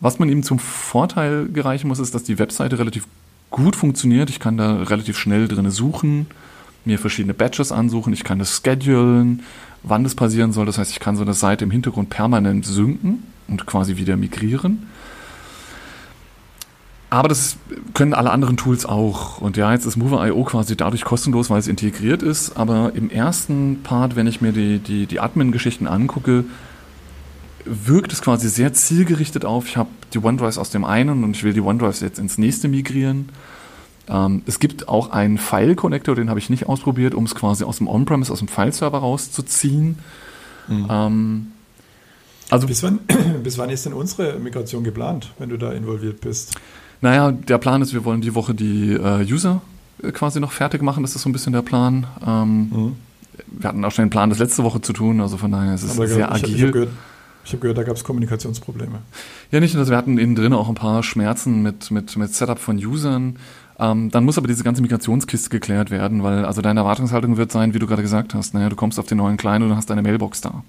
Was 0.00 0.18
man 0.18 0.28
ihm 0.28 0.42
zum 0.42 0.58
Vorteil 0.58 1.48
gereichen 1.48 1.88
muss, 1.88 1.98
ist, 1.98 2.14
dass 2.14 2.22
die 2.22 2.38
Webseite 2.38 2.78
relativ 2.78 3.06
gut 3.50 3.76
funktioniert. 3.76 4.30
Ich 4.30 4.40
kann 4.40 4.56
da 4.56 4.82
relativ 4.82 5.18
schnell 5.18 5.48
drin 5.48 5.70
suchen, 5.70 6.26
mir 6.84 6.98
verschiedene 6.98 7.34
Batches 7.34 7.72
ansuchen, 7.72 8.12
ich 8.12 8.24
kann 8.24 8.38
das 8.38 8.62
schedulen, 8.64 9.42
wann 9.82 10.04
das 10.04 10.14
passieren 10.14 10.52
soll. 10.52 10.66
Das 10.66 10.78
heißt, 10.78 10.92
ich 10.92 11.00
kann 11.00 11.16
so 11.16 11.22
eine 11.22 11.34
Seite 11.34 11.64
im 11.64 11.70
Hintergrund 11.70 12.10
permanent 12.10 12.64
synken 12.64 13.24
und 13.48 13.66
quasi 13.66 13.96
wieder 13.96 14.16
migrieren. 14.16 14.86
Aber 17.10 17.28
das 17.28 17.56
können 17.94 18.12
alle 18.12 18.30
anderen 18.30 18.56
Tools 18.58 18.84
auch. 18.84 19.40
Und 19.40 19.56
ja, 19.56 19.72
jetzt 19.72 19.86
ist 19.86 19.96
Mover.io 19.96 20.44
quasi 20.44 20.76
dadurch 20.76 21.04
kostenlos, 21.04 21.48
weil 21.48 21.58
es 21.58 21.66
integriert 21.66 22.22
ist. 22.22 22.56
Aber 22.56 22.92
im 22.94 23.08
ersten 23.08 23.82
Part, 23.82 24.14
wenn 24.14 24.26
ich 24.26 24.40
mir 24.40 24.52
die, 24.52 24.78
die, 24.78 25.06
die 25.06 25.18
Admin-Geschichten 25.18 25.86
angucke, 25.86 26.44
wirkt 27.64 28.12
es 28.12 28.20
quasi 28.20 28.48
sehr 28.48 28.74
zielgerichtet 28.74 29.46
auf. 29.46 29.66
Ich 29.66 29.76
habe 29.78 29.88
die 30.12 30.18
OneDrives 30.18 30.58
aus 30.58 30.70
dem 30.70 30.84
einen 30.84 31.24
und 31.24 31.34
ich 31.34 31.44
will 31.44 31.54
die 31.54 31.60
OneDrives 31.60 32.00
jetzt 32.00 32.18
ins 32.18 32.36
nächste 32.36 32.68
migrieren. 32.68 33.30
Ähm, 34.08 34.42
es 34.46 34.58
gibt 34.58 34.88
auch 34.88 35.10
einen 35.10 35.38
File-Connector, 35.38 36.14
den 36.14 36.28
habe 36.28 36.38
ich 36.38 36.50
nicht 36.50 36.66
ausprobiert, 36.66 37.14
um 37.14 37.24
es 37.24 37.34
quasi 37.34 37.64
aus 37.64 37.78
dem 37.78 37.88
On-Premise, 37.88 38.32
aus 38.32 38.38
dem 38.38 38.48
File-Server 38.48 38.98
rauszuziehen. 38.98 39.98
Mhm. 40.68 40.86
Ähm, 40.90 41.46
also 42.50 42.66
bis 42.66 42.82
wann, 42.82 43.00
bis 43.42 43.58
wann 43.58 43.70
ist 43.70 43.86
denn 43.86 43.92
unsere 43.92 44.38
Migration 44.38 44.84
geplant, 44.84 45.32
wenn 45.38 45.50
du 45.50 45.56
da 45.56 45.72
involviert 45.72 46.20
bist? 46.20 46.54
Naja, 47.00 47.32
der 47.32 47.58
Plan 47.58 47.82
ist, 47.82 47.94
wir 47.94 48.04
wollen 48.04 48.20
die 48.20 48.34
Woche 48.34 48.54
die 48.54 48.92
äh, 48.92 49.24
User 49.30 49.62
äh, 50.02 50.12
quasi 50.12 50.40
noch 50.40 50.52
fertig 50.52 50.82
machen. 50.82 51.02
Das 51.02 51.14
ist 51.14 51.22
so 51.22 51.28
ein 51.28 51.32
bisschen 51.32 51.52
der 51.52 51.62
Plan. 51.62 52.06
Ähm, 52.26 52.70
mhm. 52.70 52.96
Wir 53.46 53.68
hatten 53.68 53.84
auch 53.84 53.92
schon 53.92 54.06
den 54.06 54.10
Plan, 54.10 54.30
das 54.30 54.38
letzte 54.38 54.64
Woche 54.64 54.80
zu 54.80 54.92
tun. 54.92 55.20
Also 55.20 55.36
von 55.36 55.52
daher 55.52 55.74
ist 55.74 55.84
es 55.84 55.94
sehr 55.94 56.08
ich, 56.08 56.24
agil. 56.24 56.54
Ich 56.54 56.62
habe 56.62 56.72
gehört, 56.72 56.90
ich 57.44 57.52
habe 57.52 57.60
gehört, 57.60 57.78
da 57.78 57.82
gab 57.84 57.96
es 57.96 58.04
Kommunikationsprobleme. 58.04 58.98
Ja, 59.50 59.60
nicht 59.60 59.74
nur 59.74 59.82
das. 59.82 59.90
Wir 59.90 59.96
hatten 59.96 60.18
innen 60.18 60.34
drin 60.34 60.52
auch 60.52 60.68
ein 60.68 60.74
paar 60.74 61.02
Schmerzen 61.02 61.62
mit, 61.62 61.90
mit, 61.90 62.16
mit 62.16 62.34
Setup 62.34 62.58
von 62.58 62.76
Usern. 62.76 63.36
Ähm, 63.78 64.10
dann 64.10 64.24
muss 64.24 64.38
aber 64.38 64.48
diese 64.48 64.64
ganze 64.64 64.82
Migrationskiste 64.82 65.50
geklärt 65.50 65.90
werden, 65.90 66.24
weil 66.24 66.44
also 66.44 66.62
deine 66.62 66.80
Erwartungshaltung 66.80 67.36
wird 67.36 67.52
sein, 67.52 67.74
wie 67.74 67.78
du 67.78 67.86
gerade 67.86 68.02
gesagt 68.02 68.34
hast, 68.34 68.52
naja, 68.52 68.68
du 68.68 68.76
kommst 68.76 68.98
auf 68.98 69.06
den 69.06 69.18
neuen 69.18 69.36
Kleinen 69.36 69.70
und 69.70 69.76
hast 69.76 69.88
deine 69.88 70.02
Mailbox 70.02 70.40
da. 70.40 70.64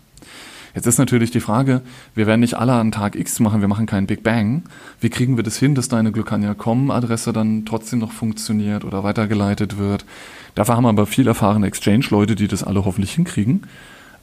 Jetzt 0.79 0.87
ist 0.87 0.97
natürlich 0.97 1.29
die 1.29 1.41
Frage, 1.41 1.81
wir 2.15 2.25
werden 2.25 2.39
nicht 2.39 2.53
alle 2.53 2.71
an 2.71 2.93
Tag 2.93 3.17
X 3.17 3.41
machen, 3.41 3.59
wir 3.59 3.67
machen 3.67 3.85
keinen 3.85 4.07
Big 4.07 4.23
Bang. 4.23 4.63
Wie 5.01 5.09
kriegen 5.09 5.35
wir 5.35 5.43
das 5.43 5.57
hin, 5.57 5.75
dass 5.75 5.89
deine 5.89 6.13
Glucania.com-Adresse 6.13 7.33
dann 7.33 7.65
trotzdem 7.65 7.99
noch 7.99 8.13
funktioniert 8.13 8.85
oder 8.85 9.03
weitergeleitet 9.03 9.77
wird? 9.77 10.05
Dafür 10.55 10.77
haben 10.77 10.85
wir 10.85 10.89
aber 10.89 11.05
viel 11.05 11.27
erfahrene 11.27 11.67
Exchange-Leute, 11.67 12.35
die 12.35 12.47
das 12.47 12.63
alle 12.63 12.85
hoffentlich 12.85 13.11
hinkriegen. 13.11 13.63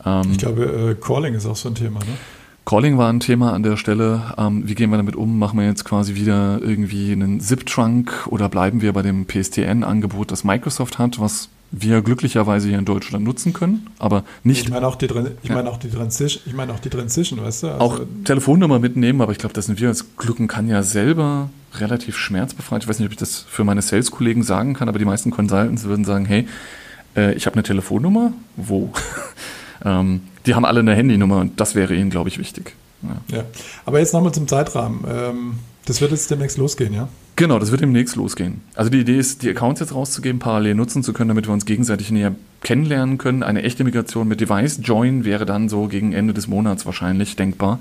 Ähm, 0.07 0.29
ich 0.31 0.39
glaube, 0.39 0.65
äh, 0.65 0.95
Calling 0.95 1.35
ist 1.35 1.45
auch 1.45 1.57
so 1.57 1.69
ein 1.69 1.75
Thema, 1.75 1.99
ne? 1.99 2.17
Calling 2.65 2.97
war 2.97 3.13
ein 3.13 3.21
Thema 3.21 3.53
an 3.53 3.63
der 3.63 3.77
Stelle. 3.77 4.23
Ähm, 4.39 4.67
wie 4.67 4.75
gehen 4.75 4.89
wir 4.89 4.97
damit 4.97 5.15
um? 5.15 5.39
Machen 5.39 5.59
wir 5.59 5.67
jetzt 5.67 5.85
quasi 5.85 6.15
wieder 6.15 6.59
irgendwie 6.63 7.13
einen 7.13 7.39
ZIP-Trunk 7.39 8.29
oder 8.31 8.49
bleiben 8.49 8.81
wir 8.81 8.95
bei 8.95 9.03
dem 9.03 9.27
PSTN-Angebot, 9.27 10.31
das 10.31 10.43
Microsoft 10.43 10.99
hat, 10.99 11.21
was 11.21 11.51
wir 11.71 12.01
glücklicherweise 12.03 12.69
hier 12.69 12.79
in 12.79 12.85
Deutschland 12.85 13.25
nutzen 13.25 13.53
können, 13.53 13.89
aber 13.99 14.25
nicht. 14.45 14.65
Ich 14.65 14.71
meine 14.71 14.87
auch 14.87 14.95
die, 14.95 15.09
ich 15.43 15.51
meine 15.51 15.71
auch 15.71 15.79
die 15.79 15.91
Transition, 15.91 16.43
ich 16.47 16.55
meine 16.55 16.73
auch 16.73 16.79
die 16.79 16.91
Transition, 16.91 17.43
weißt 17.43 17.65
du? 17.65 17.67
Also 17.69 17.81
auch 17.81 18.01
Telefonnummer 18.25 18.79
mitnehmen, 18.79 19.21
aber 19.21 19.33
ich 19.33 19.39
glaube, 19.39 19.53
das 19.53 19.67
sind 19.67 19.81
wir 19.81 19.89
als 19.89 20.17
Glücken 20.17 20.47
kann 20.47 20.69
ja 20.69 20.83
selber 20.83 21.51
relativ 21.75 22.17
schmerzbefreit. 22.17 22.85
Ich 22.85 22.89
weiß 22.89 22.99
nicht, 22.99 23.07
ob 23.07 23.13
ich 23.13 23.19
das 23.19 23.45
für 23.49 23.65
meine 23.65 23.83
Sales-Kollegen 23.83 24.43
sagen 24.43 24.75
kann, 24.75 24.89
aber 24.89 24.99
die 24.99 25.05
meisten 25.05 25.31
Consultants 25.31 25.85
würden 25.85 26.05
sagen, 26.05 26.25
hey, 26.25 26.47
äh, 27.17 27.35
ich 27.35 27.47
habe 27.47 27.55
eine 27.55 27.63
Telefonnummer, 27.63 28.33
wo? 28.57 28.93
ähm, 29.85 30.23
die 30.47 30.55
haben 30.55 30.65
alle 30.65 30.81
eine 30.81 30.95
Handynummer 30.95 31.39
und 31.39 31.61
das 31.61 31.75
wäre 31.75 31.95
ihnen, 31.95 32.11
glaube 32.11 32.29
ich, 32.29 32.39
wichtig. 32.39 32.75
Ja. 33.03 33.37
ja. 33.39 33.45
Aber 33.85 33.99
jetzt 33.99 34.15
nochmal 34.15 34.33
zum 34.33 34.49
Zeitrahmen. 34.49 35.05
Ähm, 35.09 35.59
das 35.87 36.01
wird 36.01 36.11
jetzt 36.11 36.31
demnächst 36.31 36.59
losgehen, 36.59 36.93
ja? 36.93 37.09
Genau, 37.37 37.59
das 37.59 37.71
wird 37.71 37.81
demnächst 37.81 38.17
losgehen. 38.17 38.61
Also 38.75 38.91
die 38.91 39.01
Idee 39.01 39.19
ist, 39.19 39.43
die 39.43 39.51
Accounts 39.51 39.81
jetzt 39.81 39.95
rauszugeben, 39.95 40.39
parallel 40.39 40.75
nutzen 40.75 41.03
zu 41.03 41.13
können, 41.13 41.29
damit 41.29 41.47
wir 41.47 41.53
uns 41.53 41.65
gegenseitig 41.65 42.11
näher 42.11 42.35
kennenlernen 42.63 43.19
können. 43.19 43.43
Eine 43.43 43.63
echte 43.63 43.85
Migration 43.85 44.27
mit 44.27 44.41
Device 44.41 44.81
Join 44.83 45.25
wäre 45.25 45.47
dann 45.47 45.69
so 45.69 45.87
gegen 45.87 46.13
Ende 46.13 46.35
des 46.35 46.49
Monats 46.49 46.87
wahrscheinlich 46.87 47.37
denkbar. 47.37 47.81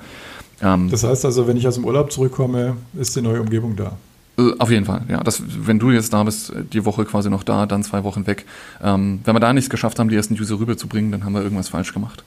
Ähm, 0.61 0.89
das 0.89 1.03
heißt 1.03 1.25
also, 1.25 1.47
wenn 1.47 1.57
ich 1.57 1.67
aus 1.67 1.75
dem 1.75 1.85
Urlaub 1.85 2.11
zurückkomme, 2.11 2.77
ist 2.93 3.15
die 3.15 3.21
neue 3.21 3.41
Umgebung 3.41 3.75
da. 3.75 3.97
Äh, 4.37 4.51
auf 4.59 4.69
jeden 4.69 4.85
Fall, 4.85 5.01
ja. 5.09 5.23
Das, 5.23 5.41
wenn 5.47 5.79
du 5.79 5.89
jetzt 5.91 6.13
da 6.13 6.23
bist, 6.23 6.53
die 6.73 6.85
Woche 6.85 7.05
quasi 7.05 7.29
noch 7.29 7.43
da, 7.43 7.65
dann 7.65 7.83
zwei 7.83 8.03
Wochen 8.03 8.27
weg. 8.27 8.45
Ähm, 8.83 9.21
wenn 9.23 9.35
wir 9.35 9.39
da 9.39 9.53
nichts 9.53 9.69
geschafft 9.69 9.97
haben, 9.97 10.09
die 10.09 10.15
ersten 10.15 10.35
User 10.35 10.59
rüberzubringen, 10.59 11.11
dann 11.11 11.25
haben 11.25 11.33
wir 11.33 11.41
irgendwas 11.41 11.69
falsch 11.69 11.93
gemacht. 11.93 12.23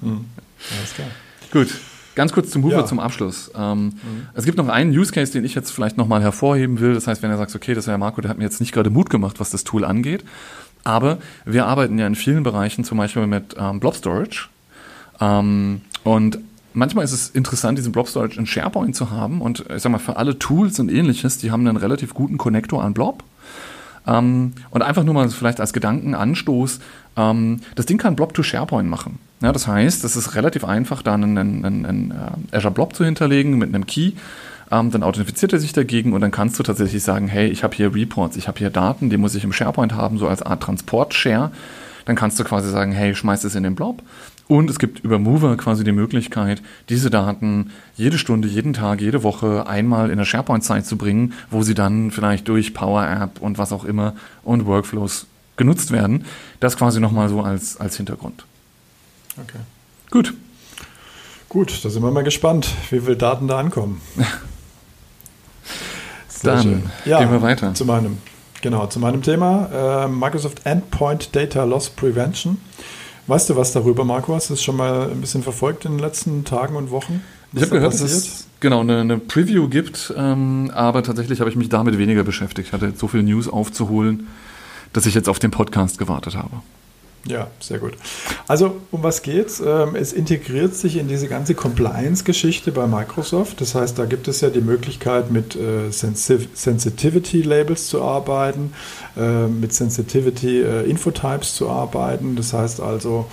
Mhm. 0.00 0.26
Alles 0.78 0.94
klar. 0.94 1.08
Gut. 1.50 1.74
Ganz 2.18 2.32
kurz 2.32 2.50
zum 2.50 2.62
Mover 2.62 2.78
ja. 2.78 2.84
zum 2.84 2.98
Abschluss. 2.98 3.48
Ähm, 3.54 3.84
mhm. 3.84 3.92
Es 4.34 4.44
gibt 4.44 4.58
noch 4.58 4.66
einen 4.66 4.90
Use 4.90 5.12
Case, 5.12 5.30
den 5.30 5.44
ich 5.44 5.54
jetzt 5.54 5.70
vielleicht 5.70 5.96
nochmal 5.96 6.20
hervorheben 6.20 6.80
will. 6.80 6.92
Das 6.92 7.06
heißt, 7.06 7.22
wenn 7.22 7.30
er 7.30 7.36
sagt, 7.36 7.54
okay, 7.54 7.74
das 7.74 7.84
ist 7.84 7.88
ja 7.88 7.96
Marco, 7.96 8.20
der 8.20 8.28
hat 8.28 8.38
mir 8.38 8.42
jetzt 8.42 8.58
nicht 8.58 8.72
gerade 8.72 8.90
Mut 8.90 9.08
gemacht, 9.08 9.38
was 9.38 9.50
das 9.50 9.62
Tool 9.62 9.84
angeht. 9.84 10.24
Aber 10.82 11.18
wir 11.44 11.66
arbeiten 11.66 11.96
ja 11.96 12.08
in 12.08 12.16
vielen 12.16 12.42
Bereichen, 12.42 12.82
zum 12.82 12.98
Beispiel 12.98 13.28
mit 13.28 13.54
ähm, 13.56 13.78
Blob 13.78 13.94
Storage. 13.94 14.48
Ähm, 15.20 15.82
und 16.02 16.40
manchmal 16.72 17.04
ist 17.04 17.12
es 17.12 17.30
interessant, 17.30 17.78
diesen 17.78 17.92
Blob 17.92 18.08
Storage 18.08 18.36
in 18.36 18.46
SharePoint 18.46 18.96
zu 18.96 19.12
haben. 19.12 19.40
Und 19.40 19.64
ich 19.72 19.80
sag 19.80 19.92
mal, 19.92 19.98
für 19.98 20.16
alle 20.16 20.40
Tools 20.40 20.80
und 20.80 20.90
ähnliches, 20.90 21.38
die 21.38 21.52
haben 21.52 21.64
einen 21.68 21.76
relativ 21.76 22.14
guten 22.14 22.36
Connector 22.36 22.82
an 22.82 22.94
Blob. 22.94 23.22
Ähm, 24.08 24.54
und 24.70 24.82
einfach 24.82 25.04
nur 25.04 25.14
mal 25.14 25.28
vielleicht 25.28 25.60
als 25.60 25.72
Gedankenanstoß, 25.72 26.80
ähm, 27.16 27.60
das 27.76 27.86
Ding 27.86 27.98
kann 27.98 28.16
Blob 28.16 28.34
to 28.34 28.42
SharePoint 28.42 28.90
machen. 28.90 29.20
Ja, 29.40 29.52
das 29.52 29.68
heißt, 29.68 30.04
es 30.04 30.16
ist 30.16 30.34
relativ 30.34 30.64
einfach, 30.64 31.02
da 31.02 31.14
einen, 31.14 31.38
einen, 31.38 31.64
einen 31.86 32.10
äh, 32.10 32.56
Azure 32.56 32.74
Blob 32.74 32.94
zu 32.94 33.04
hinterlegen 33.04 33.56
mit 33.56 33.68
einem 33.68 33.86
Key. 33.86 34.12
Ähm, 34.70 34.90
dann 34.90 35.02
authentifiziert 35.02 35.52
er 35.52 35.60
sich 35.60 35.72
dagegen 35.72 36.12
und 36.12 36.20
dann 36.20 36.30
kannst 36.30 36.58
du 36.58 36.62
tatsächlich 36.62 37.02
sagen, 37.02 37.28
hey, 37.28 37.48
ich 37.48 37.62
habe 37.62 37.74
hier 37.74 37.94
Reports, 37.94 38.36
ich 38.36 38.48
habe 38.48 38.58
hier 38.58 38.70
Daten, 38.70 39.10
die 39.10 39.16
muss 39.16 39.34
ich 39.34 39.44
im 39.44 39.52
SharePoint 39.52 39.94
haben, 39.94 40.18
so 40.18 40.28
als 40.28 40.42
Art 40.42 40.62
Transport-Share. 40.62 41.52
Dann 42.04 42.16
kannst 42.16 42.38
du 42.40 42.44
quasi 42.44 42.70
sagen, 42.70 42.92
hey, 42.92 43.14
schmeiß 43.14 43.44
es 43.44 43.54
in 43.54 43.62
den 43.62 43.74
Blob 43.74 44.02
Und 44.48 44.70
es 44.70 44.78
gibt 44.78 45.00
über 45.00 45.18
Mover 45.18 45.56
quasi 45.56 45.84
die 45.84 45.92
Möglichkeit, 45.92 46.62
diese 46.88 47.10
Daten 47.10 47.70
jede 47.96 48.18
Stunde, 48.18 48.48
jeden 48.48 48.72
Tag, 48.72 49.00
jede 49.00 49.22
Woche 49.22 49.66
einmal 49.66 50.10
in 50.10 50.18
der 50.18 50.24
SharePoint-Zeit 50.24 50.84
zu 50.84 50.96
bringen, 50.96 51.34
wo 51.50 51.62
sie 51.62 51.74
dann 51.74 52.10
vielleicht 52.10 52.48
durch 52.48 52.74
Power 52.74 53.06
App 53.06 53.40
und 53.40 53.56
was 53.56 53.72
auch 53.72 53.84
immer 53.84 54.14
und 54.42 54.66
Workflows 54.66 55.26
genutzt 55.56 55.92
werden. 55.92 56.24
Das 56.60 56.76
quasi 56.76 56.98
nochmal 56.98 57.28
so 57.28 57.42
als, 57.42 57.78
als 57.78 57.96
Hintergrund. 57.96 58.44
Okay. 59.42 59.58
Gut. 60.10 60.34
Gut, 61.48 61.84
da 61.84 61.88
sind 61.88 62.02
wir 62.02 62.10
mal 62.10 62.24
gespannt, 62.24 62.68
wie 62.90 63.00
viele 63.00 63.16
Daten 63.16 63.48
da 63.48 63.58
ankommen. 63.58 64.00
Dann 66.42 66.90
ja, 67.04 67.18
gehen 67.18 67.32
wir 67.32 67.42
weiter. 67.42 67.74
Zu 67.74 67.84
meinem, 67.84 68.18
genau, 68.60 68.86
zu 68.86 69.00
meinem 69.00 69.22
Thema 69.22 70.04
äh, 70.04 70.08
Microsoft 70.08 70.64
Endpoint 70.64 71.34
Data 71.34 71.64
Loss 71.64 71.90
Prevention. 71.90 72.58
Weißt 73.26 73.50
du 73.50 73.56
was 73.56 73.72
darüber, 73.72 74.04
Marco? 74.04 74.34
Hast 74.34 74.50
du 74.50 74.54
das 74.54 74.62
schon 74.62 74.76
mal 74.76 75.10
ein 75.10 75.20
bisschen 75.20 75.42
verfolgt 75.42 75.84
in 75.84 75.92
den 75.92 76.00
letzten 76.00 76.44
Tagen 76.44 76.76
und 76.76 76.90
Wochen? 76.90 77.22
Ich 77.52 77.62
habe 77.62 77.72
gehört, 77.72 77.94
dass 77.94 78.00
es 78.00 78.46
genau 78.60 78.80
eine, 78.80 79.00
eine 79.00 79.18
Preview 79.18 79.68
gibt, 79.68 80.12
ähm, 80.16 80.70
aber 80.74 81.02
tatsächlich 81.02 81.40
habe 81.40 81.50
ich 81.50 81.56
mich 81.56 81.68
damit 81.68 81.98
weniger 81.98 82.24
beschäftigt. 82.24 82.68
Ich 82.68 82.72
hatte 82.72 82.86
jetzt 82.86 83.00
so 83.00 83.08
viel 83.08 83.22
News 83.22 83.48
aufzuholen, 83.48 84.28
dass 84.92 85.06
ich 85.06 85.14
jetzt 85.14 85.28
auf 85.28 85.38
den 85.38 85.50
Podcast 85.50 85.98
gewartet 85.98 86.36
habe. 86.36 86.62
Ja, 87.26 87.48
sehr 87.60 87.78
gut. 87.78 87.94
Also 88.46 88.76
um 88.90 89.02
was 89.02 89.22
geht's? 89.22 89.60
Ähm, 89.60 89.94
es 89.94 90.12
integriert 90.12 90.74
sich 90.74 90.96
in 90.96 91.08
diese 91.08 91.28
ganze 91.28 91.54
Compliance-Geschichte 91.54 92.72
bei 92.72 92.86
Microsoft. 92.86 93.60
Das 93.60 93.74
heißt, 93.74 93.98
da 93.98 94.06
gibt 94.06 94.28
es 94.28 94.40
ja 94.40 94.50
die 94.50 94.60
Möglichkeit, 94.60 95.30
mit 95.30 95.56
äh, 95.56 95.90
Sensitivity-Labels 95.90 97.88
zu 97.88 98.02
arbeiten, 98.02 98.72
äh, 99.16 99.46
mit 99.46 99.74
Sensitivity-Infotypes 99.74 101.54
zu 101.54 101.68
arbeiten. 101.68 102.36
Das 102.36 102.52
heißt 102.52 102.80
also, 102.80 103.26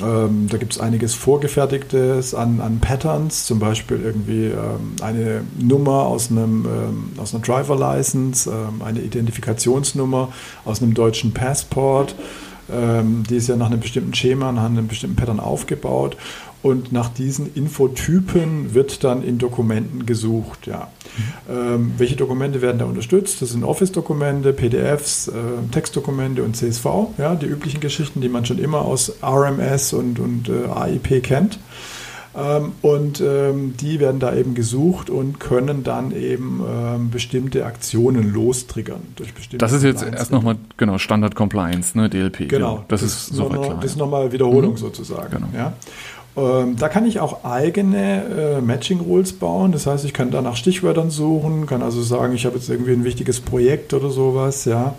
ähm, 0.00 0.48
da 0.48 0.56
gibt 0.56 0.72
es 0.72 0.80
einiges 0.80 1.14
Vorgefertigtes 1.14 2.34
an, 2.34 2.60
an 2.60 2.80
Patterns, 2.80 3.44
zum 3.44 3.58
Beispiel 3.58 4.00
irgendwie 4.02 4.46
ähm, 4.46 4.96
eine 5.02 5.42
Nummer 5.58 6.06
aus, 6.06 6.30
einem, 6.30 6.64
ähm, 6.64 7.10
aus 7.18 7.34
einer 7.34 7.42
Driver 7.42 7.76
License, 7.76 8.50
ähm, 8.50 8.82
eine 8.82 9.00
Identifikationsnummer 9.00 10.32
aus 10.64 10.80
einem 10.80 10.94
deutschen 10.94 11.34
Passport. 11.34 12.14
Ähm, 12.70 13.24
die 13.28 13.36
ist 13.36 13.48
ja 13.48 13.56
nach 13.56 13.66
einem 13.66 13.80
bestimmten 13.80 14.14
Schema, 14.14 14.52
nach 14.52 14.64
einem 14.64 14.88
bestimmten 14.88 15.16
Pattern 15.16 15.40
aufgebaut. 15.40 16.16
Und 16.62 16.92
nach 16.92 17.08
diesen 17.08 17.52
Infotypen 17.54 18.72
wird 18.72 19.02
dann 19.02 19.24
in 19.24 19.38
Dokumenten 19.38 20.06
gesucht. 20.06 20.68
Ja. 20.68 20.88
Ähm, 21.50 21.94
welche 21.98 22.14
Dokumente 22.14 22.62
werden 22.62 22.78
da 22.78 22.84
unterstützt? 22.84 23.42
Das 23.42 23.50
sind 23.50 23.64
Office-Dokumente, 23.64 24.52
PDFs, 24.52 25.26
äh, 25.26 25.32
Textdokumente 25.72 26.44
und 26.44 26.56
CSV, 26.56 26.86
ja, 27.18 27.34
die 27.34 27.46
üblichen 27.46 27.80
Geschichten, 27.80 28.20
die 28.20 28.28
man 28.28 28.46
schon 28.46 28.58
immer 28.58 28.82
aus 28.82 29.12
RMS 29.24 29.92
und, 29.92 30.20
und 30.20 30.48
äh, 30.48 30.68
AIP 30.72 31.24
kennt. 31.24 31.58
Ähm, 32.34 32.72
und 32.80 33.20
ähm, 33.20 33.74
die 33.76 34.00
werden 34.00 34.18
da 34.18 34.34
eben 34.34 34.54
gesucht 34.54 35.10
und 35.10 35.38
können 35.38 35.84
dann 35.84 36.12
eben 36.12 36.62
ähm, 36.66 37.10
bestimmte 37.10 37.66
Aktionen 37.66 38.32
lostriggern. 38.32 39.00
Durch 39.16 39.34
bestimmte 39.34 39.58
das 39.58 39.72
ist 39.72 39.82
jetzt 39.82 40.02
erst 40.02 40.32
nochmal, 40.32 40.56
genau, 40.78 40.96
Standard 40.96 41.34
Compliance, 41.34 41.96
ne, 41.96 42.08
DLP. 42.08 42.48
Genau, 42.48 42.76
ja, 42.76 42.84
das, 42.88 43.02
das, 43.02 43.12
ist 43.12 43.26
soweit 43.34 43.62
klar. 43.62 43.78
Das 43.80 43.90
ist 43.92 43.98
nochmal 43.98 44.32
Wiederholung 44.32 44.72
mhm. 44.72 44.78
sozusagen. 44.78 45.30
Genau. 45.30 45.48
Ja. 45.54 45.72
Ähm, 46.34 46.76
da 46.76 46.88
kann 46.88 47.04
ich 47.04 47.20
auch 47.20 47.44
eigene 47.44 48.24
äh, 48.24 48.60
Matching 48.62 49.00
Rules 49.00 49.34
bauen. 49.34 49.72
Das 49.72 49.86
heißt, 49.86 50.06
ich 50.06 50.14
kann 50.14 50.30
da 50.30 50.40
nach 50.40 50.56
Stichwörtern 50.56 51.10
suchen, 51.10 51.66
kann 51.66 51.82
also 51.82 52.00
sagen, 52.00 52.32
ich 52.34 52.46
habe 52.46 52.56
jetzt 52.56 52.70
irgendwie 52.70 52.92
ein 52.92 53.04
wichtiges 53.04 53.40
Projekt 53.40 53.92
oder 53.92 54.08
sowas, 54.08 54.64
ja 54.64 54.94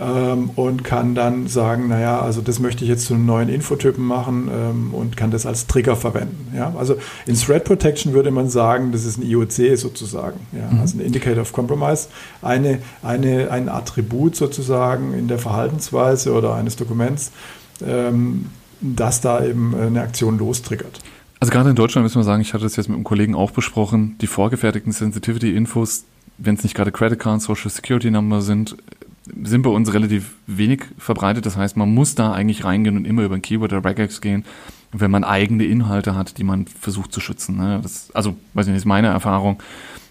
ähm, 0.00 0.50
und 0.56 0.84
kann 0.84 1.14
dann 1.14 1.46
sagen, 1.46 1.88
naja, 1.88 2.20
also 2.20 2.40
das 2.40 2.58
möchte 2.58 2.84
ich 2.84 2.90
jetzt 2.90 3.06
zu 3.06 3.14
einem 3.14 3.26
neuen 3.26 3.48
Infotypen 3.48 4.04
machen 4.04 4.48
ähm, 4.52 4.94
und 4.94 5.16
kann 5.16 5.30
das 5.30 5.46
als 5.46 5.66
Trigger 5.66 5.96
verwenden. 5.96 6.52
Ja? 6.54 6.74
Also 6.78 6.96
in 7.26 7.34
Threat 7.34 7.64
Protection 7.64 8.12
würde 8.12 8.30
man 8.30 8.50
sagen, 8.50 8.92
das 8.92 9.04
ist 9.04 9.18
ein 9.18 9.22
IOC 9.22 9.76
sozusagen, 9.76 10.40
ja? 10.52 10.70
Mhm. 10.70 10.80
also 10.80 10.98
ein 10.98 11.00
Indicator 11.00 11.42
of 11.42 11.52
Compromise, 11.52 12.08
eine, 12.42 12.78
eine, 13.02 13.50
ein 13.50 13.68
Attribut 13.68 14.36
sozusagen 14.36 15.14
in 15.14 15.28
der 15.28 15.38
Verhaltensweise 15.38 16.32
oder 16.32 16.54
eines 16.54 16.76
Dokuments, 16.76 17.32
ähm, 17.84 18.46
das 18.80 19.20
da 19.22 19.44
eben 19.44 19.74
eine 19.74 20.02
Aktion 20.02 20.38
lostriggert. 20.38 21.00
Also 21.40 21.52
gerade 21.52 21.70
in 21.70 21.76
Deutschland 21.76 22.04
müssen 22.04 22.18
wir 22.18 22.24
sagen, 22.24 22.42
ich 22.42 22.54
hatte 22.54 22.64
das 22.64 22.76
jetzt 22.76 22.88
mit 22.88 22.96
einem 22.96 23.04
Kollegen 23.04 23.34
auch 23.34 23.50
besprochen, 23.50 24.16
die 24.20 24.26
vorgefertigten 24.26 24.92
Sensitivity-Infos, 24.92 26.04
wenn 26.38 26.54
es 26.54 26.62
nicht 26.62 26.74
gerade 26.74 26.92
Credit 26.92 27.18
Card, 27.18 27.42
Social 27.42 27.70
Security 27.70 28.10
Number 28.10 28.42
sind, 28.42 28.76
sind 29.42 29.62
bei 29.62 29.70
uns 29.70 29.92
relativ 29.92 30.34
wenig 30.46 30.82
verbreitet. 30.98 31.46
Das 31.46 31.56
heißt, 31.56 31.76
man 31.76 31.92
muss 31.92 32.14
da 32.14 32.32
eigentlich 32.32 32.64
reingehen 32.64 32.96
und 32.96 33.04
immer 33.04 33.22
über 33.22 33.34
ein 33.34 33.42
Keyword 33.42 33.72
oder 33.72 33.88
Regex 33.88 34.20
gehen, 34.20 34.44
wenn 34.92 35.10
man 35.10 35.24
eigene 35.24 35.64
Inhalte 35.64 36.14
hat, 36.14 36.38
die 36.38 36.44
man 36.44 36.66
versucht 36.66 37.12
zu 37.12 37.20
schützen. 37.20 37.56
Ne? 37.56 37.80
Das, 37.82 38.10
also, 38.12 38.36
weiß 38.54 38.66
ich 38.66 38.72
nicht, 38.72 38.78
ist 38.78 38.86
meine 38.86 39.08
Erfahrung. 39.08 39.62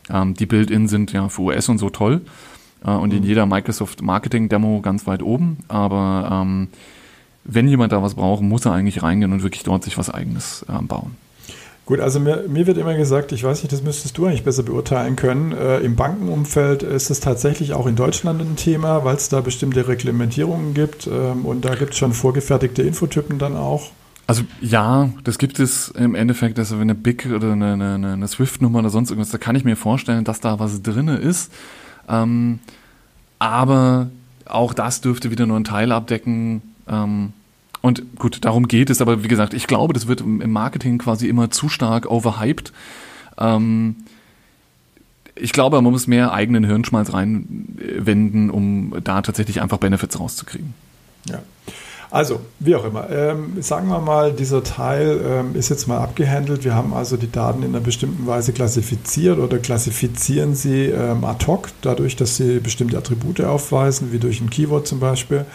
Ähm, 0.09 0.33
die 0.33 0.45
Build-In 0.45 0.87
sind 0.87 1.11
ja 1.11 1.29
für 1.29 1.41
US 1.43 1.69
und 1.69 1.77
so 1.77 1.89
toll 1.89 2.21
äh, 2.85 2.91
und 2.91 3.13
in 3.13 3.21
mhm. 3.21 3.27
jeder 3.27 3.45
Microsoft 3.45 4.01
Marketing 4.01 4.49
Demo 4.49 4.81
ganz 4.81 5.07
weit 5.07 5.23
oben. 5.23 5.57
Aber 5.67 6.29
ähm, 6.31 6.67
wenn 7.43 7.67
jemand 7.67 7.93
da 7.93 8.01
was 8.01 8.15
braucht, 8.15 8.41
muss 8.41 8.65
er 8.65 8.73
eigentlich 8.73 9.03
reingehen 9.03 9.31
und 9.31 9.43
wirklich 9.43 9.63
dort 9.63 9.83
sich 9.83 9.97
was 9.97 10.09
Eigenes 10.09 10.65
äh, 10.67 10.81
bauen. 10.83 11.15
Gut, 11.85 11.99
also 11.99 12.19
mir, 12.19 12.45
mir, 12.47 12.65
wird 12.65 12.79
immer 12.79 12.95
gesagt, 12.95 13.31
ich 13.31 13.43
weiß 13.43 13.61
nicht, 13.61 13.71
das 13.71 13.83
müsstest 13.83 14.17
du 14.17 14.25
eigentlich 14.25 14.43
besser 14.43 14.63
beurteilen 14.63 15.15
können. 15.15 15.51
Äh, 15.51 15.79
Im 15.79 15.95
Bankenumfeld 15.95 16.81
ist 16.81 17.11
es 17.11 17.19
tatsächlich 17.19 17.73
auch 17.73 17.85
in 17.85 17.95
Deutschland 17.95 18.41
ein 18.41 18.55
Thema, 18.55 19.05
weil 19.05 19.15
es 19.15 19.29
da 19.29 19.41
bestimmte 19.41 19.87
Reglementierungen 19.87 20.73
gibt 20.73 21.05
ähm, 21.05 21.45
und 21.45 21.63
da 21.63 21.75
gibt 21.75 21.91
es 21.91 21.99
schon 21.99 22.13
vorgefertigte 22.13 22.81
Infotypen 22.81 23.37
dann 23.37 23.55
auch. 23.55 23.91
Also 24.25 24.41
ja, 24.61 25.09
das 25.23 25.37
gibt 25.37 25.59
es 25.59 25.89
im 25.89 26.15
Endeffekt, 26.15 26.57
also 26.57 26.75
wenn 26.75 26.89
eine 26.89 26.95
BIC 26.95 27.27
oder 27.27 27.51
eine, 27.51 27.73
eine, 27.73 28.13
eine 28.13 28.27
Swift-Nummer 28.27 28.79
oder 28.79 28.89
sonst 28.89 29.11
irgendwas, 29.11 29.29
da 29.29 29.37
kann 29.37 29.55
ich 29.55 29.63
mir 29.63 29.75
vorstellen, 29.75 30.23
dass 30.23 30.39
da 30.39 30.57
was 30.57 30.81
drin 30.81 31.07
ist. 31.09 31.51
Ähm, 32.09 32.59
aber 33.37 34.09
auch 34.45 34.73
das 34.73 35.01
dürfte 35.01 35.29
wieder 35.29 35.45
nur 35.45 35.57
einen 35.57 35.65
Teil 35.65 35.91
abdecken. 35.91 36.63
Ähm, 36.87 37.33
und 37.85 38.15
gut, 38.17 38.43
darum 38.45 38.67
geht 38.67 38.89
es, 38.89 38.99
aber 38.99 39.23
wie 39.23 39.27
gesagt, 39.27 39.53
ich 39.53 39.67
glaube, 39.67 39.93
das 39.93 40.07
wird 40.07 40.21
im 40.21 40.51
Marketing 40.51 40.97
quasi 40.97 41.27
immer 41.27 41.51
zu 41.51 41.69
stark 41.69 42.09
overhyped. 42.09 42.73
Ähm, 43.37 43.97
ich 45.35 45.51
glaube, 45.51 45.79
man 45.79 45.91
muss 45.91 46.07
mehr 46.07 46.33
eigenen 46.33 46.63
Hirnschmalz 46.63 47.13
reinwenden, 47.13 48.49
um 48.49 48.95
da 49.03 49.21
tatsächlich 49.21 49.61
einfach 49.61 49.77
Benefits 49.77 50.19
rauszukriegen. 50.19 50.73
Ja. 51.29 51.43
Also, 52.09 52.39
wie 52.59 52.75
auch 52.75 52.85
immer. 52.85 53.07
Ähm, 53.11 53.61
sagen 53.61 53.87
wir 53.87 53.99
mal, 53.99 54.33
dieser 54.33 54.63
Teil 54.63 55.21
ähm, 55.23 55.55
ist 55.55 55.69
jetzt 55.69 55.87
mal 55.87 55.99
abgehandelt. 55.99 56.63
Wir 56.63 56.73
haben 56.73 56.91
also 56.91 57.17
die 57.17 57.31
Daten 57.31 57.61
in 57.61 57.69
einer 57.69 57.81
bestimmten 57.81 58.25
Weise 58.25 58.51
klassifiziert 58.51 59.37
oder 59.37 59.59
klassifizieren 59.59 60.55
sie 60.55 60.85
ähm, 60.85 61.23
ad 61.23 61.45
hoc, 61.45 61.69
dadurch, 61.81 62.15
dass 62.15 62.37
sie 62.37 62.59
bestimmte 62.59 62.97
Attribute 62.97 63.41
aufweisen, 63.41 64.11
wie 64.11 64.17
durch 64.17 64.41
ein 64.41 64.49
Keyword 64.49 64.87
zum 64.87 64.99
Beispiel. 64.99 65.45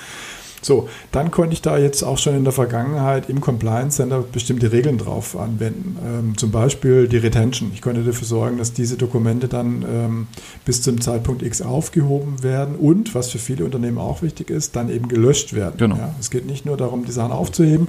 So, 0.62 0.88
dann 1.12 1.30
konnte 1.30 1.54
ich 1.54 1.62
da 1.62 1.78
jetzt 1.78 2.02
auch 2.02 2.18
schon 2.18 2.36
in 2.36 2.44
der 2.44 2.52
Vergangenheit 2.52 3.28
im 3.30 3.40
Compliance 3.40 3.96
Center 3.96 4.20
bestimmte 4.20 4.72
Regeln 4.72 4.98
drauf 4.98 5.36
anwenden. 5.36 5.96
Ähm, 6.04 6.36
zum 6.36 6.50
Beispiel 6.50 7.08
die 7.08 7.16
Retention. 7.16 7.70
Ich 7.74 7.82
konnte 7.82 8.02
dafür 8.02 8.26
sorgen, 8.26 8.58
dass 8.58 8.72
diese 8.72 8.96
Dokumente 8.96 9.48
dann 9.48 9.84
ähm, 9.90 10.26
bis 10.64 10.82
zum 10.82 11.00
Zeitpunkt 11.00 11.42
X 11.42 11.62
aufgehoben 11.62 12.42
werden 12.42 12.76
und, 12.76 13.14
was 13.14 13.30
für 13.30 13.38
viele 13.38 13.64
Unternehmen 13.64 13.98
auch 13.98 14.22
wichtig 14.22 14.50
ist, 14.50 14.76
dann 14.76 14.90
eben 14.90 15.08
gelöscht 15.08 15.54
werden. 15.54 15.76
Genau. 15.78 15.96
Ja, 15.96 16.14
es 16.20 16.30
geht 16.30 16.46
nicht 16.46 16.66
nur 16.66 16.76
darum, 16.76 17.04
die 17.04 17.12
Sachen 17.12 17.32
aufzuheben, 17.32 17.88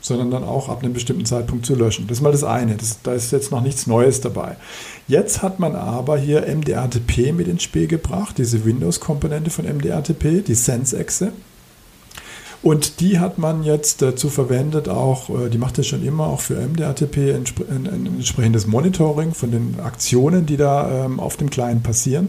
sondern 0.00 0.30
dann 0.30 0.44
auch 0.44 0.68
ab 0.68 0.82
einem 0.82 0.92
bestimmten 0.92 1.24
Zeitpunkt 1.24 1.66
zu 1.66 1.74
löschen. 1.74 2.06
Das 2.06 2.18
ist 2.18 2.22
mal 2.22 2.32
das 2.32 2.44
eine. 2.44 2.76
Das, 2.76 3.02
da 3.02 3.12
ist 3.12 3.32
jetzt 3.32 3.50
noch 3.50 3.62
nichts 3.62 3.86
Neues 3.86 4.20
dabei. 4.20 4.56
Jetzt 5.08 5.42
hat 5.42 5.58
man 5.58 5.74
aber 5.74 6.18
hier 6.18 6.46
MDRTP 6.46 7.32
mit 7.32 7.48
ins 7.48 7.62
Spiel 7.62 7.86
gebracht, 7.86 8.38
diese 8.38 8.64
Windows-Komponente 8.64 9.50
von 9.50 9.64
MDRTP, 9.64 10.44
die 10.46 10.54
Sense-Exe. 10.54 11.32
Und 12.62 13.00
die 13.00 13.18
hat 13.18 13.38
man 13.38 13.62
jetzt 13.62 14.02
dazu 14.02 14.28
verwendet, 14.28 14.88
auch, 14.88 15.30
äh, 15.30 15.48
die 15.48 15.56
macht 15.56 15.78
das 15.78 15.86
schon 15.86 16.04
immer, 16.04 16.26
auch 16.26 16.40
für 16.40 16.56
MDRTP 16.56 17.34
ein, 17.34 17.86
entsprechendes 18.16 18.66
Monitoring 18.66 19.32
von 19.32 19.50
den 19.50 19.80
Aktionen, 19.80 20.44
die 20.44 20.58
da 20.58 21.06
ähm, 21.06 21.20
auf 21.20 21.38
dem 21.38 21.48
Client 21.48 21.82
passieren. 21.82 22.28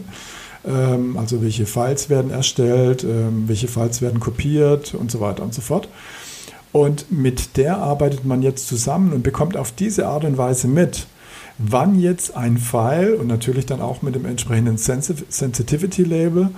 Ähm, 0.66 1.18
also 1.18 1.42
welche 1.42 1.66
Files 1.66 2.08
werden 2.08 2.30
erstellt, 2.30 3.04
ähm, 3.04 3.44
welche 3.46 3.68
Files 3.68 4.00
werden 4.00 4.20
kopiert 4.20 4.94
und 4.94 5.10
so 5.10 5.20
weiter 5.20 5.42
und 5.42 5.52
so 5.52 5.60
fort. 5.60 5.88
Und 6.72 7.12
mit 7.12 7.58
der 7.58 7.78
arbeitet 7.78 8.24
man 8.24 8.40
jetzt 8.40 8.66
zusammen 8.66 9.12
und 9.12 9.22
bekommt 9.22 9.58
auf 9.58 9.72
diese 9.72 10.06
Art 10.06 10.24
und 10.24 10.38
Weise 10.38 10.66
mit, 10.66 11.06
wann 11.58 12.00
jetzt 12.00 12.34
ein 12.34 12.56
File 12.56 13.14
und 13.14 13.26
natürlich 13.26 13.66
dann 13.66 13.82
auch 13.82 14.00
mit 14.00 14.14
dem 14.14 14.24
entsprechenden 14.24 14.78
Sensitivity 14.78 16.04
Label 16.04 16.44
ähm, 16.44 16.50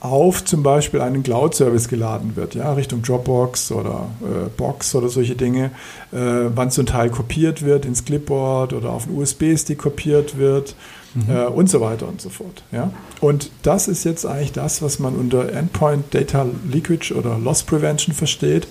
auf 0.00 0.44
zum 0.44 0.62
Beispiel 0.62 1.00
einen 1.00 1.22
Cloud-Service 1.22 1.88
geladen 1.88 2.36
wird, 2.36 2.54
ja, 2.54 2.72
Richtung 2.72 3.02
Dropbox 3.02 3.72
oder 3.72 4.08
äh, 4.22 4.48
Box 4.56 4.94
oder 4.94 5.08
solche 5.08 5.34
Dinge, 5.34 5.72
äh, 6.12 6.48
wann 6.54 6.70
ein 6.70 6.86
Teil 6.86 7.10
kopiert 7.10 7.62
wird 7.62 7.84
ins 7.84 8.04
Clipboard 8.04 8.72
oder 8.72 8.90
auf 8.90 9.06
einen 9.06 9.18
USB-Stick 9.18 9.78
kopiert 9.78 10.38
wird 10.38 10.76
mhm. 11.14 11.34
äh, 11.34 11.44
und 11.46 11.68
so 11.68 11.80
weiter 11.80 12.08
und 12.08 12.20
so 12.20 12.30
fort. 12.30 12.62
Ja? 12.72 12.92
Und 13.20 13.50
das 13.62 13.88
ist 13.88 14.04
jetzt 14.04 14.26
eigentlich 14.26 14.52
das, 14.52 14.82
was 14.82 14.98
man 14.98 15.14
unter 15.14 15.52
Endpoint 15.52 16.14
Data 16.14 16.46
Leakage 16.70 17.12
oder 17.12 17.38
Loss 17.38 17.62
Prevention 17.64 18.14
versteht. 18.14 18.68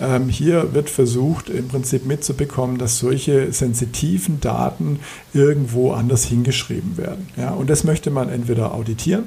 Ähm, 0.00 0.28
hier 0.28 0.74
wird 0.74 0.90
versucht, 0.90 1.48
im 1.48 1.68
Prinzip 1.68 2.06
mitzubekommen, 2.06 2.78
dass 2.78 2.98
solche 2.98 3.52
sensitiven 3.52 4.40
Daten 4.40 5.00
irgendwo 5.32 5.92
anders 5.92 6.24
hingeschrieben 6.24 6.96
werden. 6.96 7.28
Ja? 7.36 7.50
Und 7.50 7.70
das 7.70 7.84
möchte 7.84 8.10
man 8.10 8.28
entweder 8.28 8.74
auditieren 8.74 9.24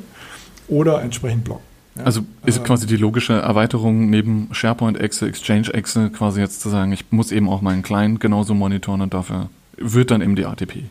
oder 0.67 1.01
entsprechend 1.01 1.43
blocken. 1.43 1.63
Ja, 1.95 2.03
also 2.05 2.21
ist 2.45 2.57
äh, 2.57 2.63
quasi 2.63 2.87
die 2.87 2.97
logische 2.97 3.33
Erweiterung 3.33 4.09
neben 4.09 4.49
SharePoint 4.51 4.99
Excel, 4.99 5.29
Exchange 5.29 5.73
Excel 5.73 6.09
quasi 6.09 6.39
jetzt 6.39 6.61
zu 6.61 6.69
sagen, 6.69 6.91
ich 6.91 7.11
muss 7.11 7.31
eben 7.31 7.49
auch 7.49 7.61
meinen 7.61 7.83
Client 7.83 8.19
genauso 8.19 8.53
monitoren 8.53 9.01
und 9.01 9.13
dafür 9.13 9.49
wird 9.77 10.11
dann 10.11 10.21
eben 10.21 10.35
die 10.35 10.45
ATP, 10.45 10.85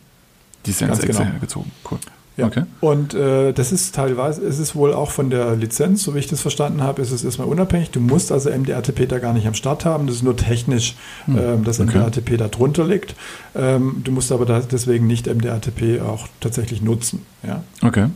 die 0.66 0.72
Sense 0.72 1.02
Excel 1.02 1.24
genau. 1.24 1.32
hergezogen. 1.32 1.72
Cool. 1.90 1.98
Ja. 2.36 2.46
Okay. 2.46 2.62
Und 2.80 3.12
äh, 3.12 3.52
das 3.52 3.72
ist 3.72 3.94
teilweise, 3.94 4.40
ist 4.40 4.58
es 4.58 4.74
wohl 4.74 4.94
auch 4.94 5.10
von 5.10 5.28
der 5.28 5.54
Lizenz, 5.54 6.02
so 6.02 6.14
wie 6.14 6.18
ich 6.18 6.28
das 6.28 6.40
verstanden 6.40 6.82
habe, 6.82 7.02
ist 7.02 7.10
es 7.10 7.24
erstmal 7.24 7.46
unabhängig. 7.46 7.90
Du 7.90 8.00
musst 8.00 8.32
also 8.32 8.48
MDRTP 8.48 9.06
da 9.06 9.18
gar 9.18 9.34
nicht 9.34 9.46
am 9.46 9.52
Start 9.52 9.84
haben. 9.84 10.06
Das 10.06 10.16
ist 10.16 10.22
nur 10.22 10.36
technisch, 10.36 10.96
hm. 11.26 11.38
ähm, 11.38 11.64
dass 11.64 11.78
okay. 11.78 11.98
MDRTP 11.98 12.38
da 12.38 12.48
drunter 12.48 12.86
liegt. 12.86 13.14
Ähm, 13.54 14.00
du 14.02 14.12
musst 14.12 14.32
aber 14.32 14.46
da 14.46 14.60
deswegen 14.60 15.06
nicht 15.06 15.26
MDRTP 15.26 16.00
auch 16.00 16.26
tatsächlich 16.40 16.80
nutzen. 16.80 17.26
Ja? 17.46 17.62
Okay. 17.82 18.06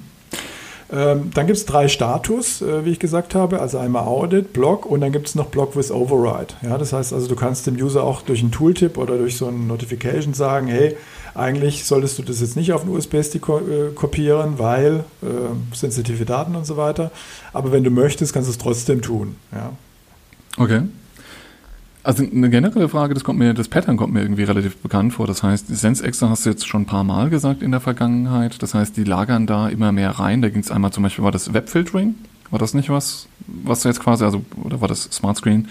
Ähm, 0.92 1.30
dann 1.34 1.46
gibt 1.46 1.58
es 1.58 1.66
drei 1.66 1.88
Status, 1.88 2.62
äh, 2.62 2.84
wie 2.84 2.90
ich 2.90 3.00
gesagt 3.00 3.34
habe, 3.34 3.60
also 3.60 3.78
einmal 3.78 4.04
Audit, 4.04 4.52
Block 4.52 4.86
und 4.86 5.00
dann 5.00 5.10
gibt 5.10 5.26
es 5.26 5.34
noch 5.34 5.46
Block 5.46 5.74
with 5.76 5.90
Override. 5.90 6.54
Ja, 6.62 6.78
das 6.78 6.92
heißt 6.92 7.12
also, 7.12 7.26
du 7.26 7.34
kannst 7.34 7.66
dem 7.66 7.74
User 7.74 8.04
auch 8.04 8.22
durch 8.22 8.40
einen 8.40 8.52
Tooltip 8.52 8.96
oder 8.96 9.18
durch 9.18 9.36
so 9.36 9.48
ein 9.48 9.66
Notification 9.66 10.32
sagen, 10.32 10.68
hey, 10.68 10.96
eigentlich 11.34 11.84
solltest 11.84 12.18
du 12.18 12.22
das 12.22 12.40
jetzt 12.40 12.56
nicht 12.56 12.72
auf 12.72 12.82
einen 12.82 12.94
USB-Stick 12.94 13.42
ko 13.42 13.58
äh, 13.58 13.92
kopieren, 13.94 14.58
weil 14.58 15.04
äh, 15.22 15.26
sensitive 15.74 16.24
Daten 16.24 16.54
und 16.54 16.66
so 16.66 16.76
weiter. 16.76 17.10
Aber 17.52 17.72
wenn 17.72 17.82
du 17.82 17.90
möchtest, 17.90 18.32
kannst 18.32 18.48
du 18.48 18.52
es 18.52 18.58
trotzdem 18.58 19.02
tun. 19.02 19.36
Ja. 19.52 19.72
Okay. 20.56 20.82
Also 22.06 22.22
eine 22.22 22.50
generelle 22.50 22.88
Frage, 22.88 23.14
das 23.14 23.24
kommt 23.24 23.40
mir, 23.40 23.52
das 23.52 23.66
Pattern 23.66 23.96
kommt 23.96 24.12
mir 24.14 24.22
irgendwie 24.22 24.44
relativ 24.44 24.76
bekannt 24.76 25.12
vor. 25.12 25.26
Das 25.26 25.42
heißt, 25.42 25.66
SenseXer 25.66 26.30
hast 26.30 26.46
du 26.46 26.50
jetzt 26.50 26.64
schon 26.64 26.82
ein 26.82 26.86
paar 26.86 27.02
Mal 27.02 27.30
gesagt 27.30 27.62
in 27.62 27.72
der 27.72 27.80
Vergangenheit. 27.80 28.62
Das 28.62 28.74
heißt, 28.74 28.96
die 28.96 29.02
lagern 29.02 29.48
da 29.48 29.68
immer 29.68 29.90
mehr 29.90 30.12
rein. 30.12 30.40
Da 30.40 30.48
ging 30.48 30.60
es 30.60 30.70
einmal 30.70 30.92
zum 30.92 31.02
Beispiel, 31.02 31.24
war 31.24 31.32
das 31.32 31.52
Webfiltering? 31.52 32.14
War 32.52 32.60
das 32.60 32.74
nicht 32.74 32.90
was, 32.90 33.26
was 33.48 33.80
du 33.80 33.88
jetzt 33.88 33.98
quasi, 33.98 34.24
also, 34.24 34.44
oder 34.62 34.80
war 34.80 34.86
das 34.86 35.02
Smart 35.10 35.36
Screen? 35.36 35.66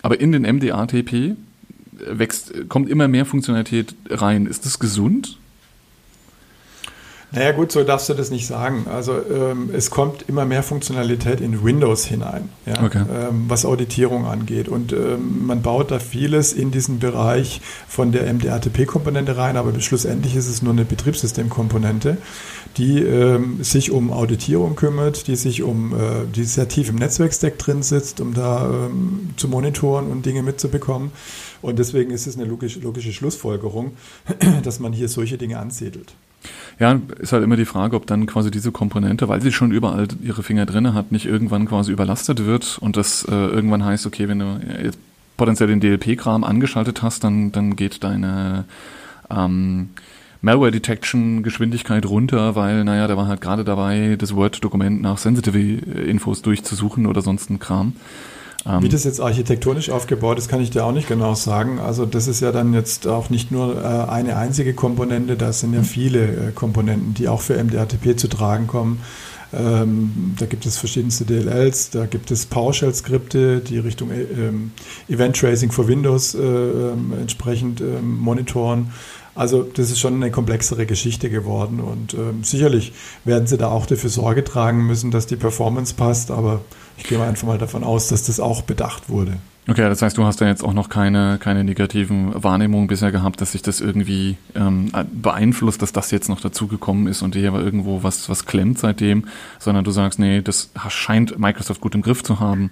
Aber 0.00 0.18
in 0.18 0.32
den 0.32 0.44
MDATP 0.44 1.36
wächst, 2.10 2.70
kommt 2.70 2.88
immer 2.88 3.06
mehr 3.06 3.26
Funktionalität 3.26 3.94
rein. 4.08 4.46
Ist 4.46 4.64
das 4.64 4.78
gesund? 4.78 5.36
Naja 7.32 7.52
gut, 7.52 7.72
so 7.72 7.82
darfst 7.82 8.08
du 8.08 8.14
das 8.14 8.30
nicht 8.30 8.46
sagen. 8.46 8.86
Also 8.88 9.14
ähm, 9.14 9.70
es 9.72 9.90
kommt 9.90 10.24
immer 10.28 10.44
mehr 10.44 10.62
Funktionalität 10.62 11.40
in 11.40 11.64
Windows 11.64 12.04
hinein, 12.04 12.50
ja? 12.66 12.82
okay. 12.84 13.02
ähm, 13.12 13.46
was 13.48 13.64
Auditierung 13.64 14.26
angeht. 14.26 14.68
Und 14.68 14.92
ähm, 14.92 15.44
man 15.44 15.60
baut 15.60 15.90
da 15.90 15.98
vieles 15.98 16.52
in 16.52 16.70
diesen 16.70 17.00
Bereich 17.00 17.60
von 17.88 18.12
der 18.12 18.32
MDRTP-Komponente 18.32 19.36
rein, 19.36 19.56
aber 19.56 19.78
schlussendlich 19.80 20.36
ist 20.36 20.48
es 20.48 20.62
nur 20.62 20.72
eine 20.72 20.84
Betriebssystemkomponente, 20.84 22.16
die 22.76 23.02
ähm, 23.02 23.62
sich 23.62 23.90
um 23.90 24.12
Auditierung 24.12 24.76
kümmert, 24.76 25.26
die 25.26 25.36
sich 25.36 25.64
um, 25.64 25.94
äh, 25.94 26.26
die 26.32 26.44
sehr 26.44 26.68
tief 26.68 26.90
im 26.90 26.96
Netzwerkstack 26.96 27.58
drin 27.58 27.82
sitzt, 27.82 28.20
um 28.20 28.34
da 28.34 28.70
ähm, 28.70 29.30
zu 29.36 29.48
monitoren 29.48 30.12
und 30.12 30.24
Dinge 30.24 30.44
mitzubekommen. 30.44 31.10
Und 31.60 31.80
deswegen 31.80 32.12
ist 32.12 32.28
es 32.28 32.36
eine 32.36 32.44
logische, 32.44 32.78
logische 32.78 33.12
Schlussfolgerung, 33.12 33.92
dass 34.62 34.78
man 34.78 34.92
hier 34.92 35.08
solche 35.08 35.38
Dinge 35.38 35.58
ansiedelt. 35.58 36.14
Ja, 36.78 37.00
ist 37.18 37.32
halt 37.32 37.42
immer 37.42 37.56
die 37.56 37.64
Frage, 37.64 37.96
ob 37.96 38.06
dann 38.06 38.26
quasi 38.26 38.50
diese 38.50 38.70
Komponente, 38.70 39.28
weil 39.28 39.40
sie 39.40 39.52
schon 39.52 39.72
überall 39.72 40.08
ihre 40.22 40.42
Finger 40.42 40.66
drin 40.66 40.92
hat, 40.92 41.10
nicht 41.10 41.26
irgendwann 41.26 41.66
quasi 41.66 41.92
überlastet 41.92 42.44
wird 42.44 42.78
und 42.80 42.96
das 42.96 43.24
äh, 43.24 43.34
irgendwann 43.34 43.84
heißt, 43.84 44.06
okay, 44.06 44.28
wenn 44.28 44.40
du 44.40 44.60
jetzt 44.82 44.98
potenziell 45.36 45.68
den 45.68 45.80
DLP-Kram 45.80 46.44
angeschaltet 46.44 47.02
hast, 47.02 47.24
dann, 47.24 47.52
dann 47.52 47.76
geht 47.76 48.04
deine 48.04 48.64
ähm, 49.30 49.90
Malware-Detection-Geschwindigkeit 50.42 52.06
runter, 52.06 52.54
weil, 52.56 52.84
naja, 52.84 53.06
der 53.06 53.16
war 53.16 53.26
halt 53.26 53.40
gerade 53.40 53.64
dabei, 53.64 54.16
das 54.18 54.34
Word-Dokument 54.34 55.00
nach 55.02 55.18
Sensitive-Infos 55.18 56.42
durchzusuchen 56.42 57.06
oder 57.06 57.22
sonst 57.22 57.50
ein 57.50 57.58
Kram. 57.58 57.94
Ähm, 58.68 58.82
Wie 58.82 58.88
das 58.88 59.04
jetzt 59.04 59.20
architektonisch 59.20 59.90
aufgebaut 59.90 60.38
ist, 60.38 60.48
kann 60.48 60.60
ich 60.60 60.70
dir 60.70 60.84
auch 60.84 60.92
nicht 60.92 61.08
genau 61.08 61.34
sagen. 61.34 61.78
Also 61.78 62.04
das 62.04 62.26
ist 62.26 62.40
ja 62.40 62.52
dann 62.52 62.74
jetzt 62.74 63.06
auch 63.06 63.30
nicht 63.30 63.50
nur 63.52 63.82
äh, 63.82 64.10
eine 64.10 64.36
einzige 64.36 64.74
Komponente, 64.74 65.36
das 65.36 65.60
sind 65.60 65.72
ja 65.72 65.80
mhm. 65.80 65.84
viele 65.84 66.48
äh, 66.48 66.52
Komponenten, 66.52 67.14
die 67.14 67.28
auch 67.28 67.40
für 67.40 67.62
MDRTP 67.62 68.18
zu 68.18 68.28
tragen 68.28 68.66
kommen. 68.66 69.00
Ähm, 69.52 70.34
da 70.38 70.46
gibt 70.46 70.66
es 70.66 70.76
verschiedenste 70.76 71.24
DLLs, 71.24 71.90
da 71.90 72.06
gibt 72.06 72.32
es 72.32 72.46
PowerShell-Skripte, 72.46 73.60
die 73.60 73.78
Richtung 73.78 74.10
äh, 74.10 74.22
ähm, 74.22 74.72
Event 75.08 75.36
Tracing 75.36 75.70
für 75.70 75.86
Windows 75.86 76.34
äh, 76.34 76.40
ähm, 76.40 77.12
entsprechend 77.20 77.80
ähm, 77.80 78.18
monitoren. 78.18 78.92
Also 79.36 79.62
das 79.62 79.90
ist 79.90 80.00
schon 80.00 80.14
eine 80.14 80.30
komplexere 80.30 80.86
Geschichte 80.86 81.28
geworden 81.28 81.80
und 81.80 82.14
ähm, 82.14 82.42
sicherlich 82.42 82.92
werden 83.24 83.46
sie 83.46 83.58
da 83.58 83.68
auch 83.68 83.84
dafür 83.84 84.08
Sorge 84.08 84.42
tragen 84.42 84.86
müssen, 84.86 85.10
dass 85.10 85.26
die 85.26 85.36
Performance 85.36 85.94
passt, 85.94 86.30
aber 86.30 86.62
ich 86.96 87.04
gehe 87.04 87.22
einfach 87.22 87.46
mal 87.46 87.58
davon 87.58 87.84
aus, 87.84 88.08
dass 88.08 88.24
das 88.24 88.40
auch 88.40 88.62
bedacht 88.62 89.10
wurde. 89.10 89.36
Okay, 89.68 89.82
das 89.82 90.00
heißt, 90.00 90.16
du 90.16 90.24
hast 90.24 90.40
da 90.40 90.46
jetzt 90.46 90.62
auch 90.62 90.72
noch 90.72 90.88
keine, 90.88 91.38
keine 91.38 91.64
negativen 91.64 92.32
Wahrnehmungen 92.42 92.86
bisher 92.86 93.10
gehabt, 93.10 93.40
dass 93.40 93.52
sich 93.52 93.62
das 93.62 93.80
irgendwie 93.80 94.36
ähm, 94.54 94.92
beeinflusst, 95.12 95.82
dass 95.82 95.92
das 95.92 96.12
jetzt 96.12 96.28
noch 96.28 96.40
dazugekommen 96.40 97.08
ist 97.08 97.20
und 97.22 97.34
hier 97.34 97.48
aber 97.48 97.60
irgendwo 97.60 98.04
was, 98.04 98.28
was 98.30 98.46
klemmt 98.46 98.78
seitdem, 98.78 99.24
sondern 99.58 99.84
du 99.84 99.90
sagst, 99.90 100.20
nee, 100.20 100.40
das 100.40 100.70
scheint 100.88 101.38
Microsoft 101.38 101.80
gut 101.80 101.96
im 101.96 102.02
Griff 102.02 102.22
zu 102.22 102.38
haben. 102.38 102.70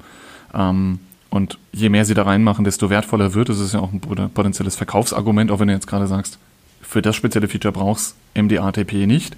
Ähm, 0.55 1.01
und 1.31 1.59
je 1.73 1.89
mehr 1.89 2.05
sie 2.05 2.15
da 2.15 2.23
reinmachen, 2.23 2.65
desto 2.65 2.91
wertvoller 2.91 3.35
wird. 3.35 3.49
Das 3.49 3.59
ist 3.59 3.75
ja 3.75 3.81
auch 3.81 3.93
ein 3.93 4.01
potenzielles 4.01 4.77
Verkaufsargument, 4.77 5.51
auch 5.51 5.59
wenn 5.59 5.67
du 5.67 5.75
jetzt 5.75 5.89
gerade 5.89 6.07
sagst, 6.07 6.39
für 6.87 7.03
das 7.03 7.17
spezielle 7.17 7.49
Feature 7.49 7.73
brauchst 7.73 8.17
MDATP 8.35 9.07
nicht. 9.07 9.37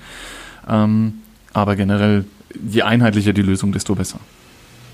Ähm, 0.69 1.15
aber 1.53 1.77
generell, 1.77 2.25
je 2.69 2.83
einheitlicher 2.83 3.33
die 3.33 3.43
Lösung, 3.43 3.73
desto 3.73 3.95
besser. 3.95 4.19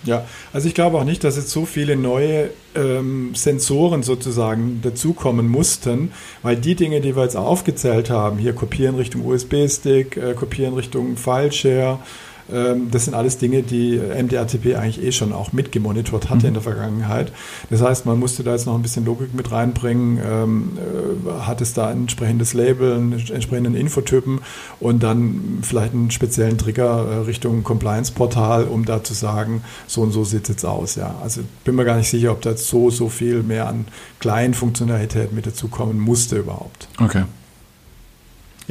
Ja, 0.04 0.24
also 0.52 0.66
ich 0.66 0.74
glaube 0.74 0.98
auch 0.98 1.04
nicht, 1.04 1.22
dass 1.22 1.36
jetzt 1.36 1.50
so 1.50 1.64
viele 1.64 1.96
neue 1.96 2.50
ähm, 2.74 3.34
Sensoren 3.34 4.02
sozusagen 4.02 4.80
dazukommen 4.82 5.48
mussten, 5.48 6.10
weil 6.42 6.56
die 6.56 6.74
Dinge, 6.74 7.00
die 7.00 7.14
wir 7.14 7.22
jetzt 7.22 7.36
aufgezählt 7.36 8.10
haben, 8.10 8.38
hier 8.38 8.52
kopieren 8.52 8.96
Richtung 8.96 9.24
USB-Stick, 9.24 10.16
äh, 10.16 10.34
kopieren 10.34 10.74
Richtung 10.74 11.16
File-Share, 11.16 12.00
das 12.48 13.04
sind 13.04 13.14
alles 13.14 13.38
Dinge, 13.38 13.62
die 13.62 13.98
MDRTP 13.98 14.76
eigentlich 14.76 15.02
eh 15.02 15.12
schon 15.12 15.32
auch 15.32 15.52
mitgemonitort 15.52 16.30
hatte 16.30 16.42
mhm. 16.42 16.48
in 16.48 16.54
der 16.54 16.62
Vergangenheit. 16.62 17.32
Das 17.70 17.82
heißt, 17.82 18.06
man 18.06 18.18
musste 18.18 18.42
da 18.42 18.52
jetzt 18.52 18.66
noch 18.66 18.74
ein 18.74 18.82
bisschen 18.82 19.04
Logik 19.04 19.34
mit 19.34 19.50
reinbringen, 19.52 20.18
ähm, 20.24 20.72
äh, 20.76 21.42
hat 21.42 21.60
es 21.60 21.74
da 21.74 21.88
ein 21.88 22.02
entsprechendes 22.02 22.54
Label, 22.54 22.94
einen 22.94 23.12
entsprechenden 23.12 23.74
Infotypen 23.74 24.40
und 24.80 25.02
dann 25.02 25.58
vielleicht 25.62 25.92
einen 25.92 26.10
speziellen 26.10 26.58
Trigger 26.58 27.06
äh, 27.06 27.16
Richtung 27.24 27.62
Compliance-Portal, 27.64 28.64
um 28.64 28.84
da 28.84 29.02
zu 29.02 29.14
sagen, 29.14 29.62
so 29.86 30.02
und 30.02 30.12
so 30.12 30.24
sieht 30.24 30.44
es 30.44 30.48
jetzt 30.48 30.64
aus. 30.64 30.96
Ja. 30.96 31.14
Also 31.22 31.42
bin 31.64 31.74
mir 31.74 31.84
gar 31.84 31.96
nicht 31.96 32.08
sicher, 32.08 32.32
ob 32.32 32.42
da 32.42 32.50
jetzt 32.50 32.66
so, 32.66 32.90
so 32.90 33.08
viel 33.08 33.42
mehr 33.42 33.68
an 33.68 33.86
kleinen 34.20 34.54
Funktionalitäten 34.54 35.34
mit 35.34 35.46
dazukommen 35.46 35.98
musste 35.98 36.36
überhaupt. 36.36 36.88
Okay. 37.00 37.24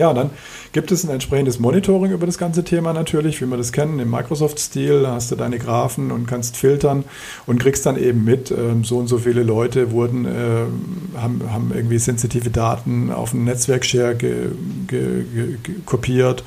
Ja, 0.02 0.14
dann 0.14 0.32
gibt 0.72 0.92
es 0.92 1.04
ein 1.04 1.12
entsprechendes 1.12 1.60
Monitoring 1.60 2.12
über 2.12 2.26
das 2.26 2.40
ganze 2.40 2.64
Thema 2.64 2.92
natürlich, 2.92 3.40
wie 3.40 3.46
wir 3.46 3.58
das 3.58 3.72
kennen, 3.72 4.00
im 4.00 4.10
Microsoft-Stil. 4.10 5.04
Da 5.04 5.12
hast 5.12 5.30
du 5.30 5.36
deine 5.36 5.60
Graphen 5.60 6.10
und 6.10 6.26
kannst 6.26 6.58
filtern 6.58 7.04
und 7.46 7.60
kriegst 7.60 7.86
dann 7.86 7.98
eben 7.98 8.24
mit, 8.24 8.50
ähm, 8.50 8.84
so 8.84 8.98
und 8.98 9.06
so 9.06 9.20
viele 9.20 9.44
Leute 9.44 9.92
wurden, 9.92 10.26
äh, 10.26 11.20
haben, 11.20 11.44
haben 11.52 11.72
irgendwie 11.72 12.00
sensitive 12.00 12.50
Daten 12.50 13.12
auf 13.12 13.36
einen 13.36 13.44
Netzwerkshare 13.44 14.16
ge, 14.16 14.48
ge, 14.88 15.24
ge, 15.62 15.76
kopiert 15.86 16.44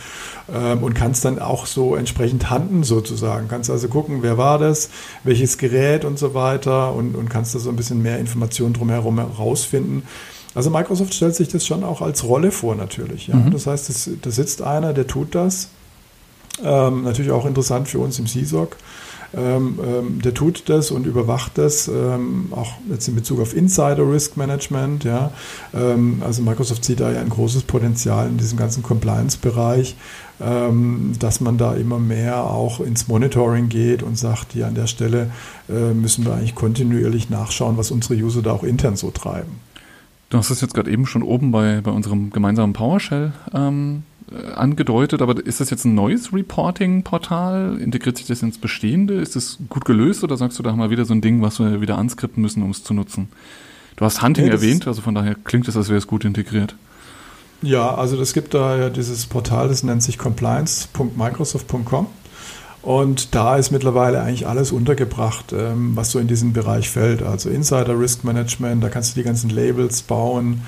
ähm, 0.52 0.82
und 0.82 0.94
kannst 0.94 1.24
dann 1.24 1.38
auch 1.38 1.66
so 1.66 1.94
entsprechend 1.94 2.50
handen 2.50 2.82
sozusagen. 2.82 3.46
Kannst 3.46 3.70
also 3.70 3.86
gucken, 3.86 4.22
wer 4.22 4.36
war 4.36 4.58
das, 4.58 4.90
welches 5.22 5.58
Gerät 5.58 6.04
und 6.04 6.18
so 6.18 6.34
weiter 6.34 6.92
und, 6.92 7.14
und 7.14 7.30
kannst 7.30 7.54
da 7.54 7.60
so 7.60 7.70
ein 7.70 7.76
bisschen 7.76 8.02
mehr 8.02 8.18
Informationen 8.18 8.72
drumherum 8.72 9.20
herausfinden. 9.20 10.02
Also 10.54 10.70
Microsoft 10.70 11.14
stellt 11.14 11.34
sich 11.34 11.48
das 11.48 11.66
schon 11.66 11.84
auch 11.84 12.00
als 12.00 12.24
Rolle 12.24 12.50
vor 12.50 12.76
natürlich. 12.76 13.28
Ja? 13.28 13.36
Mhm. 13.36 13.50
Das 13.50 13.66
heißt, 13.66 14.10
da 14.22 14.30
sitzt 14.30 14.62
einer, 14.62 14.92
der 14.92 15.06
tut 15.06 15.34
das. 15.34 15.68
Ähm, 16.62 17.02
natürlich 17.02 17.32
auch 17.32 17.46
interessant 17.46 17.88
für 17.88 17.98
uns 17.98 18.18
im 18.18 18.26
CSOC. 18.26 18.76
Ähm, 19.36 19.78
ähm, 19.84 20.22
der 20.22 20.32
tut 20.32 20.68
das 20.68 20.90
und 20.90 21.06
überwacht 21.06 21.58
das, 21.58 21.88
ähm, 21.88 22.48
auch 22.52 22.74
jetzt 22.88 23.08
in 23.08 23.16
Bezug 23.16 23.40
auf 23.40 23.56
Insider 23.56 24.08
Risk 24.08 24.36
Management. 24.36 25.04
Ja. 25.04 25.32
Ähm, 25.74 26.22
also 26.24 26.42
Microsoft 26.42 26.84
sieht 26.84 27.00
da 27.00 27.10
ja 27.10 27.20
ein 27.20 27.30
großes 27.30 27.64
Potenzial 27.64 28.28
in 28.28 28.36
diesem 28.36 28.56
ganzen 28.58 28.82
Compliance-Bereich, 28.82 29.96
ähm, 30.40 31.14
dass 31.18 31.40
man 31.40 31.58
da 31.58 31.74
immer 31.74 31.98
mehr 31.98 32.44
auch 32.44 32.80
ins 32.80 33.08
Monitoring 33.08 33.68
geht 33.68 34.02
und 34.02 34.16
sagt, 34.16 34.52
hier 34.52 34.66
an 34.68 34.74
der 34.74 34.86
Stelle 34.86 35.30
äh, 35.68 35.92
müssen 35.92 36.24
wir 36.24 36.34
eigentlich 36.34 36.54
kontinuierlich 36.54 37.30
nachschauen, 37.30 37.76
was 37.76 37.90
unsere 37.90 38.14
User 38.14 38.42
da 38.42 38.52
auch 38.52 38.62
intern 38.62 38.96
so 38.96 39.10
treiben. 39.10 39.58
Du 40.34 40.38
hast 40.38 40.50
es 40.50 40.60
jetzt 40.60 40.74
gerade 40.74 40.90
eben 40.90 41.06
schon 41.06 41.22
oben 41.22 41.52
bei, 41.52 41.80
bei 41.80 41.92
unserem 41.92 42.30
gemeinsamen 42.30 42.72
PowerShell 42.72 43.30
ähm, 43.54 44.02
äh, 44.32 44.50
angedeutet, 44.54 45.22
aber 45.22 45.46
ist 45.46 45.60
das 45.60 45.70
jetzt 45.70 45.84
ein 45.84 45.94
neues 45.94 46.32
Reporting-Portal? 46.32 47.78
Integriert 47.78 48.16
sich 48.16 48.26
das 48.26 48.42
ins 48.42 48.58
Bestehende? 48.58 49.14
Ist 49.14 49.36
das 49.36 49.58
gut 49.68 49.84
gelöst 49.84 50.24
oder 50.24 50.36
sagst 50.36 50.58
du, 50.58 50.64
da 50.64 50.72
haben 50.72 50.80
wir 50.80 50.90
wieder 50.90 51.04
so 51.04 51.14
ein 51.14 51.20
Ding, 51.20 51.40
was 51.40 51.60
wir 51.60 51.80
wieder 51.80 51.98
anskripten 51.98 52.42
müssen, 52.42 52.64
um 52.64 52.70
es 52.70 52.82
zu 52.82 52.94
nutzen? 52.94 53.28
Du 53.94 54.04
hast 54.04 54.22
Hunting 54.22 54.46
nee, 54.46 54.50
erwähnt, 54.50 54.88
also 54.88 55.02
von 55.02 55.14
daher 55.14 55.36
klingt 55.36 55.68
es, 55.68 55.76
als 55.76 55.88
wäre 55.88 55.98
es 55.98 56.08
gut 56.08 56.24
integriert. 56.24 56.74
Ja, 57.62 57.94
also 57.94 58.20
es 58.20 58.32
gibt 58.32 58.54
da 58.54 58.76
ja 58.76 58.90
dieses 58.90 59.26
Portal, 59.26 59.68
das 59.68 59.84
nennt 59.84 60.02
sich 60.02 60.18
compliance.microsoft.com. 60.18 62.08
Und 62.84 63.34
da 63.34 63.56
ist 63.56 63.70
mittlerweile 63.70 64.20
eigentlich 64.20 64.46
alles 64.46 64.70
untergebracht, 64.70 65.54
ähm, 65.54 65.92
was 65.94 66.10
so 66.10 66.18
in 66.18 66.26
diesen 66.26 66.52
Bereich 66.52 66.90
fällt. 66.90 67.22
Also 67.22 67.48
Insider 67.48 67.98
Risk 67.98 68.24
Management, 68.24 68.84
da 68.84 68.90
kannst 68.90 69.16
du 69.16 69.20
die 69.20 69.24
ganzen 69.24 69.48
Labels 69.48 70.02
bauen, 70.02 70.60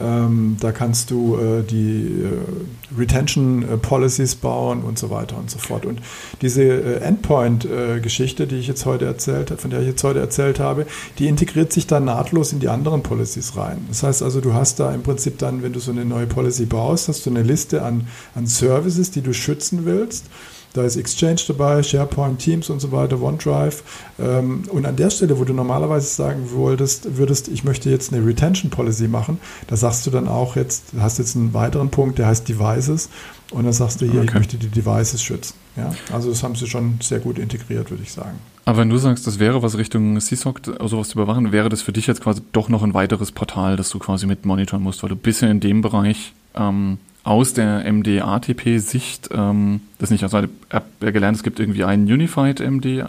ähm, 0.00 0.56
da 0.60 0.70
kannst 0.70 1.10
du 1.10 1.36
äh, 1.36 1.64
die 1.64 2.22
äh, 2.22 2.96
Retention 2.96 3.62
äh, 3.62 3.76
Policies 3.76 4.36
bauen 4.36 4.84
und 4.84 5.00
so 5.00 5.10
weiter 5.10 5.36
und 5.36 5.50
so 5.50 5.58
fort. 5.58 5.84
Und 5.84 6.00
diese 6.42 7.00
Endpoint-Geschichte, 7.00 8.46
die 8.46 8.56
ich 8.56 8.68
jetzt 8.68 8.86
heute 8.86 9.06
erzählt 9.06 9.52
von 9.58 9.70
der 9.70 9.80
ich 9.80 9.88
jetzt 9.88 10.04
heute 10.04 10.20
erzählt 10.20 10.60
habe, 10.60 10.86
die 11.18 11.26
integriert 11.26 11.72
sich 11.72 11.88
dann 11.88 12.04
nahtlos 12.04 12.52
in 12.52 12.60
die 12.60 12.68
anderen 12.68 13.02
Policies 13.02 13.56
rein. 13.56 13.84
Das 13.88 14.04
heißt 14.04 14.22
also, 14.22 14.40
du 14.40 14.54
hast 14.54 14.78
da 14.78 14.94
im 14.94 15.02
Prinzip 15.02 15.38
dann, 15.38 15.64
wenn 15.64 15.72
du 15.72 15.80
so 15.80 15.90
eine 15.90 16.04
neue 16.04 16.26
Policy 16.26 16.66
baust, 16.66 17.08
hast 17.08 17.26
du 17.26 17.30
eine 17.30 17.42
Liste 17.42 17.82
an, 17.82 18.06
an 18.36 18.46
Services, 18.46 19.10
die 19.10 19.22
du 19.22 19.32
schützen 19.32 19.84
willst. 19.84 20.26
Da 20.74 20.82
ist 20.82 20.96
Exchange 20.96 21.40
dabei, 21.46 21.84
SharePoint, 21.84 22.40
Teams 22.40 22.68
und 22.68 22.80
so 22.80 22.90
weiter, 22.90 23.22
OneDrive. 23.22 23.84
Ähm, 24.18 24.64
und 24.70 24.84
an 24.84 24.96
der 24.96 25.08
Stelle, 25.08 25.38
wo 25.38 25.44
du 25.44 25.54
normalerweise 25.54 26.08
sagen 26.08 26.50
wolltest, 26.50 27.16
würdest, 27.16 27.46
ich 27.46 27.62
möchte 27.62 27.90
jetzt 27.90 28.12
eine 28.12 28.26
Retention 28.26 28.70
Policy 28.70 29.06
machen, 29.06 29.38
da 29.68 29.76
sagst 29.76 30.04
du 30.04 30.10
dann 30.10 30.26
auch 30.26 30.56
jetzt, 30.56 30.86
hast 30.98 31.18
jetzt 31.18 31.36
einen 31.36 31.54
weiteren 31.54 31.90
Punkt, 31.90 32.18
der 32.18 32.26
heißt 32.26 32.48
Devices. 32.48 33.08
Und 33.52 33.64
dann 33.64 33.72
sagst 33.72 34.00
du 34.00 34.06
hier, 34.06 34.20
okay. 34.20 34.28
ich 34.28 34.34
möchte 34.34 34.56
die 34.56 34.68
Devices 34.68 35.22
schützen. 35.22 35.54
Ja, 35.76 35.92
also 36.12 36.30
das 36.30 36.42
haben 36.42 36.56
sie 36.56 36.66
schon 36.66 36.98
sehr 37.00 37.20
gut 37.20 37.38
integriert, 37.38 37.90
würde 37.90 38.02
ich 38.02 38.10
sagen. 38.10 38.38
Aber 38.64 38.78
wenn 38.78 38.90
du 38.90 38.96
sagst, 38.96 39.28
das 39.28 39.38
wäre 39.38 39.62
was 39.62 39.78
Richtung 39.78 40.18
CSOC, 40.18 40.60
sowas 40.86 41.10
zu 41.10 41.18
überwachen, 41.18 41.52
wäre 41.52 41.68
das 41.68 41.82
für 41.82 41.92
dich 41.92 42.08
jetzt 42.08 42.20
quasi 42.20 42.42
doch 42.52 42.68
noch 42.68 42.82
ein 42.82 42.94
weiteres 42.94 43.30
Portal, 43.30 43.76
das 43.76 43.90
du 43.90 44.00
quasi 44.00 44.26
mit 44.26 44.44
monitoren 44.44 44.82
musst, 44.82 45.04
weil 45.04 45.10
du 45.10 45.16
bisher 45.16 45.50
in 45.50 45.60
dem 45.60 45.82
Bereich 45.82 46.32
ähm, 46.56 46.98
aus 47.24 47.54
der 47.54 47.84
MD-ATP-Sicht, 47.90 49.30
ähm, 49.32 49.80
das 49.98 50.10
nicht, 50.10 50.22
also 50.22 50.40
ich 50.40 50.48
habe 50.70 51.12
gelernt, 51.12 51.36
es 51.38 51.42
gibt 51.42 51.58
irgendwie 51.58 51.84
ein 51.84 52.04
Unified 52.04 52.60
MD, 52.60 53.00
äh, 53.00 53.06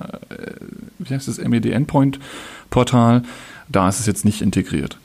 wie 1.00 1.14
heißt 1.14 1.28
das, 1.28 1.38
MED-Endpoint-Portal, 1.38 3.24
da 3.68 3.90
ist 3.90 4.00
es 4.00 4.06
jetzt 4.06 4.26
nicht 4.26 4.42
integriert. 4.42 4.98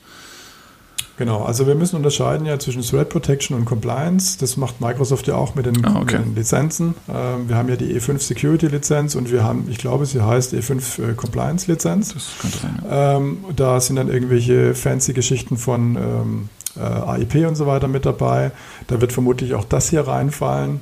Genau, 1.17 1.43
also 1.43 1.67
wir 1.67 1.75
müssen 1.75 1.97
unterscheiden 1.97 2.47
ja 2.47 2.57
zwischen 2.57 2.81
Threat 2.81 3.09
Protection 3.09 3.55
und 3.55 3.65
Compliance. 3.65 4.39
Das 4.39 4.57
macht 4.57 4.81
Microsoft 4.81 5.27
ja 5.27 5.35
auch 5.35 5.53
mit 5.53 5.67
den, 5.67 5.85
ah, 5.85 5.99
okay. 6.01 6.17
mit 6.17 6.27
den 6.27 6.35
Lizenzen. 6.35 6.95
Ähm, 7.07 7.47
wir 7.47 7.57
haben 7.57 7.69
ja 7.69 7.75
die 7.75 7.93
E5 7.95 8.17
Security 8.17 8.67
Lizenz 8.67 9.13
und 9.13 9.31
wir 9.31 9.43
haben, 9.43 9.67
ich 9.69 9.77
glaube, 9.77 10.07
sie 10.07 10.25
heißt 10.25 10.53
E5 10.55 11.11
äh, 11.11 11.13
Compliance 11.13 11.69
Lizenz. 11.69 12.13
Das 12.13 12.31
könnte 12.41 12.57
sein. 12.57 12.79
Ja. 12.89 13.17
Ähm, 13.17 13.37
da 13.55 13.79
sind 13.79 13.97
dann 13.97 14.07
irgendwelche 14.07 14.73
fancy 14.73 15.13
Geschichten 15.13 15.57
von 15.57 15.95
ähm, 15.95 16.49
äh, 16.57 16.60
AIP 16.77 17.47
und 17.47 17.55
so 17.55 17.67
weiter 17.67 17.87
mit 17.87 18.05
dabei. 18.05 18.51
Da 18.87 19.01
wird 19.01 19.11
vermutlich 19.13 19.53
auch 19.53 19.65
das 19.65 19.89
hier 19.89 20.07
reinfallen. 20.07 20.81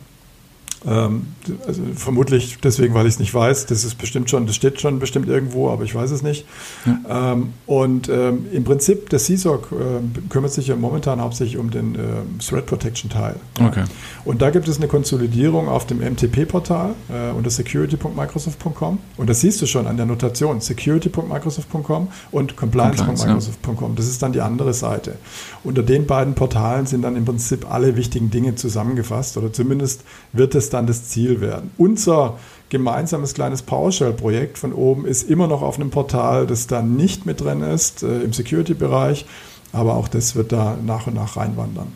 Ähm, 0.87 1.27
also 1.67 1.81
vermutlich 1.95 2.57
deswegen, 2.63 2.93
weil 2.93 3.05
ich 3.05 3.13
es 3.13 3.19
nicht 3.19 3.33
weiß. 3.33 3.65
Das 3.65 3.83
ist 3.83 3.97
bestimmt 3.97 4.29
schon, 4.29 4.47
das 4.47 4.55
steht 4.55 4.79
schon 4.79 4.99
bestimmt 4.99 5.27
irgendwo, 5.27 5.69
aber 5.69 5.83
ich 5.83 5.93
weiß 5.93 6.11
es 6.11 6.21
nicht. 6.21 6.45
Ja. 6.85 7.33
Ähm, 7.33 7.53
und 7.65 8.09
ähm, 8.09 8.45
im 8.51 8.63
Prinzip, 8.63 9.09
der 9.09 9.19
CSOC 9.19 9.71
äh, 9.71 10.29
kümmert 10.29 10.53
sich 10.53 10.67
ja 10.67 10.75
momentan 10.75 11.21
hauptsächlich 11.21 11.57
um 11.57 11.71
den 11.71 11.95
äh, 11.95 11.99
Threat 12.39 12.65
Protection 12.65 13.09
Teil. 13.09 13.35
Ja. 13.59 13.67
Okay. 13.67 13.83
Und 14.25 14.41
da 14.41 14.49
gibt 14.49 14.67
es 14.67 14.77
eine 14.77 14.87
Konsolidierung 14.87 15.67
auf 15.67 15.85
dem 15.85 15.99
MTP-Portal 15.99 16.93
äh, 17.09 17.31
unter 17.35 17.49
security.microsoft.com. 17.49 18.99
Und 19.17 19.29
das 19.29 19.41
siehst 19.41 19.61
du 19.61 19.65
schon 19.65 19.87
an 19.87 19.97
der 19.97 20.05
Notation: 20.05 20.61
security.microsoft.com 20.61 22.07
und 22.31 22.55
compliance.microsoft.com. 22.55 23.75
Compliance, 23.75 23.81
ja. 23.81 23.95
Das 23.95 24.07
ist 24.07 24.21
dann 24.21 24.31
die 24.31 24.41
andere 24.41 24.73
Seite. 24.73 25.17
Unter 25.63 25.83
den 25.83 26.05
beiden 26.05 26.35
Portalen 26.35 26.85
sind 26.85 27.01
dann 27.01 27.15
im 27.15 27.25
Prinzip 27.25 27.69
alle 27.69 27.95
wichtigen 27.95 28.29
Dinge 28.29 28.55
zusammengefasst 28.55 29.37
oder 29.37 29.51
zumindest 29.51 30.03
wird 30.33 30.55
es 30.55 30.68
dann 30.69 30.87
das 30.87 31.09
Ziel 31.09 31.41
werden. 31.41 31.71
Unser 31.77 32.37
gemeinsames 32.69 33.33
kleines 33.33 33.61
PowerShell-Projekt 33.63 34.57
von 34.57 34.73
oben 34.73 35.05
ist 35.05 35.29
immer 35.29 35.47
noch 35.47 35.61
auf 35.61 35.75
einem 35.75 35.89
Portal, 35.89 36.47
das 36.47 36.67
da 36.67 36.81
nicht 36.81 37.25
mit 37.25 37.41
drin 37.41 37.61
ist, 37.61 38.03
äh, 38.03 38.21
im 38.21 38.33
Security-Bereich, 38.33 39.25
aber 39.73 39.95
auch 39.95 40.07
das 40.07 40.35
wird 40.35 40.51
da 40.51 40.77
nach 40.85 41.07
und 41.07 41.15
nach 41.15 41.35
reinwandern. 41.35 41.91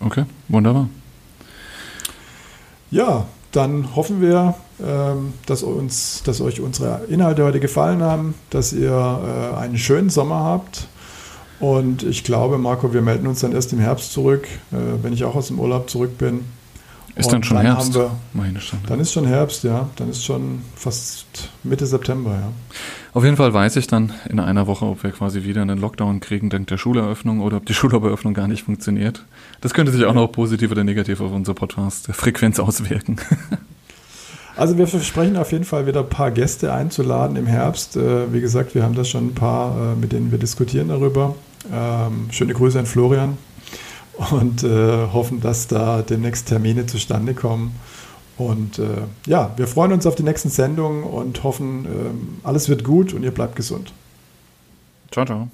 Okay, 0.00 0.24
wunderbar. 0.48 0.88
Ja, 2.90 3.26
dann 3.52 3.94
hoffen 3.96 4.20
wir, 4.20 4.54
ähm, 4.84 5.34
dass, 5.46 5.62
uns, 5.62 6.22
dass 6.24 6.40
euch 6.40 6.60
unsere 6.60 7.02
Inhalte 7.08 7.44
heute 7.44 7.60
gefallen 7.60 8.02
haben, 8.02 8.34
dass 8.50 8.72
ihr 8.72 8.90
äh, 8.90 9.56
einen 9.56 9.78
schönen 9.78 10.10
Sommer 10.10 10.42
habt. 10.44 10.88
Und 11.58 12.02
ich 12.04 12.24
glaube, 12.24 12.58
Marco, 12.58 12.94
wir 12.94 13.02
melden 13.02 13.26
uns 13.26 13.40
dann 13.40 13.52
erst 13.52 13.72
im 13.72 13.80
Herbst 13.80 14.12
zurück, 14.12 14.46
äh, 14.72 14.76
wenn 15.02 15.12
ich 15.12 15.24
auch 15.24 15.34
aus 15.34 15.48
dem 15.48 15.58
Urlaub 15.60 15.90
zurück 15.90 16.16
bin. 16.16 16.44
Ist 17.16 17.32
dann 17.32 17.42
schon 17.42 17.56
dann 17.56 17.66
Herbst? 17.66 17.94
Wir. 17.94 18.10
Dann 18.86 19.00
ist 19.00 19.12
schon 19.12 19.26
Herbst, 19.26 19.64
ja. 19.64 19.88
Dann 19.96 20.10
ist 20.10 20.24
schon 20.24 20.62
fast 20.74 21.26
Mitte 21.62 21.86
September, 21.86 22.30
ja. 22.30 22.52
Auf 23.12 23.24
jeden 23.24 23.36
Fall 23.36 23.52
weiß 23.52 23.76
ich 23.76 23.88
dann 23.88 24.12
in 24.28 24.38
einer 24.38 24.66
Woche, 24.66 24.84
ob 24.84 25.02
wir 25.02 25.10
quasi 25.10 25.42
wieder 25.42 25.62
einen 25.62 25.78
Lockdown 25.78 26.20
kriegen 26.20 26.48
dank 26.48 26.68
der 26.68 26.78
Schuleröffnung 26.78 27.40
oder 27.40 27.56
ob 27.56 27.66
die 27.66 27.74
Schuleröffnung 27.74 28.34
gar 28.34 28.48
nicht 28.48 28.62
funktioniert. 28.62 29.24
Das 29.60 29.74
könnte 29.74 29.92
sich 29.92 30.04
auch 30.04 30.14
noch 30.14 30.28
positiv 30.28 30.70
oder 30.70 30.84
negativ 30.84 31.20
auf 31.20 31.32
unsere 31.32 31.54
Podcast-Frequenz 31.54 32.58
auswirken. 32.60 33.16
Also 34.56 34.76
wir 34.76 34.86
versprechen 34.86 35.38
auf 35.38 35.52
jeden 35.52 35.64
Fall 35.64 35.86
wieder 35.86 36.00
ein 36.00 36.08
paar 36.10 36.30
Gäste 36.30 36.74
einzuladen 36.74 37.36
im 37.36 37.46
Herbst. 37.46 37.96
Äh, 37.96 38.30
wie 38.30 38.42
gesagt, 38.42 38.74
wir 38.74 38.82
haben 38.82 38.94
da 38.94 39.04
schon 39.04 39.28
ein 39.28 39.34
paar, 39.34 39.92
äh, 39.92 39.96
mit 39.96 40.12
denen 40.12 40.32
wir 40.32 40.38
diskutieren 40.38 40.88
darüber. 40.88 41.34
Ähm, 41.72 42.28
schöne 42.30 42.52
Grüße 42.52 42.78
an 42.78 42.84
Florian, 42.84 43.38
und 44.30 44.62
äh, 44.62 45.06
hoffen, 45.12 45.40
dass 45.40 45.66
da 45.66 46.02
demnächst 46.02 46.48
Termine 46.48 46.86
zustande 46.86 47.34
kommen. 47.34 47.74
Und 48.36 48.78
äh, 48.78 48.84
ja, 49.26 49.52
wir 49.56 49.66
freuen 49.66 49.92
uns 49.92 50.06
auf 50.06 50.14
die 50.14 50.22
nächsten 50.22 50.48
Sendungen 50.48 51.04
und 51.04 51.42
hoffen, 51.42 51.84
äh, 51.84 52.46
alles 52.46 52.68
wird 52.68 52.84
gut 52.84 53.12
und 53.12 53.22
ihr 53.22 53.32
bleibt 53.32 53.56
gesund. 53.56 53.92
Ciao, 55.10 55.26
ciao. 55.26 55.48